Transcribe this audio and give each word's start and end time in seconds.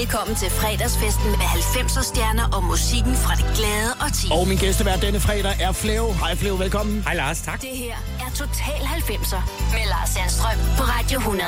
Velkommen 0.00 0.36
til 0.36 0.50
fredagsfesten 0.50 1.30
med 1.30 1.48
90'er 1.60 2.04
stjerner 2.04 2.46
og 2.56 2.64
musikken 2.64 3.14
fra 3.14 3.34
det 3.40 3.46
glade 3.56 3.92
og 4.04 4.12
ti. 4.18 4.26
Og 4.32 4.48
min 4.48 4.58
gæstevært 4.58 5.02
denne 5.02 5.20
fredag 5.20 5.54
er 5.60 5.72
Flev. 5.72 6.04
Hej 6.22 6.36
Flev, 6.36 6.58
velkommen. 6.58 7.02
Hej 7.02 7.14
Lars, 7.14 7.40
tak. 7.40 7.60
Det 7.62 7.68
her 7.82 7.96
er 8.24 8.30
Total 8.34 8.80
90'er 8.96 9.42
med 9.74 9.84
Lars 9.92 10.08
Sandstrøm 10.08 10.58
på 10.78 10.82
Radio 10.94 11.18
100. 11.18 11.44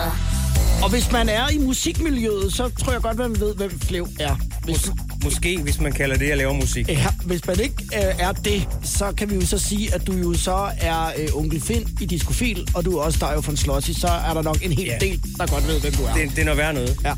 Og 0.85 0.91
hvis 0.91 1.13
man 1.13 1.29
er 1.29 1.49
i 1.49 1.59
musikmiljøet, 1.59 2.53
så 2.53 2.69
tror 2.69 2.93
jeg 2.93 3.03
godt, 3.03 3.19
man 3.19 3.41
ved, 3.41 3.55
hvem 3.55 3.81
Flev 3.81 4.09
er. 4.21 4.35
Hvis, 4.65 4.91
måske, 5.25 5.59
hvis 5.63 5.81
man 5.81 5.93
kalder 5.93 6.17
det 6.17 6.31
at 6.31 6.39
lave 6.39 6.55
musik. 6.55 6.89
ja, 6.89 7.07
hvis 7.25 7.47
man 7.47 7.61
ikke 7.61 7.75
øh, 7.95 8.03
er 8.19 8.33
det, 8.33 8.69
så 8.85 9.13
kan 9.17 9.31
vi 9.31 9.35
jo 9.35 9.47
så 9.47 9.59
sige, 9.59 9.95
at 9.95 10.07
du 10.07 10.13
jo 10.13 10.35
så 10.35 10.69
er 10.81 11.13
øh, 11.19 11.29
onkel 11.37 11.61
Finn 11.61 11.89
i 12.01 12.07
Discofil, 12.07 12.69
og 12.75 12.85
du 12.85 12.97
er 12.99 13.03
også 13.03 13.19
Dario 13.19 13.43
von 13.47 13.57
Slossi, 13.57 13.95
så 13.95 14.07
er 14.09 14.35
der 14.35 14.43
nok 14.43 14.59
en 14.65 14.73
hel 14.73 14.87
Ja. 14.87 14.97
del, 15.01 15.21
der 15.39 15.47
godt 15.47 15.69
ved, 15.69 15.81
hvem 15.81 15.93
du 15.93 16.03
er. 16.05 16.15
Det, 16.15 16.31
det 16.31 16.39
er 16.39 16.45
noget 16.45 16.59
værd 16.59 16.75
noget. 16.75 16.97
Ja. 17.05 17.13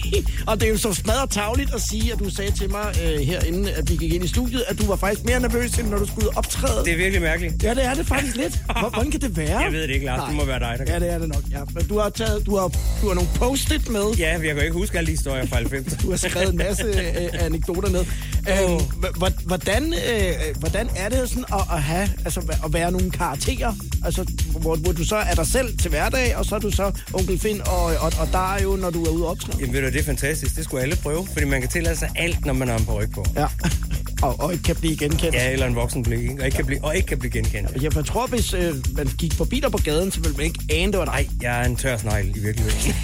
og 0.50 0.60
det 0.60 0.66
er 0.66 0.70
jo 0.70 0.78
så 0.78 0.92
smadret 0.92 1.30
tavligt 1.30 1.74
at 1.74 1.80
sige, 1.82 2.12
at 2.12 2.18
du 2.18 2.30
sagde 2.30 2.50
til 2.50 2.70
mig 2.70 2.94
øh, 3.04 3.20
herinde, 3.20 3.72
at 3.72 3.90
vi 3.90 3.96
gik 3.96 4.12
ind 4.12 4.24
i 4.24 4.28
studiet, 4.28 4.64
at 4.68 4.78
du 4.78 4.86
var 4.86 4.96
faktisk 4.96 5.24
mere 5.24 5.40
nervøs, 5.40 5.70
end 5.78 5.88
når 5.88 5.98
du 5.98 6.06
skulle 6.06 6.36
optræde. 6.36 6.84
Det 6.84 6.92
er 6.92 6.96
virkelig 6.96 7.22
mærkeligt. 7.22 7.62
Ja, 7.62 7.74
det 7.74 7.84
er 7.84 7.94
det 7.94 8.06
faktisk 8.06 8.36
lidt. 8.36 8.52
Hvor- 8.80 8.88
Hvordan 8.90 9.10
kan 9.10 9.20
det 9.20 9.36
være? 9.36 9.58
Jeg 9.60 9.72
ved 9.72 9.82
det 9.82 9.90
ikke, 9.90 10.06
Lars. 10.06 10.26
Det 10.28 10.36
må 10.36 10.44
være 10.44 10.58
dig, 10.58 10.74
der 10.78 10.84
kan. 10.84 10.94
Ja, 10.94 10.98
det 11.06 11.14
er 11.14 11.18
det 11.18 11.28
nok. 11.28 11.42
Ja. 11.50 11.58
Men 11.74 11.86
du 11.86 11.98
har, 11.98 12.08
taget, 12.08 12.46
du 12.46 12.56
har, 12.56 12.68
du 13.02 13.08
har 13.08 13.14
nogle 13.14 13.30
post-it 13.34 13.88
med. 13.88 14.02
Ja, 14.18 14.30
jeg 14.32 14.40
kan 14.40 14.58
ikke 14.62 14.72
huske 14.72 14.98
alle 14.98 15.06
de 15.06 15.12
historier 15.12 15.46
fra 15.46 15.56
90. 15.56 15.94
Du 16.02 16.10
har 16.10 16.16
skrevet 16.16 16.50
en 16.50 16.56
masse 16.58 16.84
øh, 17.44 17.45
anekdoter 17.46 17.88
ned. 17.90 18.04
Øhm, 18.48 18.80
h- 19.22 19.46
hvordan, 19.46 19.94
øh, 19.94 20.56
hvordan 20.58 20.88
er 20.96 21.08
det 21.08 21.28
sådan 21.28 21.44
at, 21.52 21.60
at 21.72 21.82
have, 21.82 22.08
altså 22.24 22.40
at 22.64 22.72
være 22.72 22.92
nogle 22.92 23.10
karakterer? 23.10 23.72
Altså, 24.04 24.24
hvor, 24.60 24.76
hvor 24.76 24.92
du 24.92 25.04
så 25.04 25.16
er 25.16 25.34
dig 25.34 25.46
selv 25.46 25.78
til 25.78 25.88
hverdag, 25.90 26.36
og 26.36 26.44
så 26.44 26.54
er 26.54 26.58
du 26.58 26.70
så 26.70 26.92
onkel 27.12 27.38
Finn 27.38 27.60
og, 27.66 27.84
og, 27.84 28.12
og 28.20 28.28
der 28.32 28.54
er 28.54 28.62
jo, 28.62 28.76
når 28.76 28.90
du 28.90 29.04
er 29.04 29.10
ude 29.10 29.24
og 29.24 29.30
optræde. 29.30 29.58
Jamen 29.60 29.72
ved 29.74 29.80
du, 29.80 29.86
det 29.86 30.00
er 30.00 30.04
fantastisk. 30.04 30.56
Det 30.56 30.64
skulle 30.64 30.82
alle 30.82 30.96
prøve, 30.96 31.26
fordi 31.32 31.46
man 31.46 31.60
kan 31.60 31.70
tillade 31.70 31.96
sig 31.96 32.10
alt, 32.16 32.44
når 32.46 32.52
man 32.52 32.68
har 32.68 32.78
en 32.78 32.84
ryg 32.90 33.10
på. 33.10 33.24
Ja. 33.36 33.46
Og, 34.22 34.40
og 34.40 34.52
ikke 34.52 34.64
kan 34.64 34.76
blive 34.76 34.96
genkendt. 34.96 35.34
Ja, 35.34 35.50
eller 35.52 35.66
en 35.66 35.74
voksen 35.74 36.02
blik, 36.02 36.22
ikke? 36.22 36.40
Og 36.40 36.46
ikke 36.46 36.56
kan 36.56 36.66
blive, 36.66 36.84
og 36.84 36.96
ikke 36.96 37.08
kan 37.08 37.18
blive 37.18 37.30
genkendt. 37.30 37.82
Jeg 37.82 38.04
tror, 38.04 38.26
hvis 38.26 38.54
øh, 38.54 38.74
man 38.96 39.06
gik 39.18 39.34
forbi 39.34 39.60
dig 39.60 39.70
på 39.70 39.78
gaden, 39.78 40.12
så 40.12 40.20
ville 40.20 40.36
man 40.36 40.46
ikke 40.46 40.58
ane, 40.70 40.92
det 40.92 40.98
var 40.98 41.04
dig. 41.04 41.14
Nej, 41.14 41.26
jeg 41.42 41.60
er 41.60 41.64
en 41.64 41.76
tør 41.76 41.96
snegl 41.96 42.36
i 42.36 42.40
virkeligheden. 42.40 42.94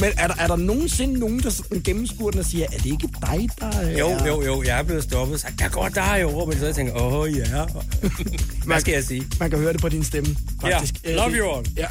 Men 0.00 0.10
er 0.18 0.26
der, 0.26 0.34
er 0.38 0.46
der 0.46 0.56
nogensinde 0.56 1.20
nogen, 1.20 1.40
der 1.42 1.50
sådan 1.50 1.82
gennemskuer 1.82 2.30
den 2.30 2.40
og 2.40 2.46
siger, 2.46 2.66
er 2.72 2.78
det 2.78 2.86
ikke 2.86 3.08
dig, 3.20 3.48
der 3.60 3.66
er... 3.66 3.98
Jo, 3.98 4.10
jo, 4.26 4.42
jo. 4.42 4.62
Jeg 4.62 4.78
er 4.78 4.82
blevet 4.82 5.02
stoppet 5.02 5.34
og 5.34 5.40
sagt, 5.40 5.58
der 5.58 5.68
går 5.68 5.88
dig 5.88 6.24
over. 6.24 6.46
Men 6.46 6.58
så 6.58 6.66
jeg 6.66 6.74
tænker, 6.74 6.94
åh 6.94 7.14
oh, 7.14 7.36
ja. 7.36 7.44
Hvad 8.66 8.80
skal 8.80 8.92
jeg 8.92 9.04
sige? 9.04 9.24
Man 9.40 9.50
kan 9.50 9.58
høre 9.58 9.72
det 9.72 9.80
på 9.80 9.88
din 9.88 10.04
stemme, 10.04 10.36
faktisk. 10.60 10.94
Ja, 11.04 11.10
Øh, 11.10 11.16
love 11.16 11.30
you 11.30 11.56
all. 11.56 11.66
Ja. 11.76 11.86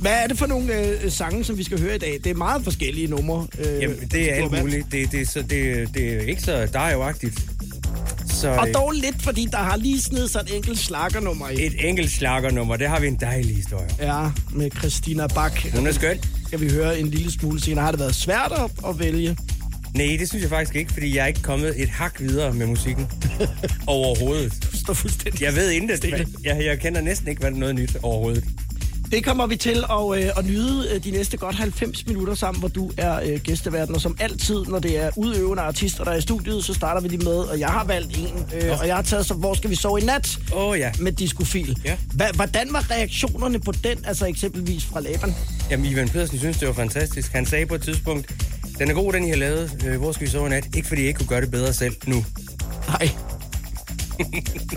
Hvad 0.00 0.12
er 0.12 0.26
det 0.26 0.38
for 0.38 0.46
nogle 0.46 0.78
øh, 0.78 1.10
sange, 1.10 1.44
som 1.44 1.58
vi 1.58 1.64
skal 1.64 1.80
høre 1.80 1.94
i 1.94 1.98
dag? 1.98 2.20
Det 2.24 2.30
er 2.30 2.34
meget 2.34 2.64
forskellige 2.64 3.06
numre. 3.06 3.46
Øh, 3.58 3.82
Jamen, 3.82 4.08
det 4.12 4.32
er 4.32 4.34
alt 4.34 4.62
muligt. 4.62 4.92
Det, 4.92 5.12
det, 5.12 5.20
er 5.20 5.26
så, 5.26 5.42
det, 5.42 5.88
det 5.94 6.14
er 6.14 6.20
ikke 6.20 6.42
så 6.42 6.68
Dario-agtigt. 6.94 7.42
Så 8.32 8.48
Og 8.50 8.68
øh, 8.68 8.74
dog 8.74 8.92
lidt, 8.92 9.22
fordi 9.22 9.48
der 9.50 9.58
har 9.58 9.76
lige 9.76 10.02
snedet 10.02 10.30
sig 10.30 10.40
et 10.40 10.56
enkelt 10.56 10.78
slakkernummer 10.78 11.48
i. 11.48 11.66
et 11.66 11.88
enkelt 11.88 12.10
slakkernummer, 12.10 12.76
det 12.76 12.88
har 12.88 13.00
vi 13.00 13.06
en 13.06 13.16
dejlig 13.20 13.56
historie. 13.56 13.88
Ja, 13.98 14.30
med 14.52 14.70
Christina 14.78 15.26
Bak. 15.26 15.52
Hun 15.74 15.86
er 15.86 15.92
skøn. 15.92 16.18
Skal 16.46 16.60
vi 16.60 16.70
høre 16.70 16.98
en 16.98 17.08
lille 17.08 17.32
smule 17.32 17.60
senere. 17.60 17.84
Har 17.84 17.90
det 17.90 18.00
været 18.00 18.14
svært 18.14 18.52
at, 18.52 18.88
at 18.88 18.98
vælge? 18.98 19.36
Nej, 19.94 20.16
det 20.18 20.28
synes 20.28 20.42
jeg 20.42 20.50
faktisk 20.50 20.76
ikke, 20.76 20.92
fordi 20.92 21.16
jeg 21.16 21.22
er 21.22 21.26
ikke 21.26 21.42
kommet 21.42 21.82
et 21.82 21.88
hak 21.88 22.20
videre 22.20 22.54
med 22.54 22.66
musikken. 22.66 23.06
Overhovedet. 23.86 24.52
Du 24.72 24.76
står 24.76 24.94
fuldstændig 24.94 25.42
Jeg 25.42 25.54
ved 25.54 25.70
intet. 25.70 26.04
Jeg, 26.44 26.64
jeg 26.64 26.80
kender 26.80 27.00
næsten 27.00 27.28
ikke 27.28 27.40
hvad 27.40 27.50
noget 27.50 27.74
nyt 27.74 27.96
overhovedet. 28.02 28.44
Det 29.12 29.24
kommer 29.24 29.46
vi 29.46 29.56
til 29.56 29.84
at, 29.90 30.24
øh, 30.24 30.30
at 30.38 30.44
nyde 30.44 30.88
øh, 30.94 31.04
de 31.04 31.10
næste 31.10 31.36
godt 31.36 31.56
90 31.56 32.06
minutter 32.06 32.34
sammen, 32.34 32.60
hvor 32.60 32.68
du 32.68 32.90
er 32.96 33.20
øh, 33.24 33.40
gæsteverden. 33.40 33.94
Og 33.94 34.00
som 34.00 34.16
altid, 34.20 34.64
når 34.64 34.78
det 34.78 34.98
er 34.98 35.10
udøvende 35.16 35.62
artister, 35.62 36.04
der 36.04 36.10
er 36.10 36.16
i 36.16 36.20
studiet, 36.20 36.64
så 36.64 36.74
starter 36.74 37.00
vi 37.00 37.08
lige 37.08 37.24
med, 37.24 37.36
og 37.36 37.60
jeg 37.60 37.68
har 37.68 37.84
valgt 37.84 38.18
en, 38.18 38.46
øh, 38.54 38.80
og 38.80 38.86
jeg 38.86 38.94
har 38.94 39.02
taget 39.02 39.26
så, 39.26 39.34
hvor 39.34 39.54
skal 39.54 39.70
vi 39.70 39.74
sove 39.74 40.00
i 40.00 40.04
nat? 40.04 40.38
Åh 40.52 40.68
oh, 40.68 40.78
ja. 40.78 40.92
Med 41.00 41.12
Discofil. 41.12 41.78
Ja. 41.84 41.96
Hva, 42.14 42.26
hvordan 42.34 42.68
var 42.72 42.90
reaktionerne 42.90 43.60
på 43.60 43.72
den, 43.72 43.98
altså 44.06 44.26
eksempelvis 44.26 44.84
fra 44.84 45.00
Laban? 45.00 45.34
Jamen, 45.70 45.86
Ivan 45.86 46.08
Pedersen 46.08 46.38
synes, 46.38 46.56
det 46.58 46.68
var 46.68 46.74
fantastisk. 46.74 47.32
Han 47.32 47.46
sagde 47.46 47.66
på 47.66 47.74
et 47.74 47.82
tidspunkt, 47.82 48.34
den 48.78 48.90
er 48.90 48.94
god, 48.94 49.12
den 49.12 49.24
I 49.24 49.28
har 49.28 49.36
lavet. 49.36 49.84
Øh, 49.86 49.98
hvor 49.98 50.12
skal 50.12 50.26
vi 50.26 50.30
sove 50.30 50.46
i 50.46 50.50
nat? 50.50 50.68
Ikke 50.76 50.88
fordi 50.88 51.00
jeg 51.00 51.08
ikke 51.08 51.18
kunne 51.18 51.28
gøre 51.28 51.40
det 51.40 51.50
bedre 51.50 51.72
selv 51.72 51.94
nu. 52.06 52.24
Nej. 52.88 53.10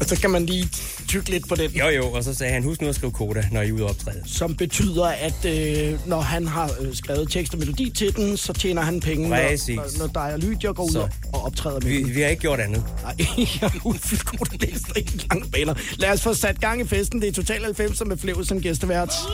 Og 0.01 0.05
så 0.05 0.17
kan 0.21 0.29
man 0.29 0.45
lige 0.45 0.69
tykke 1.07 1.29
lidt 1.29 1.47
på 1.49 1.55
den. 1.55 1.71
Jo 1.71 1.87
jo, 1.87 2.11
og 2.11 2.23
så 2.23 2.33
sagde 2.33 2.53
han, 2.53 2.63
husk 2.63 2.81
nu 2.81 2.87
at 2.87 2.95
skrive 2.95 3.11
koda, 3.11 3.43
når 3.51 3.61
I 3.61 3.69
er 3.69 3.73
ude 3.73 3.83
og 3.83 3.89
optræde. 3.89 4.21
Som 4.25 4.55
betyder, 4.55 5.05
at 5.05 5.45
øh, 5.45 5.99
når 6.07 6.21
han 6.21 6.47
har 6.47 6.71
øh, 6.79 6.95
skrevet 6.95 7.31
tekst 7.31 7.53
og 7.53 7.59
melodi 7.59 7.89
til 7.89 8.15
den, 8.15 8.37
så 8.37 8.53
tjener 8.53 8.81
han 8.81 8.99
penge, 8.99 9.29
Præcis. 9.29 9.75
når, 9.75 9.83
når, 9.83 9.89
når 9.97 10.07
dig 10.07 10.33
og 10.33 10.39
Lydia 10.39 10.71
går 10.71 10.83
ud 10.83 10.91
Så. 10.91 10.99
og, 10.99 11.09
og 11.33 11.43
optræder 11.43 11.79
med 11.79 11.89
Vi, 11.89 12.03
den. 12.03 12.15
vi 12.15 12.21
har 12.21 12.29
ikke 12.29 12.41
gjort 12.41 12.59
andet. 12.59 12.83
Nej, 13.03 13.15
jeg 13.61 13.71
er 13.75 13.79
udfyldt 13.85 14.61
læse 14.61 14.85
rigtig 14.95 15.21
lange 15.29 15.49
baner. 15.51 15.73
Lad 15.97 16.09
os 16.09 16.21
få 16.21 16.33
sat 16.33 16.59
gang 16.59 16.81
i 16.81 16.85
festen. 16.85 17.21
Det 17.21 17.27
er 17.27 17.33
Total 17.33 17.63
90 17.63 18.05
med 18.05 18.17
Flev 18.17 18.45
som 18.45 18.61
gæstevært. 18.61 19.13
Som 19.13 19.31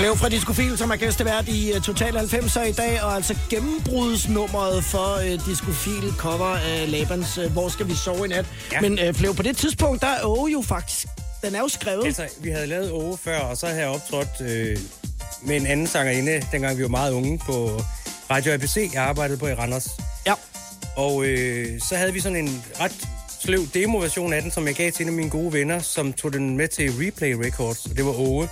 Flav 0.00 0.16
fra 0.16 0.28
Discofil, 0.28 0.78
som 0.78 0.90
er 0.90 0.96
gæstevært 0.96 1.48
i 1.48 1.72
uh, 1.76 1.82
Total 1.82 2.16
90'er 2.16 2.62
i 2.62 2.72
dag, 2.72 3.02
og 3.02 3.14
altså 3.14 3.36
gennembrudsnummeret 3.50 4.84
for 4.84 5.16
uh, 5.16 5.46
Discofil 5.46 6.12
cover 6.16 6.56
af 6.56 6.90
Labans 6.90 7.38
uh, 7.38 7.52
Hvor 7.52 7.68
skal 7.68 7.88
vi 7.88 7.94
sove 7.94 8.24
i 8.24 8.28
nat? 8.28 8.46
Ja. 8.72 8.80
Men 8.80 9.08
uh, 9.08 9.14
Flav, 9.14 9.34
på 9.34 9.42
det 9.42 9.56
tidspunkt, 9.56 10.02
der 10.02 10.06
er 10.06 10.24
Åge 10.24 10.52
jo 10.52 10.62
faktisk, 10.62 11.06
den 11.42 11.54
er 11.54 11.58
jo 11.58 11.68
skrevet. 11.68 12.06
Altså, 12.06 12.28
vi 12.42 12.50
havde 12.50 12.66
lavet 12.66 12.90
Åge 12.90 13.18
før, 13.18 13.38
og 13.38 13.56
så 13.56 13.66
havde 13.66 13.80
jeg 13.80 13.88
optrådt 13.88 14.40
øh, 14.40 14.78
med 15.42 15.56
en 15.56 15.66
anden 15.66 15.86
sangerinde, 15.86 16.42
dengang 16.52 16.78
vi 16.78 16.82
var 16.82 16.88
meget 16.88 17.12
unge 17.12 17.38
på 17.38 17.80
Radio 18.30 18.52
ABC. 18.52 18.90
Jeg 18.94 19.02
arbejdede 19.02 19.38
på 19.38 19.46
i 19.46 19.54
Randers. 19.54 19.88
Ja. 20.26 20.34
Og 20.96 21.24
øh, 21.24 21.80
så 21.80 21.96
havde 21.96 22.12
vi 22.12 22.20
sådan 22.20 22.46
en 22.46 22.64
ret 22.80 23.08
sløv 23.40 23.60
demo-version 23.74 24.32
af 24.32 24.42
den, 24.42 24.50
som 24.50 24.66
jeg 24.66 24.74
gav 24.74 24.92
til 24.92 25.02
en 25.02 25.08
af 25.08 25.14
mine 25.14 25.30
gode 25.30 25.52
venner, 25.52 25.78
som 25.78 26.12
tog 26.12 26.32
den 26.32 26.56
med 26.56 26.68
til 26.68 26.90
Replay 26.90 27.32
Records, 27.32 27.86
og 27.86 27.96
det 27.96 28.04
var 28.04 28.18
Åge. 28.18 28.48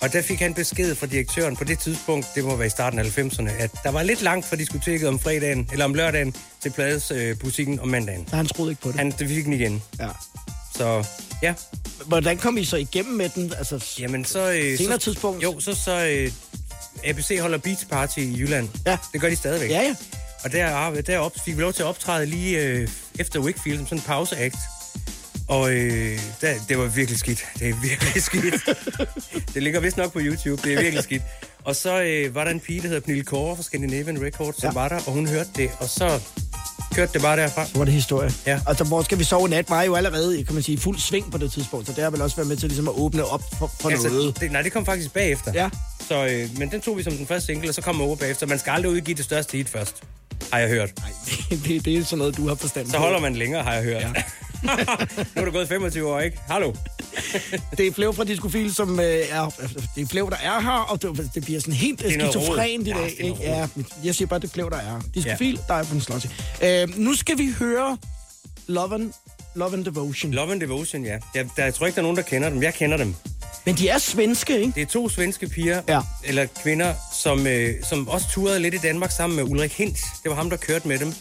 Og 0.00 0.12
der 0.12 0.22
fik 0.22 0.38
han 0.38 0.54
besked 0.54 0.94
fra 0.94 1.06
direktøren 1.06 1.56
på 1.56 1.64
det 1.64 1.78
tidspunkt, 1.78 2.26
det 2.34 2.44
må 2.44 2.56
være 2.56 2.66
i 2.66 2.70
starten 2.70 2.98
af 2.98 3.18
90'erne, 3.18 3.50
at 3.58 3.70
der 3.82 3.90
var 3.90 4.02
lidt 4.02 4.22
langt 4.22 4.46
fra 4.46 4.56
diskoteket 4.56 5.08
om 5.08 5.18
fredagen, 5.18 5.68
eller 5.72 5.84
om 5.84 5.94
lørdagen, 5.94 6.34
til 6.62 6.70
pladesbutikken 6.70 7.74
øh, 7.74 7.82
om 7.82 7.88
mandagen. 7.88 8.28
Han 8.32 8.46
troede 8.46 8.70
ikke 8.70 8.82
på 8.82 8.88
det. 8.88 8.96
Han 8.96 9.10
det 9.10 9.28
fik 9.28 9.44
den 9.44 9.52
igen. 9.52 9.82
Ja. 10.00 10.08
Så 10.74 11.04
ja, 11.42 11.54
Hvordan 12.06 12.38
kom 12.38 12.58
I 12.58 12.64
så 12.64 12.76
igennem 12.76 13.14
med 13.14 13.28
den? 13.28 13.52
Altså, 13.58 13.96
jamen 13.98 14.24
så... 14.24 14.50
Øh, 14.50 14.78
Senere 14.78 15.00
så, 15.00 15.04
tidspunkt? 15.04 15.42
Jo, 15.42 15.60
så 15.60 15.74
så... 15.74 16.06
Øh, 16.06 16.32
ABC 17.04 17.38
holder 17.40 17.58
Beach 17.58 17.86
Party 17.86 18.18
i 18.18 18.38
Jylland. 18.38 18.68
Ja. 18.86 18.98
Det 19.12 19.20
gør 19.20 19.28
de 19.28 19.36
stadigvæk. 19.36 19.70
ja, 19.70 19.80
ja. 19.80 19.94
Og 20.44 20.52
der, 20.52 21.00
derop 21.00 21.32
fik 21.44 21.56
vi 21.56 21.62
lov 21.62 21.72
til 21.72 21.82
at 21.82 21.86
optræde 21.86 22.26
lige 22.26 22.62
øh, 22.62 22.88
efter 23.18 23.40
Wickfield, 23.40 23.78
som 23.78 23.86
sådan 23.86 23.98
en 23.98 24.04
pauseakt. 24.06 24.56
Og 25.48 25.72
øh, 25.72 26.18
der, 26.40 26.54
det 26.68 26.78
var 26.78 26.86
virkelig 26.86 27.18
skidt. 27.18 27.44
Det 27.58 27.68
er 27.68 27.74
virkelig 27.82 28.22
skidt. 28.28 28.54
det 29.54 29.62
ligger 29.62 29.80
vist 29.80 29.96
nok 29.96 30.12
på 30.12 30.18
YouTube. 30.22 30.62
Det 30.62 30.72
er 30.74 30.80
virkelig 30.82 31.04
skidt. 31.04 31.22
Og 31.64 31.76
så 31.76 32.02
øh, 32.02 32.34
var 32.34 32.44
der 32.44 32.50
en 32.50 32.60
pige, 32.60 32.80
der 32.82 32.86
hedder 32.88 33.00
Pernille 33.00 33.24
Kåre 33.24 33.56
fra 33.56 33.62
Scandinavian 33.62 34.22
Records, 34.22 34.60
som 34.60 34.68
Ja. 34.68 34.80
var 34.80 34.88
der, 34.88 34.96
og 35.06 35.12
hun 35.12 35.26
hørte 35.28 35.48
det. 35.56 35.70
Og 35.78 35.88
så 35.88 36.20
kørte 36.94 37.12
det 37.12 37.22
bare 37.22 37.36
derfra. 37.36 37.66
Så 37.66 37.78
var 37.78 37.84
det 37.84 37.94
historie. 37.94 38.30
Ja. 38.46 38.60
Altså, 38.66 38.84
hvor 38.84 39.02
skal 39.02 39.18
vi 39.18 39.24
sove 39.24 39.48
nat, 39.48 39.70
var 39.70 39.82
jo 39.82 39.94
allerede, 39.94 40.44
kan 40.44 40.54
man 40.54 40.62
sige, 40.62 40.78
fuld 40.78 40.98
sving 40.98 41.32
på 41.32 41.38
det 41.38 41.52
tidspunkt, 41.52 41.86
så 41.86 41.92
det 41.92 42.02
har 42.04 42.10
vel 42.10 42.22
også 42.22 42.36
været 42.36 42.48
med 42.48 42.56
til 42.56 42.68
ligesom 42.68 42.88
at 42.88 42.94
åbne 42.96 43.24
op 43.24 43.42
for, 43.58 43.70
for 43.80 43.90
altså, 43.90 44.08
noget. 44.08 44.40
Det, 44.40 44.52
nej, 44.52 44.62
det 44.62 44.72
kom 44.72 44.84
faktisk 44.86 45.12
bagefter. 45.12 45.52
Ja. 45.54 45.68
Så, 46.08 46.26
øh, 46.26 46.58
men 46.58 46.70
den 46.70 46.80
tog 46.80 46.98
vi 46.98 47.02
som 47.02 47.12
den 47.12 47.26
første 47.26 47.46
single, 47.46 47.68
og 47.68 47.74
så 47.74 47.80
kom 47.82 48.00
over 48.00 48.16
bagefter. 48.16 48.46
Man 48.46 48.58
skal 48.58 48.70
aldrig 48.70 48.92
udgive 48.92 49.16
det 49.16 49.24
største 49.24 49.56
hit 49.56 49.68
først, 49.68 50.02
har 50.52 50.58
jeg 50.58 50.68
hørt. 50.68 50.90
Det, 51.50 51.60
det, 51.66 51.84
det 51.84 51.96
er 51.96 52.04
sådan 52.04 52.18
noget, 52.18 52.36
du 52.36 52.48
har 52.48 52.54
forstand 52.54 52.90
Så 52.90 52.98
holder 52.98 53.20
man 53.20 53.36
længere, 53.36 53.62
har 53.62 53.72
jeg 53.72 53.82
hørt. 53.84 54.02
Ja. 54.02 54.08
nu 55.34 55.40
er 55.40 55.44
der 55.44 55.52
gået 55.52 55.68
25 55.68 56.08
år, 56.08 56.20
ikke? 56.20 56.38
Hallo? 56.48 56.72
Det 57.78 57.86
er 57.86 57.92
Flev 57.92 58.14
fra 58.14 58.24
Discofil, 58.24 58.74
som 58.74 59.00
øh, 59.00 59.06
er... 59.30 59.50
Det 59.96 60.02
er 60.02 60.06
Flev, 60.06 60.30
der 60.30 60.36
er 60.36 60.60
her, 60.60 60.70
og 60.88 61.02
det, 61.02 61.30
det 61.34 61.44
bliver 61.44 61.60
sådan 61.60 61.74
helt 61.74 62.02
noget 62.18 62.32
skizofrent 62.32 62.86
i. 62.86 62.90
Ja, 62.90 62.96
dag. 62.96 63.04
det 63.04 63.20
er 63.20 63.24
ikke? 63.24 63.38
Ja, 63.42 63.66
jeg 64.04 64.14
siger 64.14 64.28
bare, 64.28 64.40
det 64.40 64.48
er 64.48 64.52
Flev, 64.52 64.70
der 64.70 64.76
er. 64.76 65.00
Discofil, 65.14 65.60
der 65.68 65.74
er 65.74 65.84
på 65.84 65.94
en 65.94 66.00
slot. 66.00 66.26
Øh, 66.62 66.98
nu 66.98 67.14
skal 67.14 67.38
vi 67.38 67.48
høre 67.58 67.96
Love 68.66 68.94
and, 68.94 69.12
Love 69.54 69.72
and 69.74 69.84
Devotion. 69.84 70.32
Love 70.32 70.52
and 70.52 70.60
Devotion, 70.60 71.04
ja. 71.04 71.18
Jeg, 71.34 71.48
der, 71.56 71.64
jeg 71.64 71.74
tror 71.74 71.86
ikke, 71.86 71.94
der 71.96 72.00
er 72.00 72.02
nogen, 72.02 72.16
der 72.16 72.22
kender 72.22 72.48
dem. 72.50 72.62
Jeg 72.62 72.74
kender 72.74 72.96
dem. 72.96 73.14
Men 73.66 73.74
de 73.74 73.88
er 73.88 73.98
svenske, 73.98 74.60
ikke? 74.60 74.72
Det 74.74 74.82
er 74.82 74.86
to 74.86 75.08
svenske 75.08 75.46
piger, 75.48 75.82
Ja. 75.88 76.00
eller 76.24 76.46
kvinder, 76.62 76.94
som, 77.22 77.46
øh, 77.46 77.74
som 77.88 78.08
også 78.08 78.26
turede 78.32 78.60
lidt 78.60 78.74
i 78.74 78.78
Danmark 78.78 79.10
sammen 79.10 79.36
med 79.36 79.44
Ulrik 79.44 79.72
Hint. 79.72 79.96
Det 80.22 80.30
var 80.30 80.34
ham, 80.34 80.50
der 80.50 80.56
kørte 80.56 80.88
med 80.88 80.98
dem. 80.98 81.14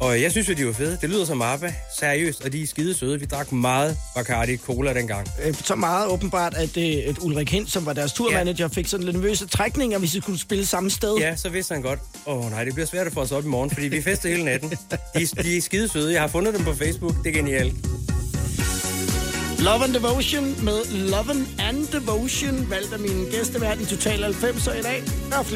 Og 0.00 0.22
jeg 0.22 0.30
synes 0.30 0.48
jo, 0.48 0.54
de 0.54 0.66
var 0.66 0.72
fede. 0.72 0.98
Det 1.00 1.10
lyder 1.10 1.24
som 1.24 1.42
ABBA. 1.42 1.74
Seriøst, 1.98 2.44
og 2.44 2.52
de 2.52 2.62
er 2.62 2.66
skide 2.66 2.94
søde. 2.94 3.20
Vi 3.20 3.26
drak 3.26 3.52
meget 3.52 3.96
Bacardi 4.16 4.56
Cola 4.56 4.94
dengang. 4.94 5.28
Øh, 5.44 5.54
Så 5.64 5.74
meget 5.74 6.08
åbenbart, 6.08 6.54
at, 6.54 6.76
øh, 6.76 6.84
at 7.08 7.18
Ulrik 7.20 7.50
Hint, 7.50 7.70
som 7.70 7.86
var 7.86 7.92
deres 7.92 8.12
turmanager, 8.12 8.68
fik 8.68 8.86
sådan 8.86 9.06
lidt 9.06 9.16
nervøse 9.16 9.46
trækninger, 9.46 9.98
hvis 9.98 10.10
de 10.10 10.22
skulle 10.22 10.40
spille 10.40 10.66
samme 10.66 10.90
sted. 10.90 11.16
Ja, 11.16 11.36
så 11.36 11.48
vidste 11.48 11.72
han 11.74 11.82
godt, 11.82 11.98
åh 12.26 12.44
oh, 12.44 12.50
nej, 12.50 12.64
det 12.64 12.74
bliver 12.74 12.86
svært 12.86 13.06
at 13.06 13.12
få 13.12 13.20
os 13.20 13.32
op 13.32 13.44
i 13.44 13.48
morgen, 13.48 13.70
fordi 13.70 13.88
vi 13.88 14.02
fester 14.02 14.28
hele 14.28 14.44
natten. 14.44 14.70
De, 14.70 15.26
de 15.42 15.56
er 15.56 15.60
skide 15.62 15.88
søde. 15.88 16.12
Jeg 16.12 16.20
har 16.20 16.28
fundet 16.28 16.54
dem 16.54 16.64
på 16.64 16.74
Facebook. 16.74 17.24
Det 17.24 17.30
er 17.30 17.34
genialt. 17.34 17.74
Love 19.58 19.84
and 19.84 19.94
Devotion 19.94 20.64
med 20.64 21.08
Love 21.10 21.46
and 21.58 21.86
Devotion, 21.92 22.70
valgt 22.70 22.92
af 22.92 22.98
min 22.98 23.26
gæstevært 23.30 23.80
i 23.80 23.84
Total 23.86 24.24
90'er 24.24 24.78
i 24.78 24.82
dag. 24.82 25.02
Og 25.38 25.46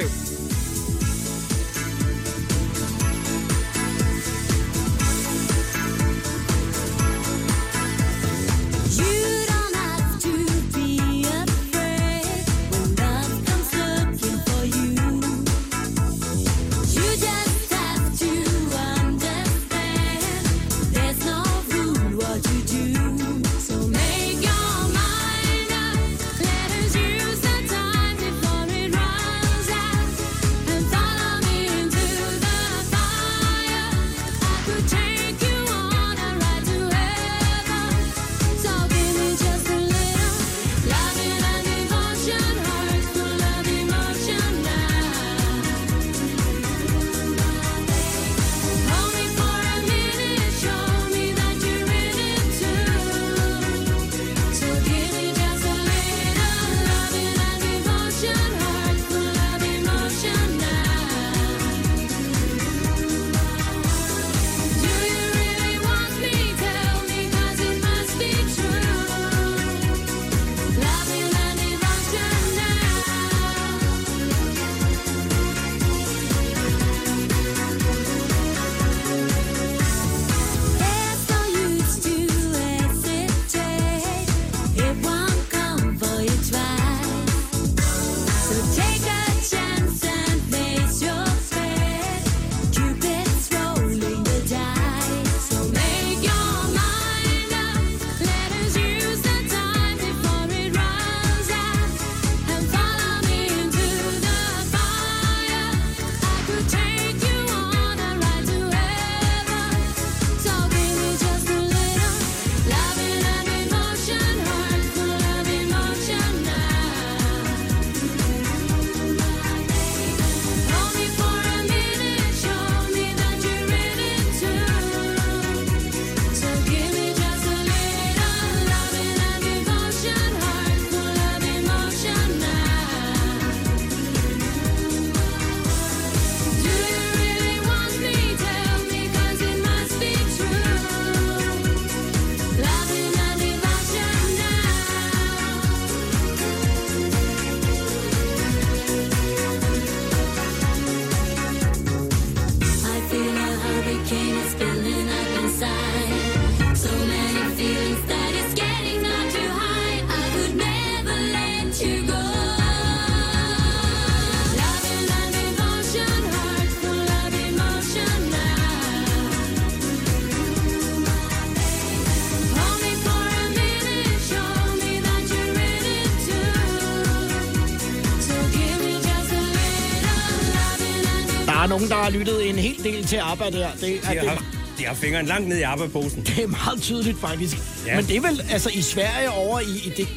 har 182.04 182.10
lyttet 182.10 182.48
en 182.48 182.54
hel 182.58 182.84
del 182.84 183.06
til 183.06 183.16
arbejde 183.16 183.56
her. 183.56 183.70
Det, 183.72 183.80
De 183.80 183.88
det, 183.90 184.28
har, 184.28 184.44
de 184.78 184.84
har 184.86 184.94
fingeren 184.94 185.26
langt 185.26 185.48
ned 185.48 185.58
i 185.58 185.62
arbejdsposen. 185.62 186.22
det 186.22 186.38
er 186.44 186.46
meget 186.46 186.82
tydeligt, 186.82 187.20
faktisk. 187.20 187.56
Ja. 187.86 187.96
Men 187.96 188.06
det 188.06 188.16
er 188.16 188.20
vel 188.20 188.42
altså 188.50 188.70
i 188.74 188.82
Sverige 188.82 189.30
over 189.30 189.60
i, 189.60 189.64
i 189.64 189.92
det 189.96 190.08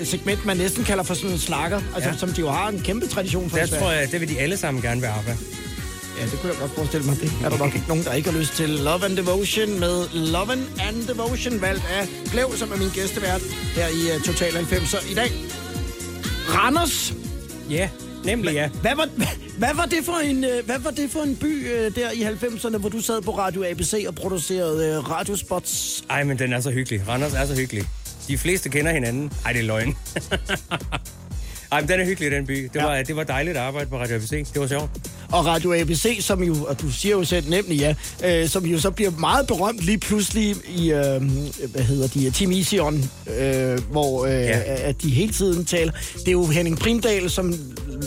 øh, 0.00 0.06
segment, 0.06 0.44
man 0.46 0.56
næsten 0.56 0.84
kalder 0.84 1.04
for 1.04 1.14
sådan 1.14 1.30
en 1.30 1.38
slakker, 1.38 1.80
altså 1.94 2.10
Ja. 2.10 2.16
som 2.16 2.32
de 2.32 2.40
jo 2.40 2.50
har 2.50 2.68
en 2.68 2.80
kæmpe 2.80 3.06
tradition 3.06 3.50
for 3.50 3.56
Der 3.56 3.66
Sverige. 3.66 3.82
tror 3.82 3.92
jeg, 3.92 4.12
det 4.12 4.20
vil 4.20 4.28
de 4.28 4.38
alle 4.38 4.56
sammen 4.56 4.82
gerne 4.82 5.02
være 5.02 5.10
arbejde. 5.12 5.38
Ja, 6.20 6.24
det 6.24 6.32
kunne 6.40 6.50
jeg 6.52 6.58
godt 6.60 6.74
forestille 6.74 7.06
mig. 7.06 7.20
Det 7.20 7.32
er 7.44 7.48
der 7.48 7.58
nok 7.58 7.74
ikke 7.74 7.88
nogen, 7.88 8.04
der 8.04 8.12
ikke 8.12 8.30
har 8.30 8.38
lyst 8.38 8.52
til. 8.56 8.68
Love 8.70 9.04
and 9.04 9.16
Devotion 9.16 9.80
med 9.80 10.08
Love 10.14 10.52
and 10.52 11.06
Devotion, 11.08 11.60
valgt 11.60 11.82
af 12.00 12.08
Glev, 12.32 12.52
som 12.56 12.72
er 12.72 12.76
min 12.76 12.88
gæstevært 12.94 13.40
her 13.74 13.88
i 13.88 14.16
uh, 14.16 14.22
Total 14.22 14.52
90'er 14.52 15.10
i 15.10 15.14
dag. 15.14 15.32
Randers. 16.48 17.14
Ja, 17.70 17.88
nemlig 18.24 18.54
ja. 18.54 18.68
Hvad 18.68 18.90
var, 18.96 19.08
hvad, 19.62 19.74
var, 19.74 19.86
det, 19.86 19.98
for 20.04 20.12
en, 20.24 20.44
øh, 20.44 20.64
hvad 20.66 20.78
var 20.78 20.90
det 20.90 21.10
for 21.10 21.20
en 21.22 21.36
by 21.36 21.72
øh, 21.72 21.94
der 21.94 22.10
i 22.10 22.22
90'erne, 22.22 22.76
hvor 22.78 22.88
du 22.88 23.00
sad 23.00 23.22
på 23.22 23.30
Radio 23.38 23.64
ABC 23.70 24.04
og 24.08 24.14
producerede 24.14 24.88
øh, 24.88 25.10
radiospots? 25.10 26.04
Ej, 26.10 26.24
men 26.24 26.38
den 26.38 26.52
er 26.52 26.60
så 26.60 26.70
hyggelig. 26.70 27.08
Randers 27.08 27.34
er 27.34 27.46
så 27.46 27.54
hyggelig. 27.54 27.84
De 28.28 28.38
fleste 28.38 28.68
kender 28.68 28.92
hinanden. 28.92 29.32
Ej, 29.44 29.52
det 29.52 29.60
er 29.60 29.64
løgn. 29.64 29.96
Ej, 31.72 31.80
men 31.80 31.88
den 31.88 32.00
er 32.00 32.04
hyggelig, 32.04 32.30
den 32.30 32.46
by. 32.46 32.62
Det, 32.62 32.70
Ja. 32.74 32.84
var, 32.84 33.02
det 33.02 33.16
var 33.16 33.24
dejligt 33.24 33.56
at 33.56 33.62
arbejde 33.62 33.90
på 33.90 33.98
Radio 33.98 34.14
ABC. 34.16 34.30
Det 34.52 34.60
var 34.60 34.66
sjovt. 34.66 34.90
Og 35.32 35.46
Radio 35.46 35.74
ABC, 35.80 36.18
som 36.20 36.42
jo, 36.42 36.56
og 36.64 36.80
du 36.80 36.90
siger 36.90 37.16
jo 37.16 37.24
selv 37.24 37.50
nemlig 37.50 37.78
ja, 37.78 37.94
øh, 38.42 38.48
som 38.48 38.66
jo 38.66 38.78
så 38.80 38.90
bliver 38.90 39.10
meget 39.10 39.46
berømt 39.46 39.80
lige 39.80 39.98
pludselig 39.98 40.56
i, 40.76 40.92
øh, 40.92 41.22
hvad 41.70 41.82
hedder 41.82 42.08
de, 42.08 42.30
Team 42.30 42.52
Easion, 42.52 43.10
øh, 43.38 43.78
hvor 43.90 44.24
øh. 44.26 44.32
Ja. 44.32 44.60
at 44.88 45.02
de 45.02 45.10
hele 45.10 45.32
tiden 45.32 45.64
taler. 45.64 45.92
Det 46.18 46.28
er 46.28 46.32
jo 46.32 46.46
Henning 46.46 46.78
Primdal, 46.78 47.30
som 47.30 47.54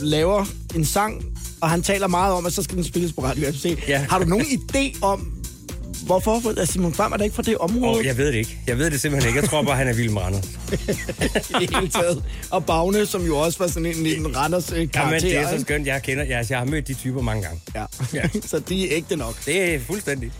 laver 0.01 0.45
en 0.75 0.85
sang, 0.85 1.34
og 1.61 1.69
han 1.69 1.81
taler 1.81 2.07
meget 2.07 2.33
om, 2.33 2.45
at 2.45 2.53
så 2.53 2.63
skal 2.63 2.75
den 2.75 2.83
spilles 2.83 3.13
på 3.13 3.23
Radio 3.23 3.47
ABC. 3.47 3.79
Ja. 3.87 4.05
Har 4.09 4.19
du 4.19 4.25
nogen 4.25 4.45
idé 4.45 4.99
om, 5.01 5.33
hvorfor? 6.05 6.59
Er 6.61 6.65
Simon 6.65 6.91
Kvam 6.91 7.11
er 7.11 7.17
der 7.17 7.23
ikke 7.23 7.35
fra 7.35 7.43
det 7.43 7.57
område? 7.57 7.97
Og 7.97 8.05
jeg 8.05 8.17
ved 8.17 8.27
det 8.27 8.35
ikke. 8.35 8.57
Jeg 8.67 8.77
ved 8.77 8.91
det 8.91 9.01
simpelthen 9.01 9.29
ikke. 9.29 9.41
Jeg 9.41 9.49
tror 9.49 9.63
bare, 9.63 9.75
han 9.75 9.87
er 9.87 9.93
vild 9.93 10.09
med 10.09 10.21
Randers. 10.21 10.45
i 11.61 11.75
hele 11.75 11.89
taget. 11.89 12.23
Og 12.51 12.65
Bagne, 12.65 13.05
som 13.05 13.25
jo 13.25 13.37
også 13.37 13.59
var 13.59 13.67
sådan 13.67 13.85
en 13.85 14.03
lille 14.03 14.37
Randers 14.37 14.71
øh, 14.71 14.91
karakter. 14.91 15.01
Jamen, 15.01 15.21
det 15.21 15.37
er 15.37 15.57
så 15.57 15.61
skønt. 15.61 15.87
Jeg 15.87 16.01
kender, 16.03 16.23
jeg, 16.23 16.45
jeg 16.49 16.57
har 16.57 16.65
mødt 16.65 16.87
de 16.87 16.93
typer 16.93 17.21
mange 17.21 17.43
gange. 17.43 17.61
Ja. 17.75 17.85
Ja. 18.13 18.29
så 18.51 18.59
de 18.59 18.91
er 18.91 18.97
ægte 18.97 19.15
nok. 19.15 19.45
Det 19.45 19.75
er 19.75 19.79
fuldstændig. 19.79 20.31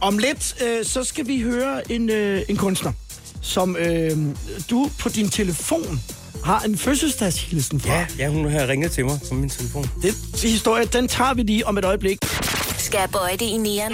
Om 0.00 0.18
lidt, 0.18 0.56
øh, 0.64 0.84
så 0.84 1.04
skal 1.04 1.26
vi 1.26 1.40
høre 1.40 1.92
en, 1.92 2.10
øh, 2.10 2.42
en 2.48 2.56
kunstner, 2.56 2.92
som 3.42 3.76
øh, 3.76 4.10
du 4.70 4.90
på 4.98 5.08
din 5.08 5.28
telefon 5.28 6.00
har 6.44 6.60
en 6.60 6.78
fødselsdagshilsen 6.78 7.80
fra. 7.80 7.94
Ja, 7.94 8.06
ja, 8.18 8.28
hun 8.28 8.50
har 8.50 8.68
ringet 8.68 8.92
til 8.92 9.04
mig 9.04 9.18
på 9.28 9.34
min 9.34 9.48
telefon. 9.50 9.90
Den 10.02 10.14
historie, 10.42 10.84
den 10.84 11.08
tager 11.08 11.34
vi 11.34 11.42
lige 11.42 11.66
om 11.66 11.78
et 11.78 11.84
øjeblik. 11.84 12.18
Skal 12.78 12.98
jeg 12.98 13.08
bøje 13.12 13.32
det 13.32 13.42
i 13.42 13.56
nieren? 13.56 13.92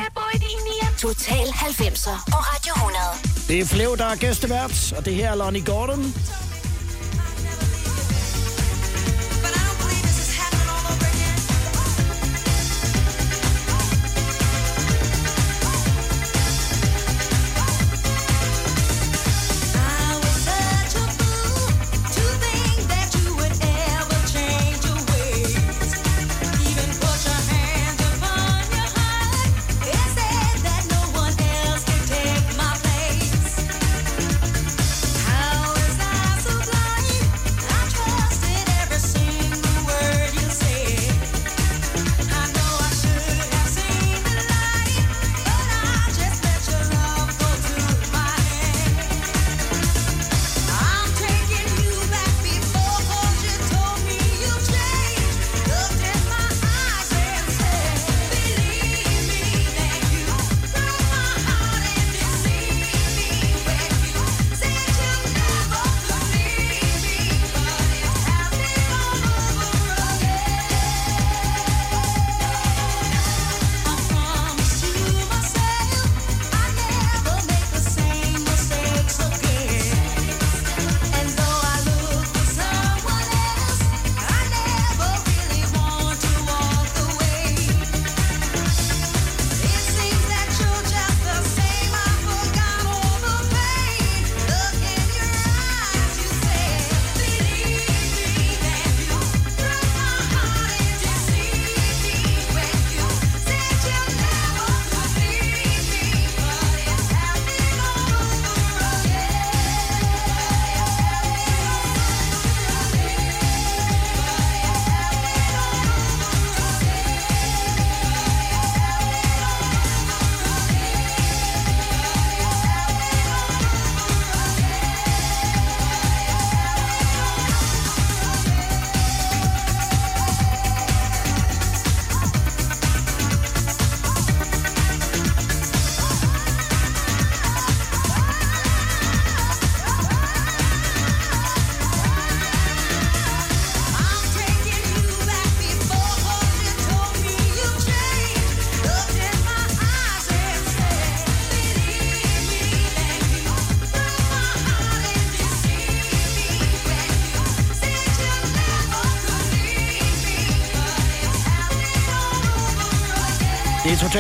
Total 0.99 1.47
90'er 1.47 2.30
på 2.30 2.37
Radio 2.37 2.73
100. 2.76 2.99
Det 3.49 3.61
er 3.61 3.64
Flev, 3.64 3.97
der 3.97 4.04
er 4.04 4.16
gæstevært, 4.16 4.92
og 4.97 5.04
det 5.04 5.14
her 5.14 5.30
er 5.30 5.35
Lonnie 5.35 5.64
Gordon. 5.64 6.14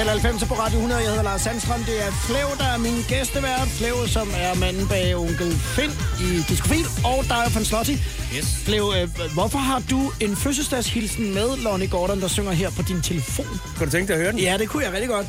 Again." 0.00 0.18
Det 0.20 0.24
er 0.24 0.30
Total 0.30 0.32
90 0.32 0.48
på 0.48 0.54
Radio 0.54 0.76
100. 0.78 1.00
Jeg 1.00 1.08
hedder 1.08 1.22
Lars 1.22 1.40
Sandstrøm. 1.40 1.82
Det 1.90 1.96
er 2.06 2.10
Flev, 2.28 2.48
der 2.58 2.68
er 2.74 2.78
min 2.78 2.98
gæstevært. 3.12 3.68
Flev, 3.78 3.96
som 4.16 4.28
er 4.46 4.54
manden 4.54 4.88
bag 4.88 5.16
onkel 5.16 5.50
Finn 5.76 5.92
i 6.26 6.28
Discofil. 6.48 6.86
Og 7.10 7.18
dig 7.32 7.44
van 7.54 7.64
Slotty. 7.64 7.96
Yes. 8.36 8.46
Flev, 8.66 8.84
øh, 8.96 9.08
hvorfor 9.38 9.58
har 9.58 9.80
du 9.92 10.00
en 10.24 10.36
fødselsdagshilsen 10.36 11.34
med 11.34 11.48
Lonnie 11.64 11.90
Gordon, 11.94 12.20
der 12.20 12.28
synger 12.28 12.52
her 12.52 12.70
på 12.78 12.82
din 12.90 13.00
telefon? 13.02 13.52
Kan 13.76 13.86
du 13.86 13.90
tænke 13.92 14.08
dig 14.08 14.14
at 14.16 14.22
høre 14.22 14.32
den? 14.32 14.40
Ja, 14.48 14.54
det 14.60 14.68
kunne 14.68 14.84
jeg 14.84 14.92
rigtig 14.92 15.08
godt. 15.16 15.26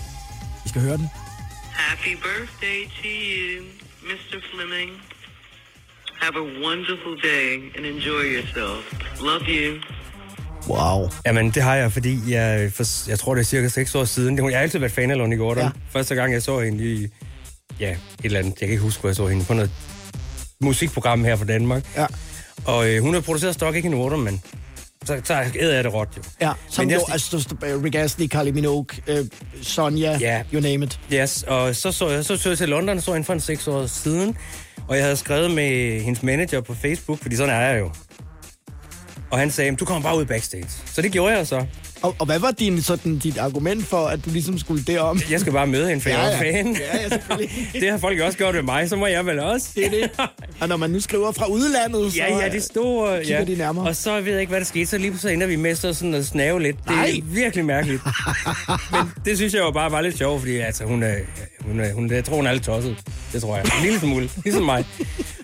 Vi 0.64 0.70
skal 0.70 0.82
høre 0.82 0.98
den. 0.98 1.08
Happy 1.84 2.14
birthday 2.26 2.80
to 3.00 3.10
you, 3.36 3.64
Mr. 4.10 4.38
Fleming. 4.50 4.92
Have 6.24 6.36
a 6.44 6.46
wonderful 6.66 7.14
day 7.32 7.48
and 7.76 7.84
enjoy 7.94 8.24
yourself. 8.36 8.84
Love 9.30 9.46
you. 9.58 9.70
Wow. 10.68 11.10
Jamen, 11.26 11.52
det 11.52 11.64
har 11.64 11.76
jeg, 11.76 11.92
fordi 11.92 12.34
jeg, 12.34 12.72
for, 12.74 13.10
jeg 13.10 13.20
tror, 13.20 13.36
det 13.36 13.42
er 13.42 13.46
cirka 13.46 13.68
6 13.68 13.96
år 13.96 14.06
siden. 14.06 14.38
Jeg 14.50 14.58
har 14.58 14.64
altid 14.64 14.80
været 14.80 14.92
fan 14.92 15.12
af 15.12 15.18
Lonnie 15.18 15.38
Gordon. 15.38 15.64
Ja. 15.64 15.70
Første 15.92 16.16
gang, 16.16 16.34
jeg 16.34 16.42
så 16.42 16.60
hende 16.60 16.84
i... 16.94 17.08
Ja, 17.80 17.92
et 17.92 17.98
eller 18.24 18.40
andet. 18.40 18.52
Jeg 18.52 18.68
kan 18.68 18.70
ikke 18.70 18.84
huske, 18.84 19.02
hvor 19.02 19.10
jeg 19.10 19.16
så 19.16 19.28
hende. 19.28 19.46
På 19.46 19.54
noget 19.54 19.72
musikprogram 20.62 21.24
her 21.24 21.36
fra 21.36 21.46
Danmark. 21.46 21.84
Ja. 21.98 22.06
Og 22.66 22.90
øh, 22.90 23.02
hun 23.02 23.14
har 23.14 23.22
produceret 23.22 23.54
Stock 23.54 23.76
Ikke 23.76 23.88
en 23.88 23.94
Waterman. 23.96 24.42
så, 25.06 25.22
så 25.24 25.44
æder 25.60 25.76
jeg 25.76 25.84
det 25.84 25.94
råt 25.94 26.08
jo. 26.18 26.22
Ja, 26.42 26.52
som 26.70 26.86
Men 26.86 26.92
jeg 26.92 27.00
jo, 27.00 27.06
altså, 27.14 27.56
Rick 27.62 27.96
Astley, 27.96 28.28
Kylie 28.28 28.52
Minogue, 28.52 28.86
uh, 29.12 29.18
Sonja, 29.62 30.18
Ja. 30.18 30.44
you 30.54 30.62
name 30.62 30.86
it. 30.86 31.00
Yes, 31.14 31.44
og 31.48 31.76
så 31.76 31.92
så 31.92 32.10
jeg 32.10 32.26
så, 32.26 32.38
så 32.38 32.50
jeg 32.50 32.58
til 32.58 32.70
London, 32.70 33.02
så 33.02 33.12
inden 33.12 33.24
for 33.24 33.34
en 33.34 33.40
seks 33.40 33.68
år 33.68 33.86
siden, 33.86 34.38
og 34.88 34.96
jeg 34.96 35.04
havde 35.04 35.16
skrevet 35.18 35.52
med 35.52 36.02
hendes 36.02 36.24
manager 36.24 36.62
på 36.62 36.74
Facebook, 36.74 37.20
fordi 37.22 37.36
sådan 37.36 37.56
er 37.56 37.60
jeg 37.62 37.80
jo. 37.80 37.92
Og 39.32 39.40
han 39.40 39.52
sagde, 39.52 39.76
du 39.76 39.86
kommer 39.86 40.10
bare 40.10 40.18
ud 40.18 40.26
backstage. 40.26 40.66
Så 40.94 41.02
det 41.02 41.12
gjorde 41.12 41.38
jeg 41.38 41.48
så. 41.48 41.66
Og, 42.02 42.16
og 42.20 42.26
hvad 42.26 42.40
var 42.40 42.52
din, 42.52 42.82
sådan, 42.82 43.18
dit 43.18 43.38
argument 43.38 43.86
for, 43.88 44.06
at 44.08 44.26
du 44.26 44.30
ligesom 44.30 44.58
skulle 44.60 44.84
derom? 44.84 45.20
Jeg 45.32 45.40
skal 45.40 45.54
bare 45.54 45.68
møde 45.68 45.88
hende, 45.90 46.02
for 46.02 46.10
Ja, 46.10 46.22
jeg 46.22 46.34
er 46.34 46.46
ja. 46.46 46.60
fan. 46.60 46.76
Ja, 46.76 46.98
ja, 47.02 47.10
selvfølgelig. 47.10 47.68
det 47.82 47.92
har 47.92 47.98
folk 47.98 48.20
også 48.20 48.38
gjort 48.38 48.56
med 48.56 48.62
mig, 48.64 48.90
så 48.90 48.96
må 48.96 49.08
jeg 49.08 49.26
vel 49.26 49.40
også. 49.40 49.68
Det 49.76 49.86
er 49.86 49.90
det. 49.90 50.10
Og 50.60 50.68
når 50.68 50.78
man 50.78 50.90
nu 50.90 51.00
skriver 51.00 51.32
fra 51.32 51.46
udlandet, 51.48 52.12
så... 52.12 52.18
Ja, 52.18 52.38
ja, 52.38 52.50
det 52.50 52.64
store. 52.64 53.18
kigger 53.24 53.40
Ja. 53.40 53.46
de 53.46 53.56
nærmere. 53.56 53.88
Og 53.88 53.96
så 53.96 54.22
ved 54.22 54.32
jeg 54.32 54.42
ikke, 54.42 54.50
hvad 54.50 54.60
der 54.60 54.66
skete. 54.66 54.86
Så 54.86 54.98
lige 54.98 55.12
pludselig 55.12 55.34
ender 55.34 55.48
vi 55.48 55.56
med 55.56 55.76
så 55.76 55.94
sådan 55.94 56.14
at 56.14 56.26
snave 56.26 56.62
lidt. 56.62 56.78
Det 56.78 56.86
Nej. 56.86 57.06
er 57.10 57.22
virkelig 57.24 57.66
mærkeligt. 57.66 58.02
Men 58.92 59.02
det 59.26 59.38
synes 59.38 59.54
jeg 59.54 59.60
jo 59.62 59.72
bare 59.72 59.92
var 59.92 60.02
lidt 60.02 60.18
sjovt, 60.18 60.40
fordi 60.42 60.58
altså, 60.58 60.84
hun, 60.84 61.04
er, 61.04 61.16
hun, 61.60 61.80
er, 61.80 61.94
hun, 61.94 62.12
jeg 62.12 62.26
tror, 62.26 62.36
hun 62.36 62.48
er 62.48 62.54
lidt 62.54 62.64
tosset. 62.64 62.98
Det 63.34 63.42
tror 63.42 63.56
jeg. 63.56 63.66
En 63.66 63.84
lille 63.84 64.00
smule. 64.00 64.30
Ligesom 64.44 64.64
mig. 64.64 64.86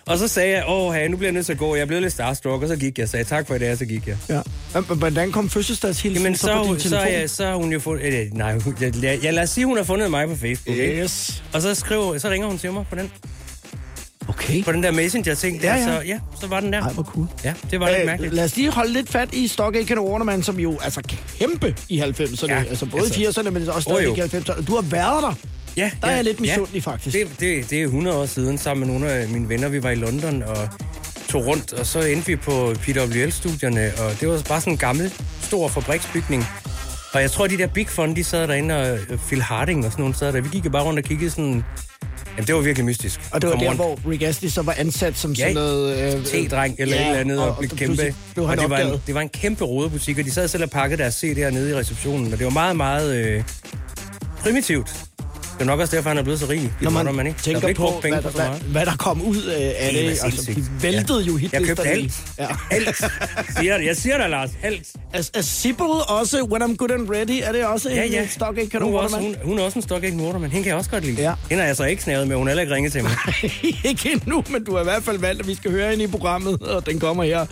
Og 0.08 0.18
så 0.18 0.28
sagde 0.28 0.50
jeg, 0.56 0.64
åh, 0.68 0.94
hey, 0.94 1.08
nu 1.08 1.18
bliver 1.18 1.28
jeg 1.28 1.34
nødt 1.34 1.46
til 1.46 1.54
at 1.54 1.60
gå. 1.60 1.76
Jeg 1.76 1.88
blev 1.88 2.02
lidt 2.02 2.14
starstruck, 2.14 2.62
og 2.64 2.68
så 2.68 2.76
gik 2.76 3.00
jeg. 3.00 3.10
Sagde 3.10 3.24
tak 3.26 3.48
for 3.48 3.56
i 3.56 3.60
dag, 3.60 3.72
og 3.72 3.78
så 3.78 3.86
gik 3.86 4.08
jeg. 4.08 4.18
Ja. 4.30 4.42
Hvordan 4.82 5.32
kom 5.32 5.50
fødselsdagshilsen 5.50 6.24
Jamen, 6.24 6.38
så, 6.38 6.42
så, 6.48 6.64
på 6.68 6.74
din 6.74 6.80
så, 6.82 6.90
telefon? 6.90 7.28
så, 7.28 7.36
så 7.36 7.46
har 7.46 7.56
hun 7.56 7.74
jo 7.74 7.80
fundet... 7.80 8.14
Øh, 8.14 8.28
nej, 8.34 8.48
jeg, 8.82 9.04
jeg, 9.04 9.20
jeg, 9.24 9.34
lad 9.34 9.44
os 9.44 9.50
sige, 9.50 9.66
hun 9.66 9.78
har 9.78 9.84
fundet 9.84 10.12
mig 10.12 10.28
på 10.28 10.36
Facebook, 10.36 10.78
ikke? 10.78 11.04
Yes. 11.04 11.44
Og 11.54 11.62
så, 11.62 11.76
skriver, 11.76 12.18
så 12.18 12.30
ringer 12.30 12.48
hun 12.48 12.58
til 12.58 12.72
mig 12.72 12.86
på 12.90 12.96
den, 12.96 13.12
Okay. 14.30 14.64
på 14.64 14.72
den 14.72 14.84
der 14.84 14.92
messenger-ting. 14.92 15.62
Der, 15.62 15.68
Ja, 15.68 15.76
ja. 15.76 15.86
Så, 16.00 16.02
ja, 16.06 16.20
så 16.42 16.48
var 16.48 16.60
den 16.60 16.74
der. 16.74 16.82
Ej, 16.82 16.92
hvor 16.94 17.04
cool. 17.04 17.28
Ja, 17.44 17.54
det 17.72 17.80
var 17.80 17.88
lidt 17.90 18.00
Øh, 18.00 18.06
mærkeligt. 18.06 18.34
lad 18.34 18.44
os 18.44 18.56
lige 18.56 18.72
holde 18.72 18.94
lidt 18.94 19.10
fat 19.10 19.34
i 19.34 19.48
Stock 19.48 19.76
Aitken 19.76 20.00
Waterman, 20.00 20.44
som 20.44 20.60
jo 20.60 20.78
altså 20.84 21.02
kæmpe 21.40 21.76
i 21.90 22.00
90'erne. 22.02 22.48
Ja, 22.54 22.64
altså 22.70 22.86
både 22.86 23.04
altså- 23.04 23.20
i 23.22 23.26
80'erne, 23.26 23.50
men 23.50 23.70
også 23.70 23.82
stadig 23.82 24.18
i 24.18 24.22
90'erne. 24.22 24.66
Du 24.66 24.76
har 24.76 24.82
været 24.82 25.24
der. 25.24 25.34
Ja, 25.78 25.92
Der 26.02 26.08
er 26.08 26.12
ja, 26.12 26.16
jeg 26.16 26.24
lidt 26.24 26.38
ja. 26.38 26.42
misundelig, 26.42 26.84
faktisk. 26.84 27.16
Det, 27.18 27.28
det, 27.40 27.70
det 27.70 27.80
er 27.80 27.84
100 27.84 28.18
år 28.18 28.26
siden, 28.26 28.58
sammen 28.58 28.88
med 28.88 28.94
nogle 29.00 29.14
af 29.14 29.28
mine 29.30 29.50
venner. 29.50 29.70
Vi 29.70 29.84
var 29.84 29.90
i 29.90 29.96
London 29.96 30.44
og 30.44 30.70
tog 31.30 31.46
rundt, 31.46 31.74
og 31.74 31.86
så 31.86 32.00
endte 32.02 32.28
vi 32.28 32.36
på 32.36 32.74
PWL-studierne, 32.82 33.92
og 34.00 34.20
det 34.22 34.28
var 34.28 34.42
bare 34.48 34.62
sådan 34.62 34.74
en 34.74 34.78
gammel, 34.78 35.14
stor 35.42 35.68
fabriksbygning. 35.68 36.46
Og 37.14 37.22
jeg 37.22 37.32
tror, 37.32 37.48
de 37.48 37.58
der 37.58 37.68
Big 37.68 37.90
Fun, 37.90 38.16
de 38.16 38.24
sad 38.24 38.48
derinde, 38.48 38.76
og 38.82 38.98
øh, 39.10 39.18
Phil 39.28 39.42
Harding 39.42 39.86
og 39.86 39.92
sådan 39.92 40.02
nogle 40.04 40.16
sad 40.16 40.34
der. 40.34 40.42
Vi 40.42 40.50
gik 40.52 40.72
bare 40.72 40.84
rundt 40.84 41.00
og 41.00 41.06
kiggede 41.06 41.30
sådan... 41.32 41.64
Jamen, 42.38 42.48
det 42.48 42.56
var 42.56 42.62
virkelig 42.62 42.86
mystisk. 42.86 43.20
Og 43.32 43.42
det 43.42 43.50
var 43.50 43.56
Kom 43.56 43.62
der, 43.62 43.68
rundt. 43.70 43.82
hvor 44.04 44.12
Rick 44.12 44.24
Astley 44.24 44.50
så 44.50 44.62
var 44.62 44.76
ansat 44.78 45.18
som 45.18 45.32
Ja, 45.32 45.38
sådan 45.38 45.54
noget... 45.54 46.16
Øh, 46.16 46.22
T-dreng 46.26 46.76
eller 46.80 46.96
ja, 46.96 47.02
et 47.02 47.08
eller 47.08 47.20
andet, 47.20 47.40
og, 47.40 47.50
og 47.50 47.58
blev 47.58 47.70
kæmpe. 47.70 48.16
Blev 48.34 48.46
og 48.46 48.58
det 48.58 48.70
var, 48.70 48.78
en, 48.78 49.02
det 49.08 49.16
var 49.16 49.22
en 49.22 49.30
kæmpe 49.30 49.66
rodebutik, 49.66 50.20
og 50.20 50.26
de 50.26 50.32
sad 50.32 50.48
selv 50.48 50.64
og 50.64 50.70
pakkede 50.70 51.02
deres 51.02 51.24
CD'er 51.24 51.50
nede 51.50 51.70
i 51.72 51.76
receptionen, 51.76 52.34
og 52.34 52.40
det 52.40 52.46
var 52.46 52.52
meget, 52.52 52.76
meget 52.76 53.16
øh, 53.16 53.44
primitivt. 54.40 55.08
Det 55.58 55.62
er 55.64 55.66
nok 55.66 55.80
også 55.80 55.96
derfor, 55.96 56.10
han 56.10 56.18
er 56.18 56.24
blevet 56.24 56.40
så 56.40 56.46
rig. 56.50 56.74
Når 56.82 56.90
man, 56.92 57.16
man 57.16 57.28
ikke? 57.28 57.40
Tænker 57.42 57.74
på, 57.74 57.94
penge 58.02 58.20
hvad, 58.20 58.32
på 58.32 58.38
hvad, 58.38 58.48
hvad 58.72 58.86
der 58.86 58.96
kom 58.96 59.22
ud 59.22 59.38
øh, 59.38 59.54
af 59.54 59.90
Det 59.94 60.06
er 60.06 60.10
det. 60.10 60.20
Altså, 60.24 60.52
de 60.56 60.66
væltede 60.82 61.22
jo 61.24 61.34
Jeg 61.34 61.40
hitlisterne. 61.40 61.68
købte 61.68 61.84
alt. 61.90 62.14
Ja. 62.40 62.48
Alt. 62.72 62.96
Siger. 63.60 63.78
Jeg 63.78 63.98
siger 63.98 64.18
det, 64.18 64.30
Lars. 64.30 64.50
Alt. 64.64 64.88
Er, 65.14 65.30
er 65.34 65.42
Sibyl 65.42 65.86
også 66.08 66.44
When 66.52 66.62
I'm 66.64 66.76
Good 66.76 66.92
and 66.92 67.10
Ready? 67.10 67.40
Er 67.44 67.52
det 67.52 67.66
også 67.66 67.90
Ja, 67.90 68.04
en 68.04 68.12
ja. 68.12 68.22
øh, 68.22 68.30
Stock 68.30 68.58
Aitken 68.58 68.82
Hun 68.82 68.94
er, 68.94 69.00
også, 69.00 69.18
hun, 69.18 69.36
hun 69.44 69.60
er 69.60 69.64
også 69.64 69.80
en 69.80 69.84
Stock 69.84 70.04
Aitken 70.04 70.22
Waterman. 70.26 70.50
Hende 70.52 70.64
kan 70.64 70.70
jeg 70.70 70.78
også 70.78 70.90
godt 70.90 71.06
lide. 71.06 71.22
Ja. 71.22 71.34
Hende 71.50 71.62
har 71.62 71.68
jeg 71.68 71.76
så 71.76 71.84
ikke 71.84 72.04
snavet 72.04 72.28
med. 72.28 72.36
Hun 72.36 72.48
har 72.48 72.52
heller 72.52 72.62
ikke 72.62 72.76
ringet 72.76 72.92
til 72.92 73.04
mig. 73.04 73.12
Ikke 73.90 74.12
endnu, 74.12 74.44
men 74.52 74.64
du 74.64 74.74
har 74.74 74.82
i 74.82 74.84
hvert 74.84 75.04
fald 75.04 75.20
valgt, 75.20 75.42
at 75.42 75.48
vi 75.48 75.56
skal 75.56 75.72
høre 75.72 75.90
hende 75.90 76.04
i 76.04 76.08
programmet, 76.08 76.62
og 76.62 76.86
den 76.86 77.00
kommer 77.00 77.24
her. 77.24 77.46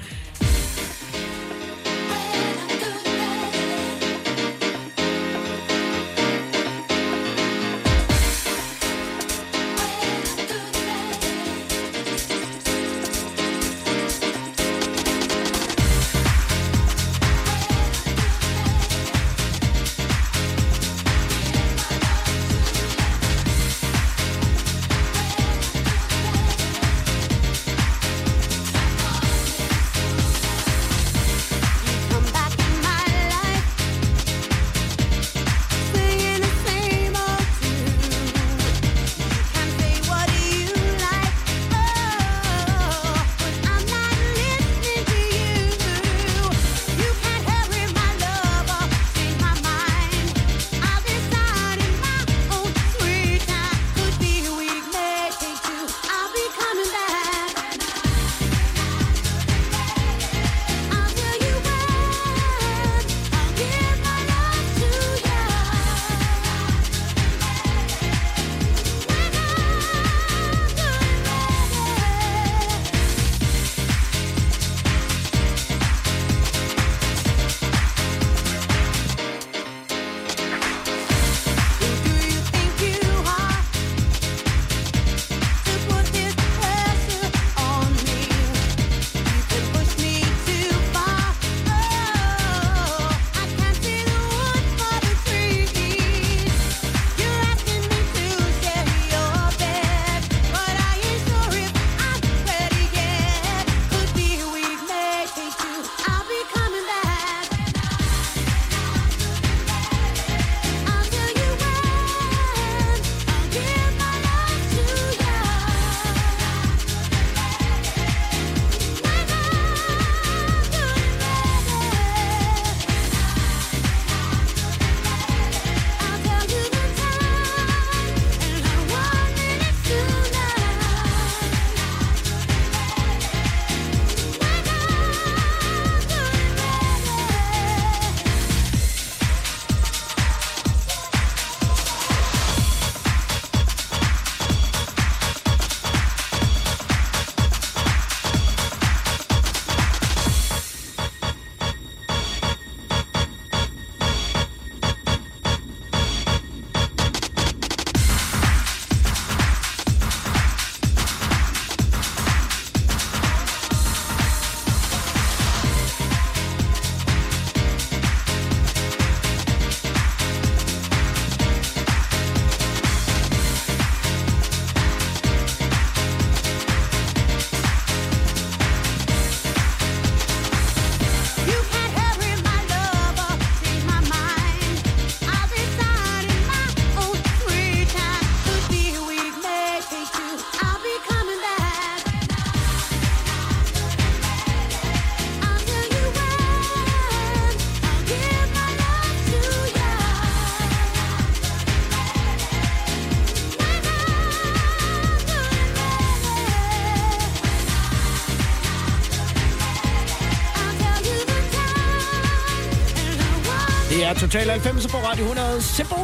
Total 214.19 214.49
90 214.49 214.87
på 214.87 214.97
Radio 214.97 215.23
100 215.23 215.61
Simple 215.61 215.97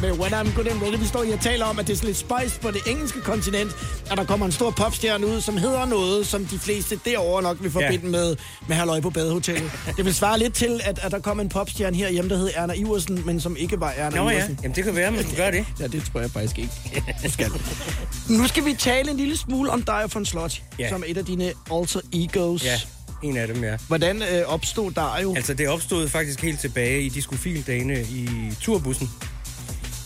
med 0.00 0.12
When 0.12 0.34
I'm 0.34 0.54
Good 0.56 0.66
and 0.68 0.82
Ready. 0.82 0.98
Vi 0.98 1.06
står 1.06 1.22
her 1.24 1.34
og 1.36 1.40
taler 1.40 1.64
om, 1.64 1.78
at 1.78 1.86
det 1.86 1.92
er 1.92 1.96
sådan 1.96 2.06
lidt 2.06 2.16
spiced 2.18 2.60
på 2.60 2.70
det 2.70 2.80
engelske 2.86 3.20
kontinent, 3.20 3.72
at 4.10 4.18
der 4.18 4.24
kommer 4.24 4.46
en 4.46 4.52
stor 4.52 4.70
popstjerne 4.70 5.26
ud, 5.26 5.40
som 5.40 5.56
hedder 5.56 5.84
noget, 5.86 6.26
som 6.26 6.44
de 6.46 6.58
fleste 6.58 7.00
derovre 7.04 7.42
nok 7.42 7.56
vil 7.62 7.70
forbinde 7.70 8.04
Ja. 8.04 8.10
med, 8.10 8.36
med 8.68 8.76
Halløj 8.76 9.00
på 9.00 9.10
Badehotellet. 9.10 9.70
Det 9.96 10.04
vil 10.04 10.14
svare 10.14 10.38
lidt 10.38 10.54
til, 10.54 10.80
at, 10.84 10.98
at 11.02 11.12
der 11.12 11.18
kom 11.18 11.40
en 11.40 11.48
popstjerne 11.48 11.96
herhjemme, 11.96 12.30
der 12.30 12.36
hed 12.36 12.50
Erna 12.54 12.72
Iversen, 12.72 13.22
men 13.26 13.40
som 13.40 13.56
ikke 13.56 13.80
var 13.80 13.90
Erna 13.96 14.16
Nå 14.16 14.28
ja, 14.30 14.36
Iversen. 14.36 14.58
jamen 14.62 14.76
det 14.76 14.84
kan 14.84 14.96
være, 14.96 15.10
man 15.10 15.24
gøre 15.36 15.52
det. 15.52 15.66
Ja, 15.80 15.86
det 15.86 16.02
tror 16.12 16.20
jeg 16.20 16.30
faktisk 16.30 16.58
ikke. 16.58 16.72
Du 17.24 17.30
skal. 17.30 17.50
Nu 18.38 18.46
skal 18.48 18.64
vi 18.64 18.74
tale 18.74 19.10
en 19.10 19.16
lille 19.16 19.36
smule 19.36 19.70
om 19.70 19.82
dig 19.82 20.04
von 20.14 20.26
Slot, 20.26 20.62
Ja. 20.78 20.88
som 20.88 21.04
et 21.06 21.16
af 21.18 21.24
dine 21.24 21.52
alter 21.72 22.00
egos. 22.12 22.64
Ja, 22.64 22.80
en 23.22 23.36
af 23.36 23.46
dem, 23.46 23.64
ja. 23.64 23.76
Hvordan 23.88 24.22
øh, 24.22 24.42
opstod 24.46 24.90
Dario? 24.92 25.34
Altså, 25.34 25.54
det 25.54 25.68
opstod 25.68 26.08
faktisk 26.08 26.42
helt 26.42 26.60
tilbage 26.60 27.02
i 27.02 27.08
diskofildagene 27.08 28.02
i 28.02 28.28
turbussen, 28.60 29.10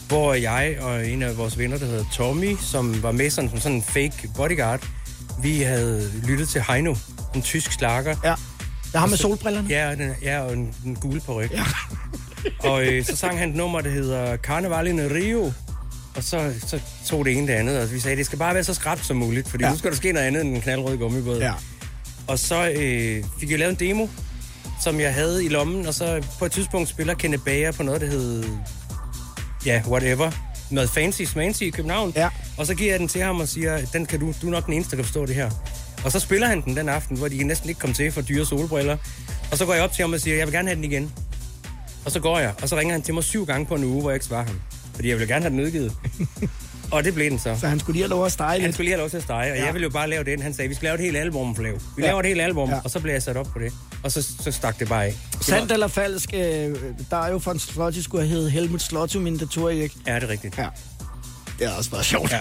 hvor 0.09 0.35
jeg 0.35 0.77
og 0.81 1.09
en 1.09 1.23
af 1.23 1.37
vores 1.37 1.59
venner, 1.59 1.79
der 1.79 1.87
hedder 1.87 2.05
Tommy, 2.13 2.57
som 2.61 3.03
var 3.03 3.13
med 3.13 3.31
sådan, 3.31 3.51
som 3.51 3.61
sådan 3.61 3.77
en 3.77 3.83
fake 3.83 4.31
bodyguard, 4.37 4.87
vi 5.43 5.61
havde 5.61 6.11
lyttet 6.27 6.49
til 6.49 6.63
Heino, 6.69 6.95
en 7.35 7.43
tysk 7.43 7.73
slager. 7.73 8.17
Ja. 8.25 8.35
Jeg 8.93 9.01
har 9.01 9.07
med 9.07 9.17
solbrillerne. 9.17 9.69
Ja, 9.69 9.95
den, 9.95 10.13
ja, 10.23 10.41
og 10.41 10.53
en, 10.53 10.75
en 10.87 10.97
gule 10.97 11.21
på 11.21 11.41
Ja. 11.41 11.47
Og 12.71 12.87
øh, 12.87 13.05
så 13.05 13.17
sang 13.17 13.39
han 13.39 13.49
et 13.49 13.57
nummer, 13.57 13.81
der 13.81 13.91
hedder 13.91 14.37
Carnaval 14.37 14.87
in 14.87 15.01
Rio. 15.01 15.53
Og 16.17 16.25
så, 16.25 16.55
så 16.67 16.81
tog 17.07 17.25
det 17.25 17.37
ene 17.39 17.47
det 17.47 17.53
andet, 17.53 17.81
og 17.81 17.93
vi 17.93 18.01
sagde, 18.01 18.17
det 18.17 18.27
skal 18.27 18.39
bare 18.39 18.55
være 18.55 18.65
så 18.65 18.75
skrabt 18.75 19.07
som 19.07 19.17
muligt, 19.17 19.49
fordi 19.49 19.65
ja. 19.65 19.71
nu 19.71 19.79
skal 19.79 19.91
der 19.91 19.97
ske 19.97 20.13
noget 20.13 20.27
andet 20.27 20.41
end 20.41 20.55
en 20.55 20.61
knaldrød 20.61 20.97
gummibåd. 20.97 21.39
Ja. 21.39 21.53
Og 22.31 22.39
så 22.39 22.69
øh, 22.69 23.25
fik 23.41 23.51
jeg 23.51 23.59
lavet 23.59 23.71
en 23.71 23.89
demo, 23.89 24.07
som 24.81 25.01
jeg 25.01 25.15
havde 25.15 25.45
i 25.45 25.49
lommen, 25.49 25.87
og 25.87 25.95
så 25.95 26.27
på 26.39 26.45
et 26.45 26.53
tidspunkt 26.53 26.89
spiller 26.89 27.15
Kenneth 27.15 27.45
Bager 27.45 27.73
på 27.73 27.83
noget, 27.83 28.01
der 28.01 28.07
hed... 28.07 28.45
Ja, 29.67 29.83
whatever. 29.87 30.31
Noget 30.71 30.91
fancy 30.91 31.23
smancy 31.23 31.63
i 31.63 31.71
København. 31.71 32.13
Ja. 32.17 32.29
Og 32.59 32.67
så 32.67 32.75
giver 32.75 32.91
jeg 32.91 33.01
den 33.01 33.09
til 33.09 33.23
ham 33.23 33.41
og 33.41 33.49
siger, 33.49 33.87
den 33.93 34.07
kan 34.07 34.21
du, 34.21 34.33
du 34.43 34.47
er 34.47 34.51
nok 34.51 34.67
den 34.67 34.75
eneste, 34.75 34.91
der 34.91 34.97
kan 34.97 35.05
forstå 35.05 35.27
det 35.27 35.35
her. 35.35 35.51
Og 36.05 36.13
så 36.13 36.21
spiller 36.21 36.47
han 36.47 36.61
den 36.61 36.77
den 36.77 36.89
aften, 36.89 37.17
hvor 37.17 37.29
de 37.29 37.43
næsten 37.43 37.69
ikke 37.69 37.79
kom 37.79 37.93
til 37.93 38.13
for 38.13 38.21
dyre 38.21 38.47
solbriller. 38.47 38.97
Og 39.51 39.59
så 39.59 39.67
går 39.67 39.75
jeg 39.75 39.83
op 39.83 39.93
til 39.93 40.03
ham 40.03 40.13
og 40.13 40.21
siger, 40.21 40.37
jeg 40.37 40.47
vil 40.47 40.55
gerne 40.55 40.69
have 40.69 40.77
den 40.77 40.85
igen. 40.85 41.13
Og 42.05 42.11
så 42.11 42.21
går 42.21 42.39
jeg, 42.39 42.55
og 42.63 42.69
så 42.69 42.77
ringer 42.77 42.95
han 42.95 43.03
til 43.03 43.15
mig 43.15 43.25
syv 43.25 43.47
gange 43.47 43.67
på 43.67 43.75
en 43.75 43.85
uge, 43.85 44.01
hvor 44.01 44.11
jeg 44.11 44.17
ikke 44.17 44.27
svarer 44.27 44.45
ham. 44.45 44.61
Fordi 44.95 45.09
jeg 45.09 45.19
vil 45.19 45.29
gerne 45.29 45.43
have 45.43 45.51
den 45.51 45.61
udgivet. 45.61 45.93
og 46.93 47.05
det 47.05 47.15
blev 47.15 47.31
den 47.31 47.39
så. 47.39 47.57
Så 47.61 47.67
han 47.69 47.81
skulle 47.81 47.95
lige 47.95 48.03
have 48.03 48.11
lov 48.11 48.27
at 48.27 48.33
stege 48.33 48.51
Han 48.51 48.61
lidt. 48.61 48.75
skulle 48.75 48.85
lige 48.85 48.93
have 48.93 49.01
lov 49.01 49.11
til 49.11 49.17
at 49.17 49.23
stege, 49.23 49.53
og 49.53 49.57
Ja. 49.59 49.65
jeg 49.65 49.75
ville 49.75 49.83
jo 49.85 49.91
bare 49.91 50.11
lave 50.11 50.25
den. 50.25 50.43
Han 50.43 50.55
sagde, 50.55 50.69
vi 50.69 50.75
skal 50.75 50.87
lave 50.87 50.95
et 50.95 51.01
helt 51.01 51.17
album, 51.17 51.57
Flav. 51.57 51.73
Vi 51.97 52.03
Ja. 52.03 52.07
laver 52.07 52.21
et 52.21 52.27
helt 52.27 52.41
album, 52.41 52.69
Ja. 52.71 52.81
og 52.85 52.91
så 52.91 53.01
blev 53.01 53.13
jeg 53.13 53.23
sat 53.23 53.37
op 53.37 53.47
på 53.53 53.59
det. 53.59 53.73
Og 54.05 54.13
så, 54.13 54.23
så 54.43 54.51
stak 54.53 54.79
det 54.79 54.89
bare 54.89 55.05
af. 55.07 55.15
Det 55.33 55.45
Sandt 55.47 55.73
eller 55.73 55.89
falsk, 55.89 56.31
øh, 56.35 56.77
Dario 57.11 57.41
von 57.45 57.59
Slotty 57.59 57.99
skulle 58.01 58.23
have 58.27 58.35
heddet 58.37 58.53
Helmut 58.53 58.83
Slotty, 58.83 59.17
min 59.17 59.39
datorik. 59.39 59.93
Ja, 60.07 60.15
det 60.15 60.23
er 60.23 60.29
rigtigt. 60.29 60.59
Ja. 60.59 60.67
Det 61.61 61.69
er 61.69 61.73
også 61.73 61.91
bare 61.91 62.05
sjovt. 62.05 62.33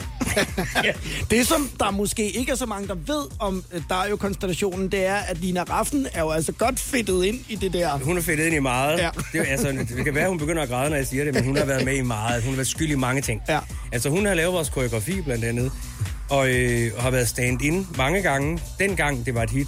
Ja. 0.83 0.91
Det, 1.31 1.47
som 1.47 1.69
der 1.79 1.91
måske 1.91 2.29
ikke 2.31 2.51
er 2.51 2.55
så 2.55 2.65
mange, 2.65 2.87
der 2.87 2.95
ved 2.95 3.25
om 3.39 3.63
øh, 3.73 3.81
Dario-konstellationen, 3.89 4.91
det 4.91 5.05
er, 5.05 5.15
at 5.15 5.37
Lina 5.37 5.63
Raffen 5.63 6.07
er 6.13 6.19
jo 6.21 6.29
altså 6.29 6.51
godt 6.51 6.79
fedtet 6.79 7.25
ind 7.25 7.39
i 7.49 7.55
det 7.55 7.73
der. 7.73 7.97
Hun 7.99 8.17
er 8.17 8.21
fedt 8.21 8.39
ind 8.39 8.55
i 8.55 8.59
meget. 8.59 8.97
Ja. 8.97 9.03
Ja. 9.03 9.09
Det, 9.33 9.41
er- 9.41 9.51
altså, 9.51 9.67
det 9.97 10.05
kan 10.05 10.15
være, 10.15 10.29
hun 10.29 10.37
begynder 10.37 10.61
at 10.63 10.69
græde, 10.69 10.89
når 10.89 10.97
jeg 10.97 11.07
siger 11.07 11.23
det, 11.23 11.33
men 11.33 11.43
hun 11.43 11.57
har 11.57 11.65
været 11.65 11.85
med 11.85 11.93
i 11.95 12.01
meget. 12.01 12.43
Hun 12.43 12.49
har 12.51 12.55
været 12.55 12.67
skyld 12.67 12.91
i 12.91 12.95
mange 12.95 13.21
ting. 13.21 13.41
Ja. 13.49 13.59
Altså, 13.91 14.09
hun 14.09 14.25
har 14.25 14.33
lavet 14.33 14.53
vores 14.53 14.69
koreografi 14.69 15.21
blandt 15.21 15.45
andet, 15.45 15.71
og, 16.29 16.49
øh, 16.49 16.91
har 16.99 17.11
været 17.11 17.27
stand-in 17.27 17.87
mange 17.97 18.21
gange. 18.21 18.59
Dengang 18.79 19.25
det 19.25 19.35
var 19.35 19.43
et 19.43 19.49
hit. 19.49 19.67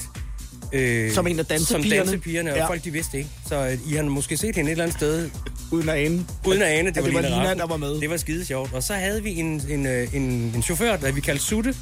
Øh, 0.73 1.11
Som 1.13 1.27
en 1.27 1.39
af 1.39 1.45
dansepigerne. 1.45 1.95
Som 1.97 2.05
dansepigerne, 2.05 2.51
og 2.51 2.57
Ja. 2.57 2.67
folk 2.67 2.83
de 2.83 2.91
vidste 2.91 3.17
ikke. 3.17 3.29
Så 3.47 3.67
øh, 3.67 3.91
I 3.91 3.93
har 3.95 4.03
måske 4.03 4.37
set 4.37 4.55
hende 4.55 4.69
et 4.69 4.71
eller 4.71 4.83
andet 4.83 4.97
sted, 4.97 5.29
Uden 5.71 5.89
at 5.89 5.95
ane. 5.95 6.25
uden 6.47 6.61
at 6.61 6.67
ane, 6.67 6.89
det, 6.89 6.97
at 6.97 7.03
var, 7.03 7.21
det 7.21 7.31
var 7.31 7.37
Lina 7.41 7.53
der 7.53 7.67
var 7.67 7.77
med. 7.77 8.01
Det 8.01 8.09
var 8.09 8.17
skide 8.17 8.45
sjovt. 8.45 8.73
Og 8.73 8.83
så 8.83 8.93
havde 8.93 9.23
vi 9.23 9.31
en, 9.39 9.61
en, 9.69 9.85
øh, 9.85 10.07
en, 10.15 10.21
en 10.55 10.63
chauffør, 10.63 10.97
der 10.97 11.11
vi 11.11 11.21
kaldte 11.21 11.43
Sutte. 11.45 11.75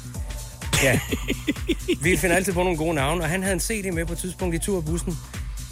Ja. 0.82 1.00
vi 2.02 2.16
finder 2.16 2.36
altid 2.36 2.52
på 2.52 2.62
nogle 2.62 2.76
gode 2.78 2.94
navne, 2.94 3.22
og 3.22 3.28
han 3.28 3.42
havde 3.42 3.54
en 3.54 3.60
CD 3.60 3.92
med 3.94 4.06
på 4.06 4.12
et 4.12 4.18
tidspunkt 4.18 4.54
i 4.54 4.58
turbussen, 4.58 5.16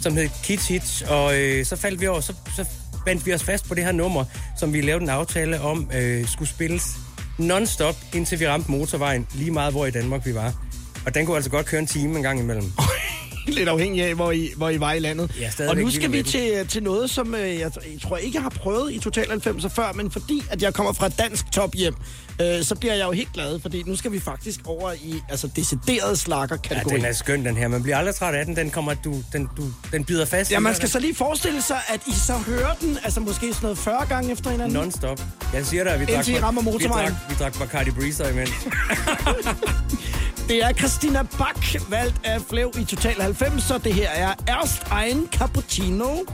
som 0.01 0.13
hed 0.17 0.29
Kids 0.43 0.67
Hits, 0.67 1.01
og 1.01 1.39
øh, 1.39 1.65
så 1.65 1.75
faldt 1.75 2.01
vi 2.01 2.07
over, 2.07 2.19
så, 2.19 2.33
så 2.55 2.65
bandt 3.05 3.25
vi 3.25 3.33
os 3.33 3.43
fast 3.43 3.67
på 3.67 3.75
det 3.75 3.83
her 3.83 3.91
nummer, 3.91 4.25
som 4.59 4.73
vi 4.73 4.81
lavede 4.81 5.03
en 5.03 5.09
aftale 5.09 5.61
om, 5.61 5.91
øh, 5.95 6.27
skulle 6.27 6.49
spilles 6.49 6.83
non-stop, 7.39 7.95
indtil 8.13 8.39
vi 8.39 8.47
ramte 8.47 8.71
motorvejen, 8.71 9.27
lige 9.35 9.51
meget 9.51 9.73
hvor 9.73 9.85
i 9.85 9.91
Danmark 9.91 10.25
vi 10.25 10.35
var. 10.35 10.53
Og 11.05 11.15
den 11.15 11.25
kunne 11.25 11.35
altså 11.35 11.49
godt 11.51 11.65
køre 11.65 11.81
en 11.81 11.87
time 11.87 12.17
en 12.17 12.23
gang 12.23 12.39
imellem. 12.39 12.71
Lidt 13.47 13.69
afhængig 13.69 14.03
af, 14.03 14.15
hvor 14.15 14.31
I, 14.31 14.51
hvor 14.57 14.69
I 14.69 14.79
var 14.79 14.93
i 14.93 14.99
landet. 14.99 15.31
Ja, 15.39 15.69
og 15.69 15.77
nu 15.77 15.89
skal 15.91 16.11
vi 16.11 16.17
den. 16.17 16.25
til, 16.25 16.67
til 16.67 16.83
noget, 16.83 17.09
som 17.09 17.35
øh, 17.35 17.41
jeg, 17.41 17.59
jeg 17.59 17.71
tror 18.03 18.17
ikke, 18.17 18.35
jeg 18.35 18.41
har 18.43 18.49
prøvet 18.49 18.93
i 18.93 18.99
Total 18.99 19.29
90 19.29 19.65
før, 19.73 19.93
men 19.93 20.11
fordi 20.11 20.43
at 20.49 20.61
jeg 20.61 20.73
kommer 20.73 20.93
fra 20.93 21.05
et 21.05 21.19
dansk 21.19 21.51
tophjem, 21.51 21.93
øh, 22.41 22.63
så 22.63 22.75
bliver 22.75 22.93
jeg 22.93 23.05
jo 23.05 23.11
helt 23.11 23.33
glad, 23.33 23.59
fordi 23.59 23.83
nu 23.85 23.95
skal 23.95 24.11
vi 24.11 24.19
faktisk 24.19 24.59
over 24.65 24.91
i 24.91 25.15
altså, 25.29 25.49
decideret 25.55 26.09
Ja, 26.09 26.15
slakker-kategori. 26.15 26.95
den 26.95 27.05
er 27.05 27.13
skøn, 27.13 27.45
den 27.45 27.57
her. 27.57 27.67
Man 27.67 27.83
bliver 27.83 27.97
aldrig 27.97 28.15
træt 28.15 28.33
af 28.35 28.45
den. 28.45 28.55
Den, 28.55 28.69
kommer, 28.69 28.93
du, 28.93 29.15
den, 29.33 29.49
du, 29.57 29.63
den 29.91 30.03
bider 30.03 30.25
fast. 30.25 30.51
Ja, 30.51 30.59
man 30.59 30.75
skal 30.75 30.89
så 30.89 30.99
lige 30.99 31.15
forestille 31.15 31.61
sig, 31.61 31.77
at 31.87 31.99
I 32.07 32.11
så 32.13 32.33
hører 32.33 32.73
den, 32.81 32.97
altså 33.03 33.19
måske 33.19 33.39
sådan 33.53 33.57
noget 33.61 33.77
40 33.77 34.05
gange 34.09 34.31
efter 34.31 34.49
hinanden. 34.49 34.73
Non-stop. 34.77 35.21
Jeg 35.53 35.65
siger 35.65 35.83
dig, 35.83 35.93
at 35.93 35.99
vi 35.99 36.05
drak, 36.05 36.15
Indtil 36.15 36.33
I 36.35 36.39
rammer 36.39 36.61
motorvejen. 36.61 37.13
vi 37.29 37.35
drak, 37.39 37.53
vi 37.53 37.57
drak 37.59 37.59
Bacardi 37.59 37.91
Breezer 37.91 38.29
imens. 38.29 38.49
Det 40.49 40.63
er 40.63 40.73
Christina 40.73 41.21
Bak, 41.37 41.75
valgt 41.89 42.21
af 42.23 42.41
Flev 42.41 42.71
i 42.79 42.83
Total 42.83 43.21
90, 43.21 43.63
så 43.63 43.77
det 43.77 43.93
her 43.93 44.09
er 44.09 44.33
Erst 44.47 44.83
ein 44.91 45.29
Cappuccino. 45.31 46.25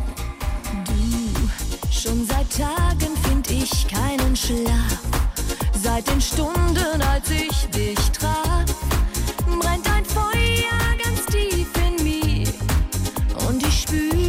Schon 1.92 2.28
seit 2.28 2.50
Tagen 2.50 3.18
find 3.24 3.52
ich 3.52 3.88
keinen 3.88 4.36
Schlaf. 4.36 5.04
Seit 5.84 6.08
den 6.08 6.22
Stunden, 6.22 7.02
als 7.14 7.30
ich 7.30 7.68
dich 7.74 8.00
traf, 8.20 8.66
brennt 9.46 9.88
ein 9.96 10.06
Feuer 10.06 10.80
ganz 11.04 11.26
tief 11.26 11.68
in 11.88 12.04
mir. 12.04 12.48
Und 13.48 13.68
ich 13.68 13.82
spür, 13.82 14.25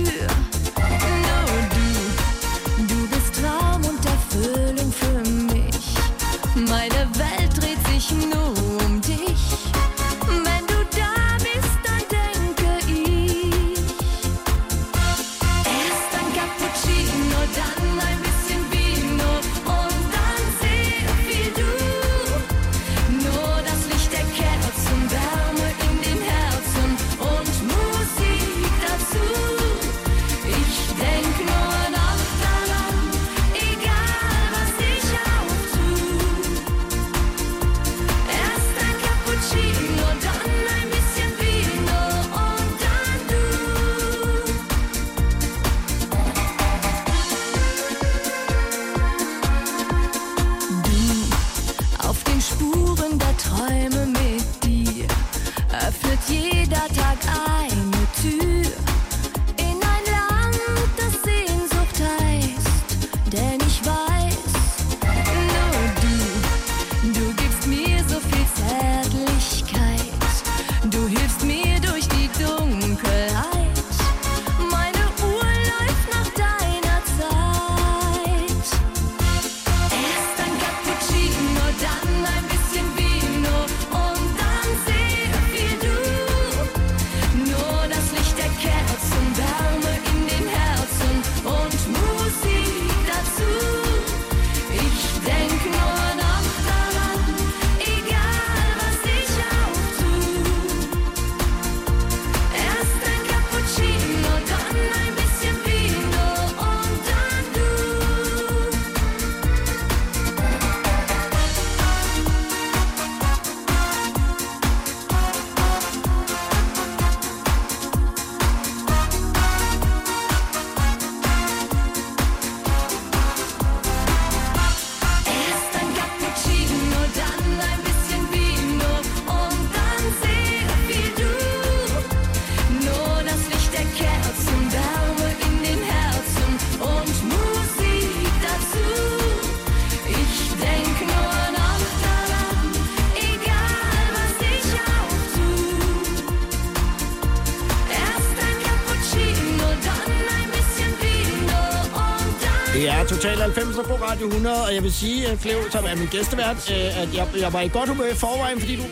100, 154.26 154.62
og 154.66 154.74
jeg 154.74 154.82
vil 154.82 154.92
sige, 154.92 155.30
øh, 155.32 155.38
Flev, 155.38 155.56
som 155.72 155.84
er 155.88 155.96
min 155.96 156.06
gæstevært, 156.10 156.70
øh, 156.70 157.02
at 157.02 157.08
jeg, 157.14 157.26
jeg 157.40 157.52
var 157.52 157.60
i 157.60 157.68
godt 157.68 157.88
humør 157.88 158.06
i 158.06 158.14
forvejen, 158.14 158.60
fordi 158.60 158.76
du 158.76 158.82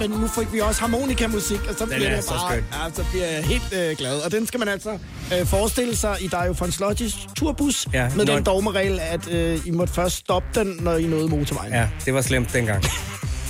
men 0.00 0.10
nu 0.10 0.28
fik 0.28 0.52
vi 0.52 0.60
også 0.60 0.80
harmonikamusik, 0.80 1.60
og 1.68 1.74
så 1.78 1.86
bliver 1.86 2.08
er 2.10 2.14
det 2.14 2.24
så 2.24 2.30
bare, 2.30 2.54
ja, 2.54 2.60
så 2.94 3.04
bliver 3.10 3.26
jeg 3.26 3.44
helt 3.44 3.72
øh, 3.72 3.96
glad. 3.96 4.18
Og 4.20 4.32
den 4.32 4.46
skal 4.46 4.58
man 4.60 4.68
altså 4.68 4.98
øh, 5.40 5.46
forestille 5.46 5.96
sig 5.96 6.16
i 6.20 6.28
Dario 6.28 6.54
von 6.58 6.72
Slottis 6.72 7.16
turbus, 7.36 7.86
Ja, 7.92 8.08
med 8.16 8.24
når- 8.26 8.34
den 8.34 8.44
dogmeregel, 8.44 9.00
at 9.02 9.28
øh, 9.30 9.60
I 9.66 9.70
måtte 9.70 9.94
først 9.94 10.16
stoppe 10.16 10.48
den, 10.60 10.76
når 10.80 10.96
I 10.96 11.04
nåede 11.06 11.28
motorvejen. 11.28 11.72
Ja, 11.72 11.88
det 12.04 12.14
var 12.14 12.20
slemt 12.22 12.52
dengang. 12.52 12.84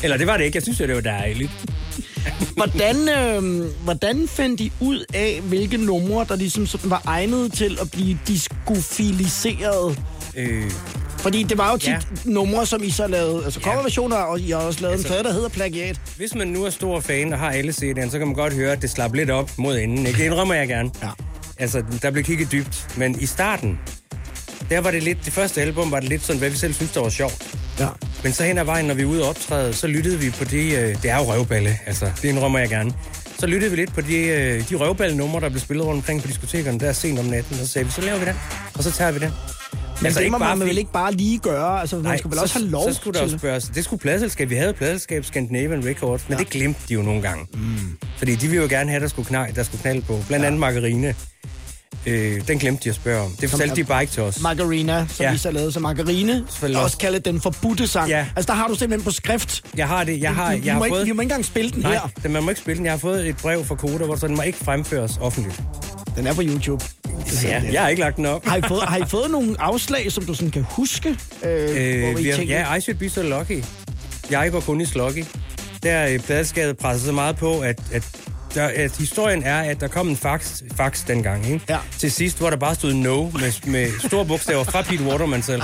Eller 0.02 0.16
det 0.16 0.26
var 0.26 0.36
det 0.36 0.44
ikke. 0.44 0.56
Jeg 0.56 0.62
synes 0.62 0.80
jo, 0.80 0.86
det 0.86 0.94
var 0.94 1.00
dejligt. 1.00 1.50
Hvordan, 2.56 3.08
øh, 3.08 3.64
hvordan 3.84 4.28
fandt 4.28 4.60
I 4.60 4.72
ud 4.80 5.04
af, 5.14 5.40
hvilke 5.44 5.76
numre, 5.76 6.26
der 6.28 6.36
ligesom 6.36 6.66
sådan 6.66 6.90
var 6.90 7.02
egnet 7.06 7.52
til 7.52 7.78
at 7.80 7.90
blive 7.90 8.18
diskofiliseret? 8.28 9.98
Øh, 10.36 10.70
Fordi 11.18 11.42
det 11.42 11.58
var 11.58 11.70
jo 11.70 11.76
tit 11.76 11.88
Ja. 11.88 11.92
ja. 11.94 11.98
numre, 12.24 12.66
som 12.66 12.82
I 12.82 12.90
så 12.90 13.06
lavede, 13.06 13.44
altså 13.44 13.60
coverversioner, 13.60 14.16
og 14.16 14.40
I 14.40 14.50
har 14.50 14.56
også 14.58 14.80
lavet 14.80 14.92
altså, 14.92 15.08
en 15.08 15.10
plade, 15.12 15.24
der 15.24 15.32
hedder 15.32 15.48
Plagiat. 15.48 16.00
hvis 16.16 16.34
man 16.34 16.48
nu 16.48 16.64
er 16.64 16.70
stor 16.70 17.00
fan 17.00 17.32
og 17.32 17.38
har 17.38 17.50
alle 17.50 17.72
CD'erne, 17.72 18.10
så 18.10 18.18
kan 18.18 18.26
man 18.26 18.34
godt 18.34 18.52
høre, 18.52 18.72
at 18.72 18.82
det 18.82 18.90
slap 18.90 19.14
lidt 19.14 19.30
op 19.30 19.50
mod 19.56 19.78
enden. 19.78 20.06
Ikke? 20.06 20.18
Det 20.18 20.24
indrømmer 20.24 20.54
jeg 20.54 20.68
gerne. 20.68 20.90
Ja. 21.02 21.08
Altså, 21.58 21.82
der 22.02 22.10
blev 22.10 22.24
kigget 22.24 22.52
dybt. 22.52 22.86
Men 22.96 23.20
i 23.20 23.26
starten, 23.26 23.78
der 24.70 24.80
var 24.80 24.90
det 24.90 25.02
lidt, 25.02 25.18
det 25.24 25.32
første 25.32 25.60
album 25.60 25.90
var 25.90 26.00
det 26.00 26.08
lidt 26.08 26.22
sådan, 26.24 26.38
hvad 26.38 26.50
vi 26.50 26.56
selv 26.56 26.74
synes, 26.74 26.90
der 26.92 27.00
var 27.00 27.08
sjovt. 27.08 27.56
Ja. 27.80 27.88
Men 28.22 28.32
så 28.32 28.42
hen 28.44 28.58
ad 28.58 28.64
vejen, 28.64 28.86
når 28.86 28.94
vi 28.94 29.02
er 29.02 29.06
ude 29.06 29.22
og 29.22 29.28
optræde, 29.28 29.72
så 29.74 29.86
lyttede 29.86 30.18
vi 30.18 30.30
på 30.30 30.44
de... 30.44 30.70
Øh, 30.70 31.02
det 31.02 31.10
er 31.10 31.16
jo 31.16 31.22
røvballe, 31.32 31.78
altså. 31.86 32.10
Det 32.22 32.28
indrømmer 32.28 32.58
jeg 32.58 32.68
gerne. 32.68 32.92
Så 33.38 33.46
lyttede 33.46 33.70
vi 33.70 33.76
lidt 33.76 33.94
på 33.94 34.00
de, 34.00 34.16
øh, 34.16 34.68
de 34.70 34.74
røvballe-numre, 34.74 35.40
der 35.40 35.48
blev 35.48 35.60
spillet 35.60 35.86
rundt 35.86 35.96
omkring 35.98 36.22
på 36.22 36.28
diskotekerne 36.28 36.80
der 36.80 36.92
sent 36.92 37.18
om 37.18 37.24
natten. 37.24 37.52
Og 37.60 37.66
så 37.66 37.72
sagde 37.72 37.86
vi, 37.86 37.92
så 37.92 38.00
laver 38.00 38.18
vi 38.18 38.24
den, 38.24 38.34
og 38.74 38.84
så 38.84 38.90
tager 38.92 39.10
vi 39.10 39.18
den. 39.18 39.30
Men 40.00 40.06
altså, 40.06 40.20
det 40.20 40.30
må 40.30 40.38
man 40.38 40.56
fordi- 40.56 40.68
vel 40.68 40.78
ikke 40.78 40.92
bare 40.92 41.12
lige 41.12 41.38
gøre? 41.38 41.80
Altså, 41.80 41.96
man 41.96 42.18
skal 42.18 42.30
vel 42.30 42.38
så, 42.38 42.42
også 42.42 42.58
have 42.58 42.70
lov 42.70 42.88
så 42.88 42.94
skulle 42.94 43.14
der 43.14 43.18
til 43.20 43.24
også 43.24 43.38
spørges. 43.38 43.64
Det 43.74 43.84
skulle 43.84 44.00
pladselskab. 44.00 44.50
Vi 44.50 44.54
havde 44.54 44.72
pladselskab 44.72 45.24
Scandinavian 45.24 45.84
Records, 45.86 46.28
men 46.28 46.38
ja. 46.38 46.44
det 46.44 46.52
glemte 46.52 46.80
de 46.88 46.94
jo 46.94 47.02
nogle 47.02 47.22
gange. 47.22 47.46
Mm. 47.54 47.98
Fordi 48.18 48.34
de 48.34 48.48
ville 48.48 48.62
jo 48.62 48.68
gerne 48.68 48.90
have, 48.90 49.00
der 49.02 49.08
skulle, 49.08 49.28
knald, 49.28 49.54
der 49.54 49.62
skulle 49.62 49.80
knald 49.82 50.02
på. 50.02 50.24
Blandt 50.28 50.44
andet 50.44 50.60
margarine. 50.60 51.14
Øh, 52.06 52.48
den 52.48 52.58
glemte 52.58 52.84
de 52.84 52.88
at 52.88 52.94
spørge 52.94 53.22
om. 53.24 53.30
Det 53.40 53.50
fortalte 53.50 53.70
er- 53.70 53.74
de 53.74 53.84
bare 53.84 54.02
ikke 54.02 54.12
til 54.12 54.22
os. 54.22 54.40
Margarina, 54.40 55.06
som 55.08 55.22
Ja. 55.22 55.24
ja. 55.26 55.32
vi 55.32 55.38
så 55.38 55.50
lavede 55.50 55.72
som 55.72 55.82
Margarine. 55.82 56.44
Også 56.74 56.98
kaldet 56.98 57.24
den 57.24 57.40
forbudte 57.40 57.86
sang. 57.86 58.08
Ja. 58.08 58.26
Altså, 58.36 58.52
der 58.52 58.58
har 58.58 58.68
du 58.68 58.74
simpelthen 58.74 59.04
på 59.04 59.10
skrift. 59.10 59.62
Jeg 59.76 59.88
har 59.88 60.04
det. 60.04 60.20
Jeg 60.20 60.34
har, 60.34 60.56
vi, 60.56 60.62
jeg 60.66 60.74
må 60.74 60.78
har 60.80 60.84
ikke, 60.86 60.94
fået... 60.96 61.06
vi 61.06 61.12
må 61.12 61.22
ikke 61.22 61.26
engang 61.32 61.44
spille 61.44 61.70
den 61.70 61.82
Nej, 61.82 61.92
her. 61.92 62.00
den, 62.22 62.32
man 62.32 62.42
må 62.42 62.50
ikke 62.50 62.60
spille 62.60 62.76
den. 62.76 62.84
Jeg 62.84 62.92
har 62.92 62.98
fået 62.98 63.28
et 63.28 63.36
brev 63.36 63.64
fra 63.64 63.74
Koda, 63.74 63.96
hvor 63.96 64.06
der 64.06 64.16
står, 64.16 64.28
den 64.28 64.36
må 64.36 64.42
ikke 64.42 64.58
fremføres 64.58 65.18
offentligt. 65.20 65.60
Den 66.18 66.26
er 66.26 66.34
på 66.34 66.42
YouTube. 66.44 66.84
Ja, 67.42 67.62
jeg 67.72 67.82
har 67.82 67.88
ikke 67.88 68.00
lagt 68.00 68.16
den 68.16 68.26
op. 68.26 68.44
Har 68.46 68.56
I, 68.56 68.62
fået, 68.68 68.82
har 68.82 68.96
I 68.96 69.02
fået 69.08 69.30
nogle 69.30 69.56
afslag, 69.60 70.12
som 70.12 70.24
du 70.24 70.34
sådan 70.34 70.50
kan 70.50 70.62
huske? 70.70 71.08
Øh, 71.42 72.08
Øh, 72.10 72.18
vi 72.18 72.28
har, 72.28 72.42
ja, 72.42 72.74
I 72.74 72.80
should 72.80 72.98
be 72.98 73.08
so 73.08 73.22
lucky. 73.22 73.64
Jeg 74.30 74.52
går 74.52 74.60
kun 74.60 74.80
i 74.80 74.84
sloggy. 74.86 75.24
Der 75.82 75.92
er 75.92 76.18
pladeskabet 76.18 76.78
presset 76.78 77.06
så 77.06 77.12
meget 77.12 77.36
på, 77.36 77.60
at, 77.60 77.80
at, 77.92 78.08
der, 78.54 78.64
at 78.76 78.96
historien 78.96 79.42
er, 79.42 79.58
at 79.60 79.80
der 79.80 79.88
kom 79.88 80.08
en 80.08 80.16
fax, 80.16 80.62
fax 80.76 81.06
dengang. 81.06 81.46
Ikke? 81.46 81.64
Ja. 81.68 81.78
Til 81.98 82.12
sidst, 82.12 82.38
hvor 82.38 82.50
der 82.50 82.56
bare 82.56 82.74
stod 82.74 82.92
no 82.94 83.22
med, 83.30 83.66
med 83.70 83.90
store 84.08 84.26
bogstaver 84.26 84.64
fra 84.64 84.82
Pete 84.82 85.04
Waterman 85.04 85.42
selv. 85.42 85.62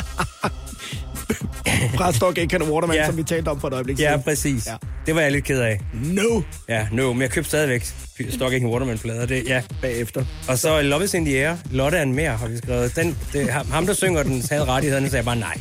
fra 1.96 2.12
Stock 2.12 2.38
Aitken 2.38 2.62
Waterman, 2.62 2.96
Ja. 2.96 3.06
som 3.06 3.16
vi 3.16 3.22
talte 3.22 3.48
om 3.48 3.60
for 3.60 3.68
et 3.68 3.74
øjeblik 3.74 4.00
Ja, 4.00 4.08
siden. 4.10 4.22
præcis. 4.22 4.66
Ja. 4.66 4.74
Det 5.06 5.14
var 5.14 5.20
jeg 5.20 5.32
lidt 5.32 5.44
ked 5.44 5.60
af. 5.60 5.80
No! 5.94 6.42
Ja, 6.68 6.86
no, 6.92 7.12
men 7.12 7.22
jeg 7.22 7.30
købte 7.30 7.48
stadigvæk 7.48 7.86
Stock 8.30 8.52
Aitken 8.52 8.70
Waterman-plader. 8.70 9.26
Det, 9.26 9.42
ja. 9.46 9.62
Bagefter. 9.82 10.24
Og 10.48 10.58
så 10.58 10.82
Love 10.82 11.04
is 11.04 11.14
in 11.14 11.24
the 11.24 11.46
Air, 11.46 11.56
Lotte 11.70 11.98
and 11.98 12.12
mere 12.12 12.30
har 12.36 12.46
vi 12.48 12.56
skrevet. 12.56 12.96
Den, 12.96 13.16
det, 13.32 13.48
ham- 13.48 13.86
der 13.86 13.92
synger 13.94 14.22
den, 14.22 14.42
havde 14.50 14.64
rettighederne, 14.64 15.06
sagde 15.10 15.16
jeg 15.16 15.24
bare 15.24 15.36
nej. 15.36 15.58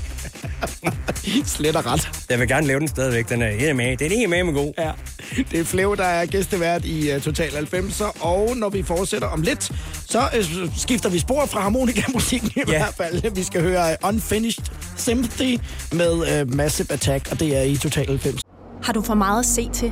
Slet 1.45 1.75
og 1.75 1.85
ret. 1.85 2.09
Jeg 2.29 2.39
vil 2.39 2.47
gerne 2.47 2.67
lave 2.67 2.79
den 2.79 2.87
stadigvæk. 2.87 3.29
Den 3.29 3.41
er 3.41 3.69
EMA. 3.69 3.95
Den 3.95 4.11
er 4.11 4.15
EMA 4.25 4.43
med 4.43 4.53
god. 4.53 4.73
Ja, 4.77 4.91
det 5.51 5.59
er 5.59 5.63
Flev, 5.63 5.97
der 5.97 6.03
er 6.03 6.25
gæstevært 6.25 6.85
i 6.85 7.15
uh, 7.15 7.21
Total 7.21 7.49
90'er, 7.49 8.23
og 8.25 8.57
når 8.57 8.69
vi 8.69 8.83
fortsætter 8.83 9.27
om 9.27 9.41
lidt, 9.41 9.71
så 10.09 10.19
uh, 10.39 10.69
skifter 10.77 11.09
vi 11.09 11.19
spor 11.19 11.45
fra 11.45 11.61
harmonikamusikken 11.61 12.49
i 12.55 12.59
Ja. 12.59 12.63
hvert 12.77 12.93
fald. 12.97 13.35
Vi 13.35 13.43
skal 13.43 13.61
høre 13.61 13.97
uh, 14.03 14.09
Unfinished 14.09 14.65
Sympathy 14.97 15.57
med 15.91 16.41
uh, 16.43 16.55
Massive 16.55 16.91
Attack, 16.91 17.27
og 17.31 17.39
det 17.39 17.57
er 17.57 17.61
i 17.61 17.77
Total 17.77 18.07
90. 18.07 18.41
Har 18.83 18.93
du 18.93 19.01
for 19.01 19.13
meget 19.13 19.39
at 19.39 19.45
se 19.45 19.69
til? 19.73 19.91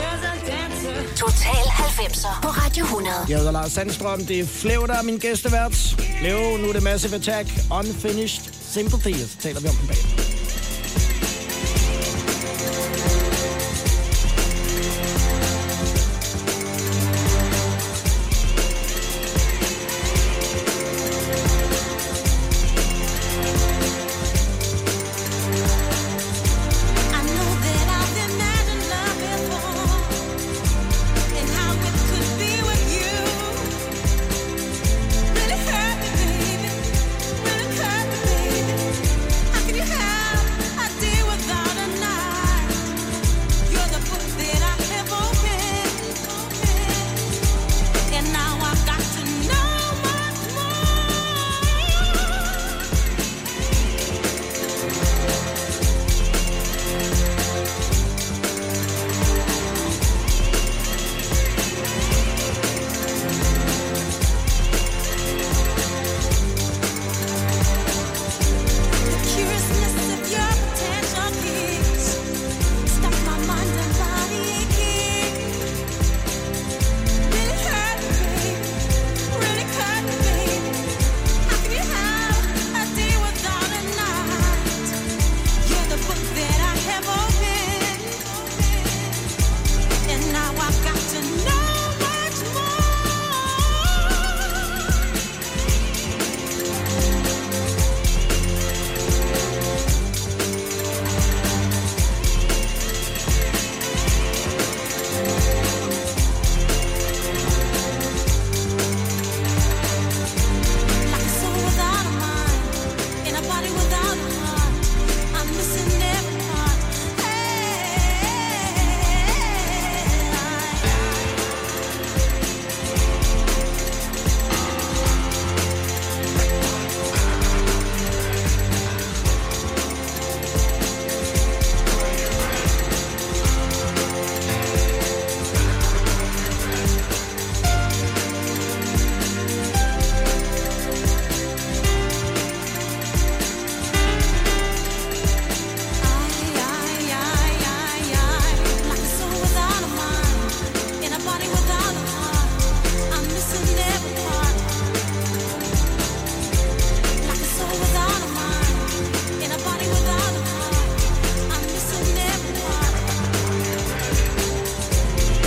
på. 2.01 2.13
90'er 2.13 2.41
på 2.41 2.47
Radio 2.47 2.83
100. 2.83 3.15
Jeg 3.29 3.37
hedder 3.37 3.51
Lars 3.51 3.71
Sandstrøm. 3.71 4.25
Det 4.25 4.39
er 4.39 4.45
Flev, 4.45 4.87
der 4.87 4.93
er 4.93 5.01
min 5.01 5.17
gæstevært. 5.17 5.95
Flev, 6.19 6.57
nu 6.57 6.69
er 6.69 6.73
det 6.73 6.83
Massive 6.83 7.15
Attack. 7.15 7.49
Unfinished 7.71 8.53
Sympathy. 8.71 9.13
Så 9.13 9.37
taler 9.39 9.59
vi 9.61 9.67
om 9.67 9.75
den 9.75 9.87
bag. 9.87 10.40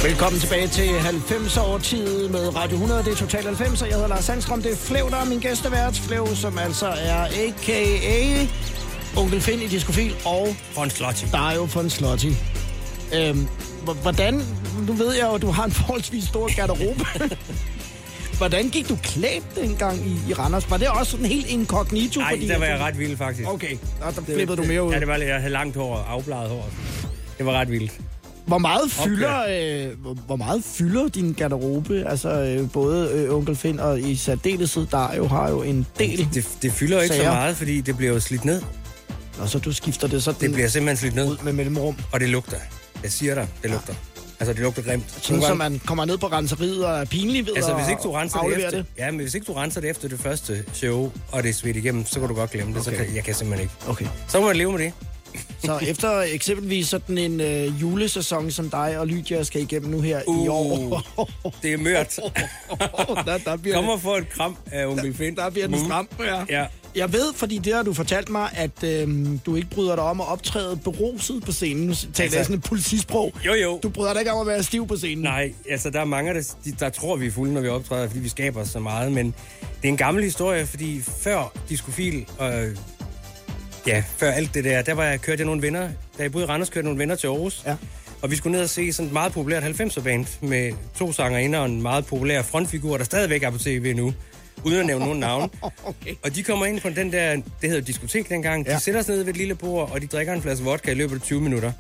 Velkommen 0.05 0.41
tilbage 0.41 0.69
til 0.69 0.89
90-årtid 0.89 2.29
med 2.29 2.57
Radio 2.57 2.75
100. 2.75 3.05
Det 3.05 3.13
er 3.13 3.17
Total 3.17 3.45
90, 3.45 3.83
og 3.83 3.89
jeg 3.89 3.95
hedder 3.95 4.09
Lars 4.09 4.25
Sandstrøm. 4.25 4.63
Det 4.63 4.73
er 4.73 4.77
Flev, 4.77 5.11
der 5.11 5.17
er 5.17 5.25
min 5.25 5.41
gæstevært. 5.41 5.95
Flev, 5.97 6.27
som 6.35 6.59
altså 6.59 6.87
er 6.87 7.25
a.k.a. 7.25 8.47
Onkel 9.17 9.41
Finn 9.41 9.63
i 9.63 9.67
Diskofil 9.67 10.15
og 10.25 10.57
Von 10.77 10.91
Slotty. 10.91 11.25
Dario 11.33 11.69
von 11.75 11.91
Slotty. 11.91 12.27
Øhm, 13.15 13.49
hvordan, 14.03 14.43
nu 14.87 14.93
ved 14.93 15.15
jeg 15.15 15.23
jo, 15.23 15.35
at 15.35 15.43
du 15.43 15.51
har 15.51 15.65
en 15.65 15.73
forholdsvis 15.73 16.25
stor 16.25 16.57
garderobe. 16.57 17.05
hvordan 18.39 18.69
gik 18.69 18.89
du 18.89 18.99
klædt 19.03 19.45
dengang 19.57 20.07
i, 20.07 20.31
i 20.31 20.33
Randers? 20.33 20.71
Var 20.71 20.77
det 20.77 20.89
også 20.89 21.11
sådan 21.11 21.27
helt 21.27 21.47
inkognito? 21.47 22.21
Nej, 22.21 22.41
der 22.49 22.59
var 22.59 22.67
jeg 22.67 22.79
ret 22.79 22.99
vild, 22.99 23.17
faktisk. 23.17 23.49
Okay, 23.49 23.77
og 24.03 24.15
der 24.15 24.23
flippede 24.23 24.57
du 24.57 24.65
mere 24.65 24.83
ud. 24.83 24.93
Ja, 24.93 25.01
det 25.01 25.09
var 25.09 25.17
lidt, 25.17 25.29
jeg 25.29 25.39
havde 25.39 25.53
langt 25.53 25.77
hår 25.77 25.95
og 25.97 26.13
afbladet 26.13 26.49
hår. 26.49 26.69
Det 27.39 27.47
var 27.47 27.53
ret 27.53 27.71
vildt. 27.71 27.93
Hvor 28.47 28.59
meget 28.59 28.91
fylder, 28.91 29.45
øh, 29.49 30.15
hvor, 30.27 30.37
meget 30.37 30.65
fylder 30.65 31.09
din 31.09 31.33
garderobe? 31.33 32.05
Altså 32.09 32.29
øh, 32.31 32.71
både 32.71 33.11
øh, 33.13 33.35
onkel 33.35 33.57
Finn 33.57 33.81
og 33.81 34.01
i 34.01 34.17
særdeleshed 34.17 34.87
Dario 34.87 35.27
har 35.27 35.51
jo 35.51 35.63
en 35.63 35.87
del 35.99 36.29
Det, 36.35 36.49
det 36.63 36.73
fylder 36.73 37.03
ikke 37.03 37.15
sager. 37.15 37.29
så 37.31 37.35
meget, 37.35 37.57
fordi 37.57 37.81
det 37.81 37.97
bliver 37.97 38.13
jo 38.13 38.21
slidt 38.21 38.45
ned. 38.45 38.63
Og 39.39 39.49
så 39.49 39.59
du 39.59 39.73
skifter 39.73 40.09
det 40.09 40.23
sådan 40.23 40.41
Det 40.41 40.53
bliver 40.53 40.69
simpelthen 40.69 40.97
slidt 40.97 41.15
ned. 41.15 41.31
ud 41.31 41.37
med 41.45 41.53
mellemrum. 41.53 41.97
Og 42.13 42.21
det 42.21 42.29
lugter. 42.29 42.57
Jeg 43.03 43.13
siger 43.13 43.35
dig, 43.35 43.49
det 43.63 43.71
lugter. 43.71 43.95
Altså, 44.41 44.53
det 44.53 44.61
lugter 44.63 44.83
grimt. 44.83 45.05
Sådan, 45.23 45.43
så 45.43 45.55
man 45.55 45.79
kommer 45.87 46.05
ned 46.05 46.19
på 46.19 46.27
renseriet 46.27 46.85
og 46.87 47.01
er 47.01 47.05
pinlig 47.05 47.47
ved 47.47 47.53
Altså, 47.57 47.75
hvis 47.75 47.89
ikke 47.89 48.03
du 48.03 48.13
renser 48.13 48.39
det 48.41 48.57
efter, 48.57 48.71
det. 48.71 48.87
Ja, 48.99 49.11
men 49.11 49.21
hvis 49.21 49.35
ikke 49.35 49.45
du 49.45 49.53
renser 49.53 49.81
det 49.81 49.91
efter 49.91 50.09
det 50.09 50.21
første 50.21 50.65
show, 50.73 51.13
og 51.33 51.43
det 51.43 51.49
er 51.49 51.53
svedt 51.55 51.77
igennem, 51.77 52.07
så 52.07 52.21
kan 52.21 52.29
du 52.29 52.35
godt 52.35 52.51
glemme 52.51 52.73
det. 52.75 52.81
Okay. 52.81 52.91
Så 52.91 52.97
Okay. 52.97 53.07
kan, 53.07 53.17
jeg 53.17 53.25
kan 53.25 53.35
simpelthen 53.35 53.63
ikke. 53.65 53.75
Okay. 53.89 54.07
Så 54.29 54.41
må 54.41 54.47
man 54.47 54.57
leve 54.57 54.73
med 54.73 54.79
det. 54.81 54.93
Så 55.65 55.79
efter 55.79 56.21
eksempelvis 56.21 56.89
sådan 56.89 57.19
en 57.19 57.41
øh, 57.41 57.81
julesæson, 57.81 58.51
som 58.51 58.71
dig 58.71 58.99
og 58.99 59.07
Lydia 59.07 59.43
skal 59.43 59.63
igennem 59.63 59.91
nu 59.91 60.01
her 60.01 60.19
i 60.21 60.23
Uh, 60.27 60.49
år, 60.49 61.03
Det 61.63 61.73
er 61.73 61.77
mørkt. 61.79 62.21
der, 63.27 63.39
der 63.39 63.57
bliver 63.57 63.75
Kom 63.77 63.85
det, 63.85 63.93
og 63.93 64.01
få 64.01 64.17
et 64.17 64.29
kram 64.31 64.57
af 64.73 64.87
onkel 64.87 65.15
Finn. 65.15 65.37
der 65.37 65.51
bliver 65.51 65.67
den 65.67 65.79
Mm. 65.79 65.85
stram. 65.85 66.09
Ja. 66.21 66.45
Ja. 66.61 66.67
Jeg 66.97 67.13
ved, 67.13 67.35
fordi 67.35 67.59
det 67.59 67.75
har 67.75 67.83
du 67.83 67.93
fortalt 67.93 68.29
mig, 68.29 68.49
at 68.55 68.85
øh, 68.85 69.29
du 69.47 69.57
ikke 69.57 69.71
bryder 69.71 69.95
dig 69.97 70.05
om 70.05 70.21
at 70.21 70.29
optræde 70.29 70.77
beruset 70.77 71.45
på 71.45 71.53
scenen. 71.53 71.87
Nu 71.87 71.95
taler 71.95 72.07
altså, 72.23 72.39
jeg 72.39 72.45
sådan 72.47 72.57
et 72.59 72.63
politisprog. 72.65 73.33
Jo, 73.47 73.53
jo. 73.55 73.81
Du 73.83 73.89
bryder 73.89 74.13
dig 74.13 74.21
ikke 74.21 74.33
om 74.33 74.41
at 74.41 74.47
være 74.47 74.63
stiv 74.63 74.87
på 74.89 74.97
scenen. 74.97 75.23
Nej, 75.25 75.53
altså 75.71 75.91
der 75.91 76.01
er 76.01 76.05
mange, 76.05 76.35
der, 76.35 76.55
de, 76.65 76.73
der 76.81 76.89
tror, 76.91 77.17
vi 77.17 77.27
er 77.27 77.31
fulde, 77.31 77.55
når 77.55 77.61
vi 77.61 77.69
optræder, 77.69 78.07
fordi 78.09 78.21
vi 78.21 78.29
skaber 78.29 78.65
så 78.65 78.79
meget. 78.79 79.13
Men 79.13 79.27
det 79.83 79.85
er 79.85 79.89
en 79.89 79.97
gammel 79.97 80.25
historie, 80.25 80.67
fordi 80.67 81.01
før 81.01 81.53
Diskofil, 81.69 82.27
og 82.39 82.53
ja, 83.87 84.03
før 84.17 84.31
alt 84.31 84.55
det 84.55 84.65
der, 84.65 84.83
der 84.83 84.95
var 84.95 85.05
jeg, 85.05 85.21
kørte 85.21 85.41
jeg 85.41 85.47
nogle 85.47 85.63
venner, 85.63 85.81
da 86.19 86.23
jeg 86.23 86.33
boede 86.33 86.45
i 86.45 86.49
Randers, 86.49 86.71
kørte 86.71 86.85
nogle 86.85 86.99
venner 86.99 87.15
til 87.15 87.27
Aarhus. 87.27 87.63
Ja. 87.67 87.77
Og 88.23 88.31
vi 88.31 88.37
skulle 88.37 88.53
ned 88.53 88.63
og 88.63 88.71
se 88.71 88.93
sådan 88.93 89.07
et 89.07 89.13
meget 89.13 89.33
populært 89.33 89.63
90'er-band 89.63 90.27
med 90.41 90.73
to 90.99 91.13
sangerinder 91.13 91.59
og 91.59 91.67
en 91.67 91.83
meget 91.83 92.07
populær 92.07 92.43
frontfigur, 92.43 92.97
der 92.97 93.05
stadigvæk 93.05 93.43
er 93.43 93.51
på 93.51 93.59
tv 93.59 93.93
nu, 93.97 94.15
uden 94.65 94.81
at 94.81 94.87
nævne 94.87 95.05
nogen 95.05 95.21
navn. 95.21 95.51
Okay. 95.85 96.15
Og 96.23 96.35
de 96.37 96.43
kommer 96.43 96.67
ind 96.67 96.81
på 96.81 96.89
den 96.89 97.13
der, 97.13 97.33
det 97.35 97.45
hedder 97.71 97.81
diskotek 97.81 98.29
dengang. 98.29 98.67
De 98.67 98.71
Ja. 98.71 98.79
sætter 98.79 99.03
sig 99.03 99.15
ned 99.15 99.23
ved 99.23 99.31
et 99.33 99.37
lille 99.39 99.55
bord, 99.55 99.91
og 99.93 100.01
de 100.01 100.07
drikker 100.07 100.33
en 100.33 100.43
flaske 100.43 100.65
vodka 100.65 100.91
i 100.91 100.95
løbet 100.95 101.15
af 101.15 101.21
20 101.23 101.41
minutter. 101.41 101.73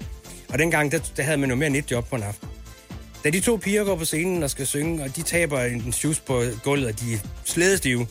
Og 0.48 0.58
dengang, 0.58 0.92
der, 0.92 0.98
der 1.16 1.22
havde 1.22 1.36
man 1.38 1.50
jo 1.50 1.56
mere 1.56 1.66
end 1.66 1.76
et 1.76 1.90
job 1.90 2.08
på 2.08 2.16
en 2.16 2.22
aften. 2.22 2.48
Da 3.24 3.30
de 3.30 3.40
to 3.40 3.56
piger 3.56 3.84
går 3.84 3.96
på 3.96 4.04
scenen 4.04 4.42
og 4.42 4.50
skal 4.50 4.66
synge, 4.66 5.02
og 5.04 5.16
de 5.16 5.22
taber 5.22 5.60
en 5.60 5.92
shoes 5.92 6.20
på 6.20 6.42
gulvet, 6.62 6.86
og 6.86 7.00
de 7.00 7.14
er 7.14 7.18
slædestive. 7.44 8.06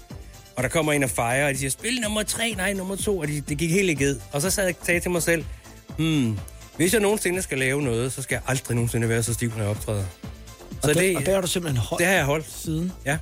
Og 0.56 0.64
der 0.64 0.70
kommer 0.70 0.94
en 0.94 1.04
og 1.04 1.10
fejrer, 1.10 1.48
og 1.48 1.54
de 1.54 1.58
siger, 1.58 1.70
spil 1.70 2.00
nummer 2.02 2.24
tre, 2.24 2.54
nej, 2.58 2.74
nummer 2.74 2.96
to, 2.96 3.18
og 3.20 3.28
de, 3.28 3.42
det 3.42 3.58
gik 3.58 3.72
helt 3.72 3.90
i 3.90 3.94
ged. 4.04 4.20
Og 4.32 4.42
så 4.42 4.50
sad 4.50 4.66
jeg 4.66 4.76
og 4.80 4.86
sagde 4.86 5.00
til 5.00 5.12
mig 5.12 5.24
selv, 5.24 5.46
hmm, 5.98 6.40
hvis 6.78 6.94
jeg 6.94 7.02
nogensinde 7.02 7.42
skal 7.42 7.58
lave 7.58 7.82
noget, 7.82 8.14
så 8.14 8.22
skal 8.22 8.36
jeg 8.36 8.42
aldrig 8.48 8.76
nogensinde 8.76 9.10
være 9.10 9.24
så 9.24 9.34
stiv, 9.34 9.50
når 9.50 9.62
jeg 9.64 9.70
optræder. 9.70 10.04
Og, 10.84 10.90
det, 10.90 10.98
det, 10.98 11.18
og 11.18 11.26
der 11.26 11.34
har 11.34 11.42
du 11.42 11.48
simpelthen 11.48 11.78
holdt 11.84 12.00
det 12.00 12.08
har 12.08 12.14
jeg 12.14 12.26
holdt. 12.26 12.46
siden. 12.52 12.92
Ja. 13.06 13.18